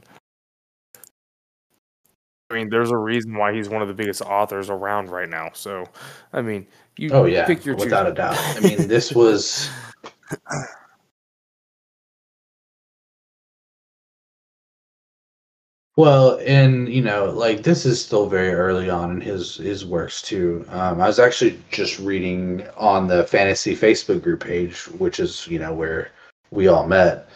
I 2.52 2.56
mean, 2.56 2.70
there's 2.70 2.92
a 2.92 2.98
reason 2.98 3.36
why 3.36 3.54
he's 3.54 3.70
one 3.70 3.82
of 3.82 3.88
the 3.88 3.94
biggest 3.94 4.22
authors 4.22 4.70
around 4.70 5.10
right 5.10 5.30
now. 5.30 5.52
So, 5.54 5.86
I 6.34 6.42
mean, 6.42 6.68
you 6.98 7.10
oh 7.12 7.26
yeah, 7.26 7.46
pick 7.46 7.66
your 7.66 7.76
without 7.76 8.08
a 8.08 8.14
doubt. 8.14 8.38
I 8.38 8.60
mean, 8.60 8.88
this 8.88 9.12
was 9.16 9.70
Well, 15.98 16.40
and 16.46 16.90
you 16.90 17.02
know, 17.02 17.26
like 17.26 17.64
this 17.64 17.86
is 17.86 18.04
still 18.04 18.28
very 18.28 18.54
early 18.54 18.90
on 18.90 19.12
in 19.12 19.22
his 19.22 19.58
his 19.58 19.86
works 19.86 20.22
too. 20.22 20.66
Um, 20.70 21.02
I 21.02 21.08
was 21.08 21.20
actually 21.20 21.60
just 21.72 22.00
reading 22.00 22.66
on 22.78 23.08
the 23.08 23.26
fantasy 23.26 23.76
Facebook 23.76 24.24
group 24.24 24.44
page, 24.44 24.86
which 24.98 25.20
is 25.20 25.48
you 25.48 25.60
know 25.60 25.74
where 25.74 26.12
we 26.50 26.68
all 26.68 26.88
met. 26.88 27.30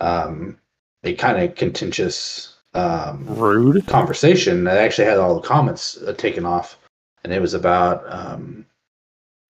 Um, 0.00 0.58
a 1.04 1.14
kind 1.14 1.42
of 1.42 1.54
contentious 1.54 2.59
um, 2.74 3.26
rude. 3.26 3.86
conversation. 3.86 4.66
I 4.66 4.76
actually 4.78 5.06
had 5.06 5.18
all 5.18 5.34
the 5.34 5.46
comments 5.46 6.00
uh, 6.02 6.12
taken 6.12 6.44
off, 6.44 6.78
and 7.24 7.32
it 7.32 7.40
was 7.40 7.54
about 7.54 8.04
um, 8.12 8.66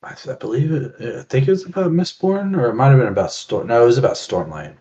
I, 0.03 0.15
I 0.29 0.35
believe 0.35 0.73
it. 0.73 0.95
I 1.19 1.23
think 1.23 1.47
it 1.47 1.51
was 1.51 1.67
about 1.67 1.93
Mistborn, 1.93 2.57
or 2.57 2.71
it 2.71 2.75
might 2.75 2.89
have 2.89 2.99
been 2.99 3.09
about 3.09 3.33
Storm. 3.33 3.67
No, 3.67 3.83
it 3.83 3.87
was 3.87 3.99
about 3.99 4.15
Stormlight. 4.15 4.75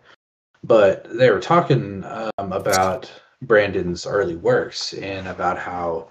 But 0.64 1.06
they 1.18 1.30
were 1.30 1.40
talking 1.40 2.04
um, 2.06 2.54
about 2.54 3.12
Brandon's 3.42 4.06
early 4.06 4.36
works 4.36 4.94
and 4.94 5.28
about 5.28 5.58
how 5.58 6.10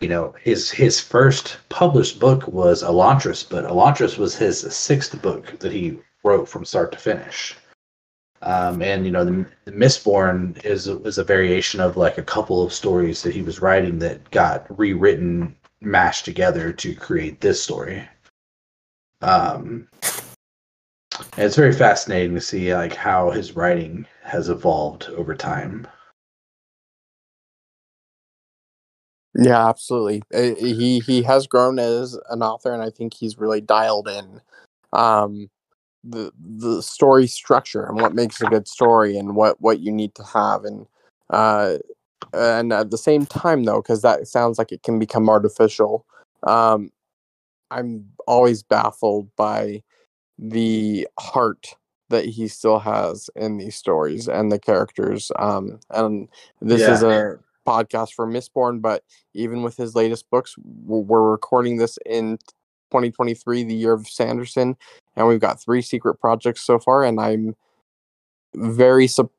you 0.00 0.08
know 0.08 0.34
his 0.40 0.70
his 0.70 1.00
first 1.00 1.58
published 1.68 2.18
book 2.18 2.48
was 2.48 2.82
Elantris, 2.82 3.46
but 3.48 3.64
Elantris 3.64 4.16
was 4.16 4.34
his 4.34 4.60
sixth 4.74 5.20
book 5.20 5.58
that 5.58 5.72
he 5.72 5.98
wrote 6.24 6.48
from 6.48 6.64
start 6.64 6.92
to 6.92 6.98
finish. 6.98 7.54
Um, 8.42 8.82
and 8.82 9.04
you 9.04 9.10
know 9.10 9.24
the, 9.24 9.46
the 9.64 9.72
Mistborn 9.72 10.64
is 10.64 10.86
is 10.86 11.18
a 11.18 11.24
variation 11.24 11.80
of 11.80 11.96
like 11.96 12.18
a 12.18 12.22
couple 12.22 12.62
of 12.62 12.72
stories 12.72 13.22
that 13.22 13.34
he 13.34 13.42
was 13.42 13.60
writing 13.60 13.98
that 13.98 14.30
got 14.30 14.66
rewritten, 14.78 15.56
mashed 15.80 16.24
together 16.24 16.72
to 16.72 16.94
create 16.94 17.40
this 17.40 17.62
story. 17.62 18.08
Um, 19.20 19.88
and 21.36 21.46
it's 21.46 21.56
very 21.56 21.72
fascinating 21.72 22.34
to 22.34 22.40
see 22.40 22.72
like 22.74 22.94
how 22.94 23.30
his 23.30 23.56
writing 23.56 24.06
has 24.22 24.48
evolved 24.48 25.08
over 25.10 25.34
time. 25.34 25.86
Yeah, 29.34 29.68
absolutely. 29.68 30.22
Uh, 30.34 30.54
He 30.56 31.00
he 31.00 31.22
has 31.22 31.46
grown 31.46 31.78
as 31.78 32.18
an 32.30 32.42
author, 32.42 32.72
and 32.72 32.82
I 32.82 32.90
think 32.90 33.14
he's 33.14 33.38
really 33.38 33.60
dialed 33.60 34.08
in 34.08 34.40
um, 34.92 35.50
the 36.04 36.32
the 36.38 36.82
story 36.82 37.26
structure 37.26 37.84
and 37.84 38.00
what 38.00 38.14
makes 38.14 38.40
a 38.40 38.46
good 38.46 38.68
story 38.68 39.16
and 39.16 39.34
what 39.34 39.60
what 39.60 39.80
you 39.80 39.92
need 39.92 40.14
to 40.14 40.22
have 40.22 40.64
and 40.64 40.86
uh, 41.30 41.76
and 42.32 42.72
at 42.72 42.90
the 42.90 42.98
same 42.98 43.26
time 43.26 43.64
though, 43.64 43.82
because 43.82 44.02
that 44.02 44.26
sounds 44.26 44.58
like 44.58 44.72
it 44.72 44.82
can 44.82 44.98
become 44.98 45.28
artificial. 45.28 46.06
Um, 46.44 46.90
I'm 47.70 48.08
always 48.26 48.62
baffled 48.62 49.28
by 49.36 49.82
the 50.38 51.06
heart 51.18 51.74
that 52.10 52.24
he 52.24 52.48
still 52.48 52.78
has 52.78 53.28
in 53.36 53.58
these 53.58 53.76
stories 53.76 54.28
and 54.28 54.50
the 54.50 54.58
characters. 54.58 55.30
Um, 55.38 55.80
and 55.90 56.28
this 56.60 56.80
is 56.80 57.02
a 57.02 57.38
podcast 57.66 58.14
for 58.14 58.26
Mistborn, 58.26 58.80
but 58.80 59.04
even 59.34 59.62
with 59.62 59.76
his 59.76 59.94
latest 59.94 60.30
books, 60.30 60.54
we're 60.64 61.30
recording 61.30 61.76
this 61.76 61.98
in 62.06 62.38
2023, 62.90 63.64
the 63.64 63.74
year 63.74 63.92
of 63.92 64.08
Sanderson, 64.08 64.76
and 65.16 65.26
we've 65.26 65.40
got 65.40 65.60
three 65.60 65.82
secret 65.82 66.14
projects 66.20 66.62
so 66.62 66.78
far, 66.78 67.04
and 67.04 67.20
I'm 67.20 67.54
very 68.54 69.06
su- 69.06 69.30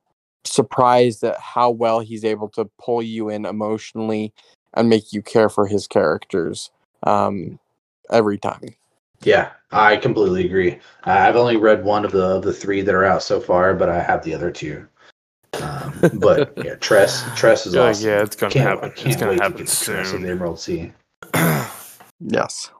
surprised 0.46 1.24
at 1.24 1.40
how 1.40 1.70
well 1.70 2.00
he's 2.00 2.24
able 2.24 2.48
to 2.50 2.70
pull 2.80 3.02
you 3.02 3.30
in 3.30 3.46
emotionally 3.46 4.34
and 4.76 4.88
make 4.90 5.12
you 5.12 5.22
care 5.22 5.50
for 5.50 5.66
his 5.68 5.88
characters 5.88 6.70
um, 7.04 7.60
every 8.12 8.38
time. 8.38 8.62
Yeah, 9.22 9.50
I 9.72 9.98
completely 9.98 10.46
agree. 10.46 10.80
I've 11.04 11.36
only 11.36 11.58
read 11.58 11.84
one 11.84 12.06
of 12.06 12.12
the 12.12 12.24
of 12.24 12.44
the 12.44 12.54
three 12.54 12.82
that 12.82 12.96
are 12.96 13.04
out 13.04 13.22
so 13.24 13.42
far, 13.42 13.74
but 13.74 13.90
I 13.90 14.00
have 14.02 14.24
the 14.24 14.34
other 14.34 14.50
two. 14.52 14.88
Um, 15.62 15.94
but 16.14 16.54
yeah, 16.64 16.76
Tress 16.76 17.26
Tress 17.38 17.66
is 17.66 17.76
Uh, 17.76 17.88
awesome. 17.88 18.08
yeah, 18.10 18.22
it's 18.22 18.38
gonna 18.38 18.54
can't, 18.54 18.70
happen. 18.82 18.94
I 18.96 19.10
It's 19.10 19.18
gonna 19.18 19.32
wait 19.32 19.42
happen 19.42 19.58
to 19.58 19.64
get 19.64 19.68
to 19.74 19.86
Tress 19.86 20.06
of 20.08 20.12
soon. 20.12 20.22
the 20.22 20.30
Emerald 20.30 20.60
Sea. 20.60 20.94
Yes. 22.22 22.72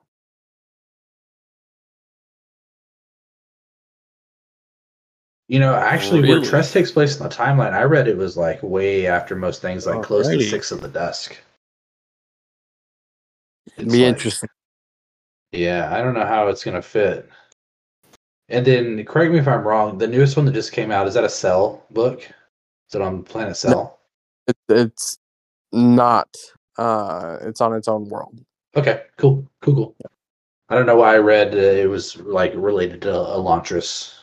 You 5.50 5.60
know, 5.60 5.74
actually, 5.74 6.22
where 6.22 6.36
Really? 6.38 6.48
Tress 6.48 6.72
takes 6.72 6.92
place 6.92 7.18
in 7.18 7.24
the 7.24 7.30
timeline, 7.30 7.74
I 7.74 7.82
read 7.82 8.08
it 8.08 8.16
was 8.16 8.38
like 8.38 8.62
way 8.62 9.08
after 9.08 9.36
most 9.36 9.64
things, 9.64 9.88
like 9.88 10.04
close 10.04 10.28
to 10.28 10.40
Six 10.48 10.72
of 10.72 10.80
the 10.82 10.88
Dusk. 10.88 11.36
It'd 13.76 13.92
be 13.92 14.06
like- 14.06 14.10
interesting. 14.10 14.50
Yeah, 15.52 15.92
I 15.92 16.04
don't 16.04 16.14
know 16.14 16.26
how 16.26 16.48
it's 16.50 16.64
gonna 16.64 16.84
fit. 16.84 17.28
And 18.50 18.64
then, 18.66 19.04
correct 19.06 19.32
me 19.32 19.40
if 19.40 19.48
I'm 19.48 19.68
wrong. 19.68 19.98
The 19.98 20.08
newest 20.08 20.38
one 20.38 20.46
that 20.46 20.54
just 20.54 20.72
came 20.72 20.92
out 20.92 21.08
is 21.08 21.16
that 21.16 21.24
a 21.24 21.30
Sel 21.30 21.84
book? 21.90 22.22
Is 22.22 22.96
it 22.96 23.02
on 23.02 23.24
Planet 23.24 23.58
Sel? 23.58 24.00
It, 24.48 24.56
it's 24.70 25.18
not. 25.72 26.36
Uh, 26.78 27.38
it's 27.42 27.60
on 27.60 27.74
its 27.74 27.88
own 27.88 28.08
world. 28.08 28.40
Okay, 28.76 29.02
cool, 29.18 29.48
cool, 29.62 29.76
cool. 29.76 29.96
I 30.70 30.76
don't 30.76 30.86
know 30.86 30.96
why 30.98 31.16
I 31.16 31.18
read 31.18 31.56
uh, 31.56 31.58
it 31.58 31.90
was 31.90 32.18
like 32.18 32.54
related 32.56 33.02
to 33.02 33.08
Elantris. 33.10 34.19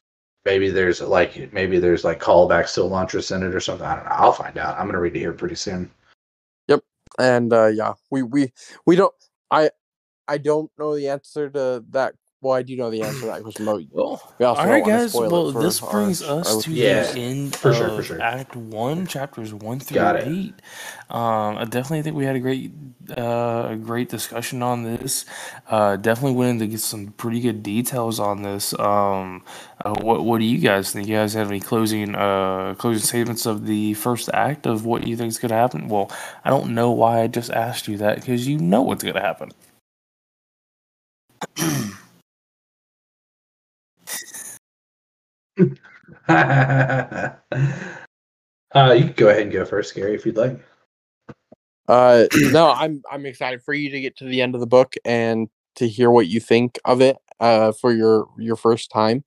Maybe 0.47 0.71
there's 0.71 1.01
like 1.01 1.53
maybe 1.53 1.81
there's 1.81 2.05
like 2.05 2.21
callbacks 2.21 2.75
to 2.75 2.83
Elantris 2.83 3.35
in 3.35 3.43
it 3.43 3.53
or 3.53 3.59
something. 3.59 3.85
I 3.85 3.97
don't 3.97 4.05
know. 4.05 4.13
I'll 4.13 4.33
find 4.33 4.57
out. 4.57 4.79
I'm 4.79 4.87
gonna 4.87 5.01
read 5.01 5.17
it 5.17 5.19
here 5.19 5.33
pretty 5.33 5.57
soon. 5.57 5.91
Yep. 6.69 6.85
And 7.19 7.53
uh 7.53 7.67
yeah 7.67 7.95
we 8.11 8.23
we 8.23 8.53
we 8.87 8.95
don't 8.95 9.13
i 9.51 9.69
i 10.29 10.39
don't 10.39 10.71
know 10.79 10.95
the 10.95 11.09
answer 11.09 11.51
to 11.51 11.85
that 11.91 12.15
well 12.47 12.57
i 12.57 12.63
do 12.63 12.77
know 12.77 12.91
the 12.91 13.03
answer 13.03 13.21
to 13.21 13.27
that 13.27 13.43
question 13.43 13.65
but 13.65 13.83
Well, 13.93 14.35
We 14.39 14.47
also 14.47 14.61
all 14.61 14.67
don't 14.67 14.73
right, 14.75 14.83
wanna 14.83 14.97
guys. 14.99 15.15
Well, 15.15 15.53
this 15.53 15.83
our- 15.83 15.91
brings 15.91 16.23
our 16.23 16.41
us 16.41 16.65
to 16.65 16.71
Yeah, 16.73 17.13
the 17.13 17.19
end 17.21 17.57
for 17.57 17.71
of 17.71 17.77
sure, 17.77 17.89
for 17.91 18.03
sure. 18.03 18.21
Act 18.23 18.57
One, 18.57 19.07
chapters 19.07 19.53
one 19.53 19.81
through 19.81 19.97
Got 19.97 20.17
eight. 20.23 20.55
Um, 21.11 21.57
I 21.59 21.65
definitely 21.65 22.03
think 22.03 22.17
we 22.17 22.25
had 22.25 22.37
a 22.37 22.41
great, 22.41 22.73
uh, 23.17 23.69
a 23.71 23.77
great 23.77 24.09
discussion 24.09 24.63
on 24.63 24.83
this. 24.83 25.25
Uh, 25.69 25.97
definitely 25.97 26.37
went 26.37 26.51
into 26.63 26.67
get 26.67 26.81
some 26.81 27.09
pretty 27.17 27.41
good 27.41 27.63
details 27.63 28.19
on 28.19 28.43
this. 28.43 28.75
Um, 28.79 29.43
uh, 29.85 29.95
what 30.01 30.25
What 30.25 30.39
do 30.39 30.45
you 30.45 30.59
guys 30.59 30.91
think? 30.93 31.07
You 31.09 31.17
guys 31.17 31.35
have 31.35 31.49
any 31.49 31.61
closing, 31.61 32.15
uh, 32.15 32.75
closing 32.79 33.05
statements 33.07 33.47
of 33.47 33.67
the 33.67 33.95
first 33.95 34.29
act 34.35 34.67
of 34.67 34.85
what 34.85 35.07
you 35.07 35.17
think 35.17 35.29
is 35.29 35.39
going 35.39 35.51
to 35.51 35.55
happen? 35.57 35.89
Well, 35.89 36.11
I 36.45 36.51
don't 36.51 36.75
know 36.75 36.91
why 36.91 37.21
I 37.23 37.27
just 37.29 37.51
asked 37.51 37.87
you 37.89 37.97
that 37.99 38.17
because 38.17 38.47
you 38.49 38.59
know 38.59 38.83
what's 38.83 39.03
going 39.05 39.15
to 39.15 39.21
happen. 39.21 39.51
uh, 46.29 47.33
you 48.75 49.05
can 49.05 49.15
go 49.17 49.29
ahead 49.29 49.43
and 49.43 49.53
go 49.53 49.65
first, 49.65 49.95
Gary, 49.95 50.15
if 50.15 50.27
you'd 50.27 50.37
like. 50.37 50.61
uh 51.89 52.25
no 52.51 52.71
i'm 52.71 53.03
i'm 53.11 53.27
excited 53.27 53.63
for 53.63 53.75
you 53.75 53.91
to 53.91 54.01
get 54.01 54.17
to 54.17 54.25
the 54.25 54.43
end 54.43 54.55
of 54.55 54.61
the 54.61 54.67
book 54.67 54.95
and 55.05 55.49
to 55.75 55.87
hear 55.87 56.11
what 56.11 56.27
you 56.27 56.41
think 56.41 56.79
of 56.85 57.01
it 57.01 57.17
uh 57.41 57.73
for 57.73 57.93
your 57.93 58.27
your 58.39 58.57
first 58.57 58.91
time 58.91 59.23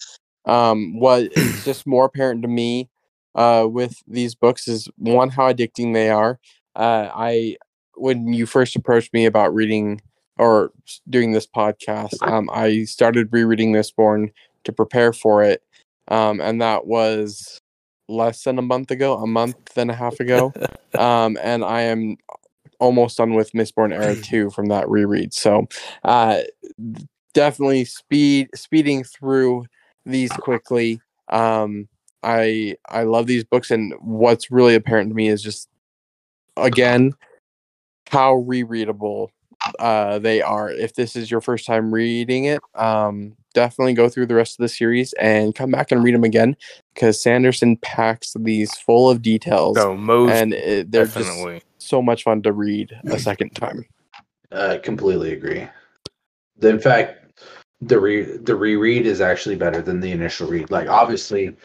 um 0.46 1.00
what 1.00 1.32
is 1.38 1.64
just 1.66 1.88
more 1.88 2.06
apparent 2.06 2.42
to 2.42 2.48
me 2.48 2.90
uh 3.36 3.66
with 3.70 4.02
these 4.08 4.36
books 4.36 4.68
is 4.68 4.90
one 4.98 5.30
how 5.30 5.52
addicting 5.52 5.94
they 5.94 6.10
are 6.10 6.40
uh 6.76 7.10
i 7.14 7.56
when 7.96 8.34
you 8.34 8.46
first 8.46 8.76
approached 8.76 9.14
me 9.14 9.26
about 9.26 9.54
reading 9.54 10.02
or 10.38 10.72
doing 11.10 11.32
this 11.32 11.48
podcast 11.48 12.22
um 12.28 12.50
i 12.52 12.84
started 12.84 13.30
rereading 13.32 13.72
Mistborn 13.72 14.32
to 14.66 14.74
prepare 14.74 15.14
for 15.14 15.44
it 15.44 15.64
um 16.10 16.42
and 16.42 16.62
that 16.62 16.86
was 16.86 17.60
less 18.08 18.44
than 18.44 18.58
a 18.58 18.62
month 18.64 18.92
ago 18.92 19.16
a 19.18 19.28
month 19.28 19.78
and 19.78 19.90
a 19.92 19.96
half 19.96 20.20
ago 20.20 20.52
um 20.98 21.38
and 21.42 21.64
i 21.64 21.82
am 21.82 22.18
almost 22.80 23.18
done 23.18 23.34
with 23.34 23.52
Mistborn 23.52 23.94
Era 23.94 24.16
2 24.24 24.50
from 24.50 24.68
that 24.68 24.90
reread. 24.90 25.34
So 25.34 25.68
uh 26.04 26.42
definitely 27.34 27.86
speed 27.86 28.50
speeding 28.56 29.04
through 29.04 29.66
these 30.06 30.32
quickly. 30.32 31.02
Um 31.30 31.88
I 32.24 32.76
I 32.90 33.04
love 33.04 33.28
these 33.28 33.44
books 33.44 33.72
and 33.72 33.94
what's 34.02 34.52
really 34.52 34.76
apparent 34.76 35.10
to 35.10 35.16
me 35.16 35.28
is 35.28 35.44
just 35.44 35.70
again 36.58 37.14
how 38.10 38.44
rereadable 38.48 39.30
uh 39.78 40.20
they 40.20 40.42
are. 40.42 40.70
If 40.72 40.96
this 40.96 41.16
is 41.16 41.30
your 41.30 41.42
first 41.42 41.66
time 41.66 41.94
reading 41.94 42.46
it, 42.46 42.62
um 42.76 43.36
definitely 43.60 43.94
go 43.94 44.08
through 44.08 44.26
the 44.26 44.36
rest 44.36 44.58
of 44.58 44.64
the 44.64 44.70
series 44.70 45.12
and 45.14 45.54
come 45.54 45.70
back 45.70 45.92
and 45.92 46.02
read 46.02 46.16
them 46.16 46.24
again 46.24 46.56
because 46.94 47.22
Sanderson 47.22 47.76
packs 47.78 48.34
these 48.40 48.74
full 48.78 49.10
of 49.10 49.22
details 49.22 49.76
So 49.78 49.98
most 49.98 50.32
and 50.32 50.54
it, 50.54 50.90
they're 50.92 51.04
just 51.04 51.18
definitely. 51.18 51.62
so 51.78 52.02
much 52.02 52.24
fun 52.24 52.42
to 52.44 52.54
read 52.54 52.96
a 53.08 53.20
second 53.20 53.50
time. 53.56 53.86
Uh, 54.52 54.78
completely 54.82 55.34
agree. 55.34 55.68
In 56.62 56.80
fact, 56.80 57.42
the 57.82 58.00
re 58.00 58.24
the 58.24 58.56
reread 58.56 59.06
is 59.06 59.20
actually 59.20 59.56
better 59.56 59.82
than 59.82 60.00
the 60.00 60.12
initial 60.12 60.48
read. 60.48 60.72
Like 60.72 60.88
obviously, 60.88 61.56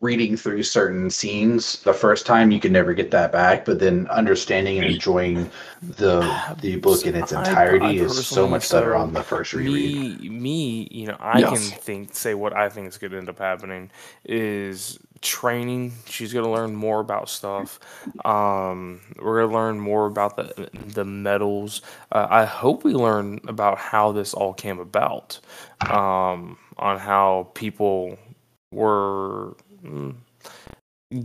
reading 0.00 0.36
through 0.36 0.62
certain 0.62 1.10
scenes 1.10 1.82
the 1.82 1.92
first 1.92 2.26
time 2.26 2.50
you 2.50 2.60
can 2.60 2.72
never 2.72 2.94
get 2.94 3.10
that 3.10 3.32
back, 3.32 3.64
but 3.64 3.78
then 3.78 4.06
understanding 4.08 4.78
and 4.78 4.86
enjoying 4.86 5.50
the 5.82 6.42
the 6.60 6.76
book 6.76 7.06
in 7.06 7.14
its 7.14 7.32
I- 7.34 7.60
I 7.80 7.94
entirety 7.94 7.98
is 7.98 8.16
so 8.16 8.46
much 8.48 8.70
better 8.70 8.94
so 8.94 8.96
on 8.96 9.12
the 9.12 9.22
first 9.22 9.54
reread. 9.54 9.98
Me, 9.98 10.28
me, 10.28 10.88
you 10.90 11.06
know, 11.06 11.16
I 11.20 11.42
Yes. 11.42 11.42
can 11.42 11.72
think, 11.72 12.14
say 12.14 12.34
what 12.34 12.52
I 12.54 12.68
think 12.68 12.88
is 12.88 12.98
going 12.98 13.12
to 13.12 13.18
end 13.18 13.28
up 13.30 13.38
happening 13.38 13.90
is 14.24 14.98
training. 15.22 15.92
She's 16.06 16.32
going 16.32 16.44
to 16.44 16.50
learn 16.50 16.74
more 16.76 17.00
about 17.00 17.28
stuff. 17.30 17.78
Um, 18.24 19.00
we're 19.18 19.40
going 19.40 19.50
to 19.50 19.54
learn 19.54 19.80
more 19.80 20.06
about 20.06 20.36
the 20.36 20.68
the 20.74 21.04
metals. 21.04 21.82
Uh, 22.12 22.26
I 22.30 22.44
hope 22.44 22.84
we 22.84 22.94
learn 22.94 23.40
about 23.48 23.78
how 23.78 24.12
this 24.12 24.34
all 24.34 24.54
came 24.54 24.78
about. 24.80 25.40
Um, 25.88 26.58
on 26.78 26.98
how 26.98 27.50
people 27.54 28.18
were. 28.72 29.56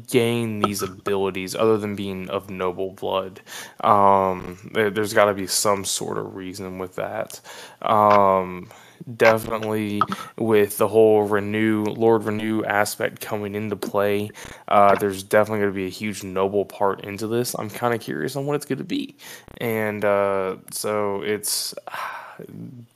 Gain 0.08 0.60
these 0.60 0.84
abilities 0.84 1.56
other 1.56 1.76
than 1.76 1.96
being 1.96 2.30
of 2.30 2.52
noble 2.52 2.92
blood. 2.92 3.42
Um 3.84 4.70
there, 4.74 4.92
has 4.92 5.12
got 5.16 5.26
to 5.26 5.34
be 5.34 5.48
some 5.48 5.86
sort 5.86 6.20
of 6.20 6.36
reason 6.36 6.78
with 6.78 6.96
that. 6.98 7.42
Um 7.82 8.70
definitely 9.18 10.00
with 10.38 10.78
the 10.78 10.88
whole 10.88 11.28
Renoux 11.28 11.86
lord 11.98 12.22
Renoux 12.22 12.64
aspect 12.68 13.20
coming 13.22 13.56
into 13.56 13.76
play 13.76 14.30
uh 14.68 14.94
there's 14.94 15.24
definitely 15.24 15.62
going 15.62 15.72
to 15.72 15.76
be 15.76 15.88
a 15.88 15.90
huge 15.90 16.24
noble 16.24 16.64
part 16.66 17.04
into 17.04 17.26
this. 17.26 17.56
I'm 17.58 17.72
kind 17.72 17.96
of 17.96 18.02
curious 18.02 18.36
on 18.36 18.46
what 18.46 18.58
it's 18.58 18.66
going 18.66 18.78
to 18.78 18.84
be. 18.84 19.16
And 19.58 20.06
uh 20.06 20.58
so 20.72 21.24
it's 21.24 21.74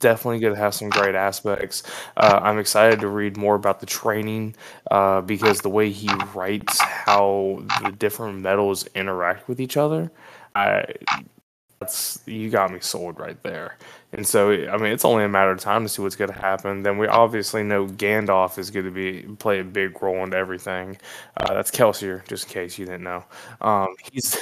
definitely 0.00 0.40
going 0.40 0.54
to 0.54 0.60
have 0.60 0.74
some 0.74 0.88
great 0.90 1.14
aspects. 1.14 1.82
Uh, 2.16 2.40
i'm 2.42 2.58
excited 2.58 3.00
to 3.00 3.08
read 3.08 3.36
more 3.36 3.54
about 3.54 3.80
the 3.80 3.86
training 3.86 4.54
uh, 4.90 5.20
because 5.20 5.60
the 5.60 5.68
way 5.68 5.90
he 5.90 6.10
writes 6.34 6.80
how 6.80 7.62
the 7.82 7.90
different 7.92 8.40
metals 8.40 8.86
interact 8.94 9.48
with 9.48 9.60
each 9.60 9.76
other, 9.76 10.10
I 10.54 10.84
that's 11.86 12.18
you 12.26 12.50
got 12.50 12.72
me 12.72 12.80
sold 12.80 13.18
right 13.18 13.40
there. 13.42 13.76
And 14.12 14.26
so 14.26 14.50
I 14.52 14.76
mean, 14.78 14.92
it's 14.92 15.04
only 15.04 15.24
a 15.24 15.28
matter 15.28 15.50
of 15.50 15.60
time 15.60 15.82
to 15.82 15.88
see 15.88 16.02
what's 16.02 16.16
going 16.16 16.32
to 16.32 16.38
happen. 16.38 16.82
Then 16.82 16.98
we 16.98 17.06
obviously 17.06 17.62
know 17.62 17.86
Gandalf 17.86 18.58
is 18.58 18.70
going 18.70 18.86
to 18.86 18.90
be 18.92 19.22
play 19.38 19.60
a 19.60 19.64
big 19.64 20.00
role 20.02 20.22
into 20.24 20.36
everything. 20.36 20.98
Uh, 21.36 21.54
that's 21.54 21.70
Kelsier, 21.70 22.26
just 22.28 22.46
in 22.46 22.52
case 22.52 22.78
you 22.78 22.86
didn't 22.86 23.04
know. 23.04 23.24
Um, 23.60 23.88
he's 24.12 24.36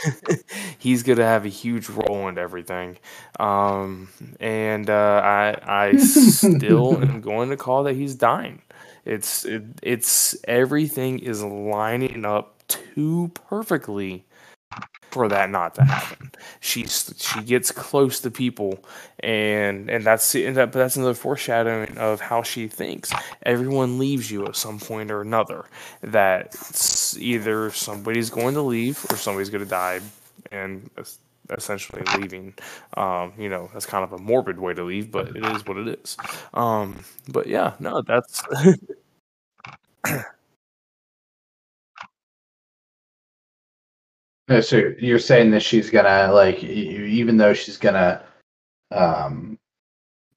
he's 0.79 1.03
going 1.03 1.19
to 1.19 1.25
have 1.25 1.45
a 1.45 1.49
huge 1.49 1.89
role 1.89 2.29
in 2.29 2.39
everything. 2.39 2.99
Um, 3.41 4.09
and 4.41 4.89
uh, 4.91 5.21
I 5.25 5.57
I 5.91 5.97
still 5.97 6.99
am 7.03 7.21
going 7.21 7.51
to 7.51 7.57
call 7.57 7.85
that 7.85 7.95
he's 7.95 8.15
dying. 8.15 8.63
It's 9.05 9.45
it, 9.45 9.65
it's 9.83 10.37
everything 10.45 11.19
is 11.19 11.43
lining 11.43 12.25
up 12.25 12.63
too 12.69 13.31
perfectly 13.35 14.25
for 15.15 15.29
that 15.29 15.51
not 15.51 15.77
to 15.77 15.85
happen. 15.85 16.33
She's 16.61 17.15
she 17.19 17.43
gets 17.43 17.71
close 17.73 18.21
to 18.21 18.31
people, 18.31 18.85
and 19.21 19.89
and 19.89 20.05
that's 20.05 20.35
and 20.35 20.57
that, 20.57 20.73
but 20.73 20.81
that's 20.81 20.97
another 20.97 21.15
foreshadowing 21.15 21.97
of 21.99 22.21
how 22.21 22.43
she 22.43 22.69
thinks. 22.69 23.13
Everyone 23.45 23.99
leaves 23.99 24.31
you 24.31 24.45
at 24.47 24.57
some 24.57 24.81
point 24.81 25.11
or 25.13 25.23
another. 25.23 25.67
That 26.03 26.57
either 27.19 27.71
somebody's 27.71 28.31
going 28.31 28.55
to 28.55 28.63
leave 28.63 29.05
or 29.11 29.17
somebody's 29.17 29.51
going 29.51 29.65
to 29.65 29.71
die, 29.71 30.01
and 30.53 30.91
essentially 31.51 32.03
leaving. 32.19 32.55
Um, 32.97 33.33
you 33.39 33.49
know, 33.49 33.71
that's 33.73 33.87
kind 33.87 34.05
of 34.05 34.13
a 34.13 34.19
morbid 34.19 34.59
way 34.59 34.75
to 34.75 34.83
leave, 34.85 35.13
but 35.13 35.29
it 35.37 35.45
is 35.45 35.67
what 35.67 35.77
it 35.79 36.01
is. 36.03 36.17
Um, 36.55 37.01
but 37.29 37.47
yeah, 37.47 37.75
no, 37.81 38.03
that's. 38.03 38.43
so 44.61 44.93
you're 44.99 45.19
saying 45.19 45.51
that 45.53 45.63
she's 45.63 45.91
gonna 45.91 46.33
like, 46.33 46.63
even 46.63 47.37
though 47.37 47.55
she's 47.55 47.77
gonna, 47.77 48.23
um, 48.91 49.59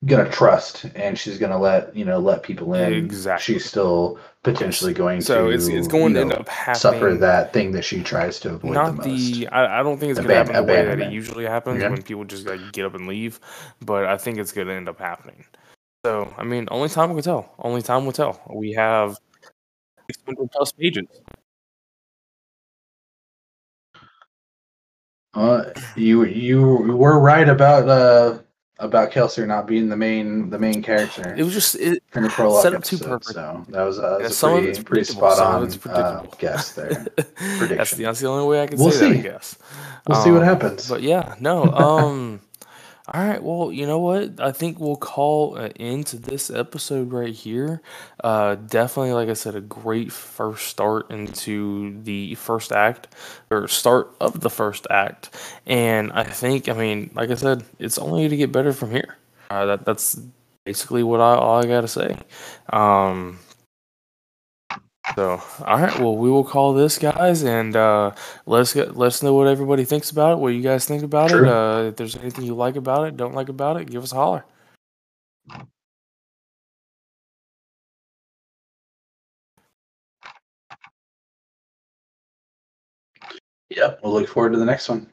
gonna 0.05 0.29
trust 0.29 0.85
and 0.95 1.17
she's 1.17 1.37
gonna 1.37 1.59
let 1.59 1.95
you 1.95 2.05
know 2.05 2.19
let 2.19 2.43
people 2.43 2.73
in. 2.73 2.93
Exactly. 2.93 3.55
She's 3.55 3.65
still 3.65 4.19
potentially 4.43 4.93
going 4.93 5.21
so 5.21 5.47
to. 5.47 5.53
it's 5.53 5.67
it's 5.67 5.87
going 5.87 6.13
to 6.13 6.21
end 6.21 6.33
up 6.33 6.47
happening. 6.47 6.79
Suffer 6.79 7.15
that 7.15 7.51
thing 7.51 7.71
that 7.71 7.83
she 7.83 8.01
tries 8.01 8.39
to 8.41 8.53
avoid 8.53 8.73
Not 8.73 9.01
the, 9.01 9.09
most. 9.09 9.33
the. 9.33 9.47
I, 9.47 9.79
I 9.79 9.83
don't 9.83 9.97
think 9.97 10.11
it's 10.11 10.19
gonna 10.19 10.33
happen 10.33 10.53
the 10.53 10.63
way 10.63 10.85
that 10.85 10.99
it 10.99 11.11
usually 11.11 11.45
happens 11.45 11.81
when 11.81 12.01
people 12.01 12.23
just 12.23 12.45
like 12.47 12.71
get 12.71 12.85
up 12.85 12.95
and 12.95 13.07
leave, 13.07 13.39
but 13.83 14.05
I 14.05 14.17
think 14.17 14.37
it's 14.37 14.51
gonna 14.51 14.73
end 14.73 14.87
up 14.87 14.99
happening. 14.99 15.45
So 16.05 16.33
I 16.37 16.43
mean, 16.43 16.67
only 16.71 16.89
time 16.89 17.13
will 17.13 17.21
tell. 17.21 17.53
Only 17.59 17.81
time 17.81 18.05
will 18.05 18.13
tell. 18.13 18.39
We 18.53 18.71
have 18.73 19.17
600 20.09 20.51
plus 20.51 20.71
pages. 20.71 21.07
Uh, 25.37 25.71
you 25.95 26.25
you 26.25 26.61
were 26.61 27.19
right 27.19 27.47
about 27.47 27.87
uh 27.87 28.39
about 28.79 29.11
Kelsier 29.11 29.47
not 29.47 29.67
being 29.67 29.87
the 29.87 29.95
main 29.95 30.49
the 30.49 30.57
main 30.57 30.81
character. 30.81 31.35
It 31.35 31.43
was 31.43 31.53
just 31.53 31.75
it 31.75 32.01
in 32.15 32.23
the 32.23 32.29
prologue 32.29 32.63
set 32.63 32.73
up 32.73 32.83
too 32.83 32.97
perfect. 32.97 33.35
So 33.35 33.65
that 33.69 33.83
was, 33.83 33.99
uh, 33.99 34.17
that 34.17 34.23
was 34.23 34.43
a 34.43 34.47
pretty, 34.47 34.83
pretty 34.83 35.03
spot 35.03 35.39
on 35.39 35.71
uh, 35.89 36.25
guess 36.39 36.71
there. 36.73 37.05
Prediction. 37.15 37.77
That's 37.77 37.91
the, 37.91 38.03
that's 38.03 38.19
the 38.19 38.27
only 38.27 38.47
way 38.47 38.63
I 38.63 38.67
can 38.67 38.79
we'll 38.79 38.91
say 38.91 39.13
see. 39.13 39.21
that. 39.21 39.29
I 39.29 39.33
guess 39.33 39.57
we'll 40.07 40.17
um, 40.17 40.23
see 40.23 40.31
what 40.31 40.41
um, 40.41 40.47
happens. 40.47 40.89
But 40.89 41.03
yeah, 41.03 41.35
no. 41.39 41.65
Um, 41.65 42.41
all 43.09 43.25
right. 43.25 43.41
Well, 43.41 43.71
you 43.71 43.87
know 43.87 43.99
what? 43.99 44.39
I 44.41 44.51
think 44.51 44.79
we'll 44.79 44.97
call 44.97 45.55
an 45.55 45.71
end 45.79 46.07
to 46.07 46.17
this 46.17 46.49
episode 46.49 47.13
right 47.13 47.33
here. 47.33 47.81
Uh, 48.21 48.55
definitely, 48.55 49.13
like 49.13 49.29
I 49.29 49.33
said, 49.33 49.55
a 49.55 49.61
great 49.61 50.11
first 50.11 50.67
start 50.67 51.09
into 51.09 52.01
the 52.03 52.35
first 52.35 52.73
act 52.73 53.07
or 53.49 53.67
start 53.69 54.13
of 54.19 54.41
the 54.41 54.49
first 54.49 54.87
act. 54.89 55.29
And 55.65 56.11
I 56.11 56.23
think, 56.23 56.67
I 56.67 56.73
mean, 56.73 57.11
like 57.13 57.29
I 57.29 57.35
said, 57.35 57.63
it's 57.79 57.97
only 57.97 58.27
to 58.27 58.35
get 58.35 58.51
better 58.51 58.73
from 58.73 58.91
here. 58.91 59.15
Uh, 59.49 59.65
that 59.67 59.85
that's 59.85 60.19
basically 60.65 61.01
what 61.01 61.21
I 61.21 61.35
all 61.35 61.63
I 61.63 61.65
got 61.65 61.81
to 61.81 61.87
say. 61.87 62.17
Um, 62.73 63.39
so, 65.15 65.41
all 65.65 65.79
right. 65.79 65.97
Well, 65.97 66.15
we 66.17 66.29
will 66.29 66.43
call 66.43 66.73
this, 66.73 66.97
guys, 66.99 67.43
and 67.43 67.75
uh, 67.75 68.11
let's 68.45 68.73
get 68.73 68.95
let 68.97 69.07
us 69.07 69.23
know 69.23 69.33
what 69.33 69.47
everybody 69.47 69.83
thinks 69.85 70.11
about 70.11 70.33
it. 70.33 70.39
What 70.39 70.49
you 70.49 70.61
guys 70.61 70.85
think 70.85 71.03
about 71.03 71.31
True. 71.31 71.45
it? 71.45 71.47
Uh, 71.47 71.83
if 71.89 71.95
there's 71.95 72.15
anything 72.15 72.45
you 72.45 72.55
like 72.55 72.75
about 72.75 73.07
it, 73.07 73.17
don't 73.17 73.33
like 73.33 73.49
about 73.49 73.79
it, 73.81 73.89
give 73.89 74.03
us 74.03 74.11
a 74.11 74.15
holler. 74.15 74.45
Yep. 83.69 83.99
We'll 84.03 84.13
look 84.13 84.27
forward 84.29 84.53
to 84.53 84.59
the 84.59 84.65
next 84.65 84.89
one. 84.89 85.07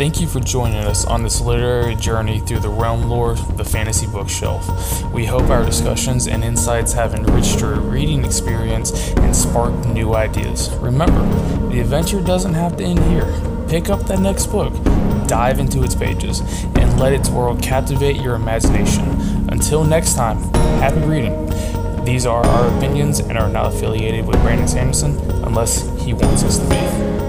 Thank 0.00 0.18
you 0.18 0.26
for 0.26 0.40
joining 0.40 0.78
us 0.78 1.04
on 1.04 1.22
this 1.22 1.42
literary 1.42 1.94
journey 1.94 2.40
through 2.40 2.60
the 2.60 2.70
realm 2.70 3.10
lore 3.10 3.32
of 3.32 3.58
the 3.58 3.64
fantasy 3.66 4.06
bookshelf. 4.06 5.04
We 5.12 5.26
hope 5.26 5.50
our 5.50 5.62
discussions 5.62 6.26
and 6.26 6.42
insights 6.42 6.94
have 6.94 7.12
enriched 7.12 7.60
your 7.60 7.74
reading 7.74 8.24
experience 8.24 9.10
and 9.16 9.36
sparked 9.36 9.86
new 9.88 10.14
ideas. 10.14 10.70
Remember, 10.76 11.20
the 11.68 11.80
adventure 11.80 12.22
doesn't 12.22 12.54
have 12.54 12.78
to 12.78 12.84
end 12.84 13.00
here. 13.10 13.26
Pick 13.68 13.90
up 13.90 14.06
that 14.06 14.20
next 14.20 14.46
book, 14.46 14.72
dive 15.26 15.58
into 15.58 15.82
its 15.82 15.94
pages, 15.94 16.40
and 16.64 16.98
let 16.98 17.12
its 17.12 17.28
world 17.28 17.62
captivate 17.62 18.16
your 18.16 18.36
imagination. 18.36 19.04
Until 19.50 19.84
next 19.84 20.14
time, 20.14 20.38
happy 20.80 21.00
reading. 21.00 21.46
These 22.06 22.24
are 22.24 22.42
our 22.42 22.74
opinions 22.78 23.18
and 23.18 23.36
are 23.36 23.50
not 23.50 23.74
affiliated 23.74 24.26
with 24.26 24.40
Brandon 24.40 24.66
Sanderson 24.66 25.18
unless 25.44 25.82
he 26.00 26.14
wants 26.14 26.42
us 26.42 26.58
to 26.58 26.66
be. 26.70 27.19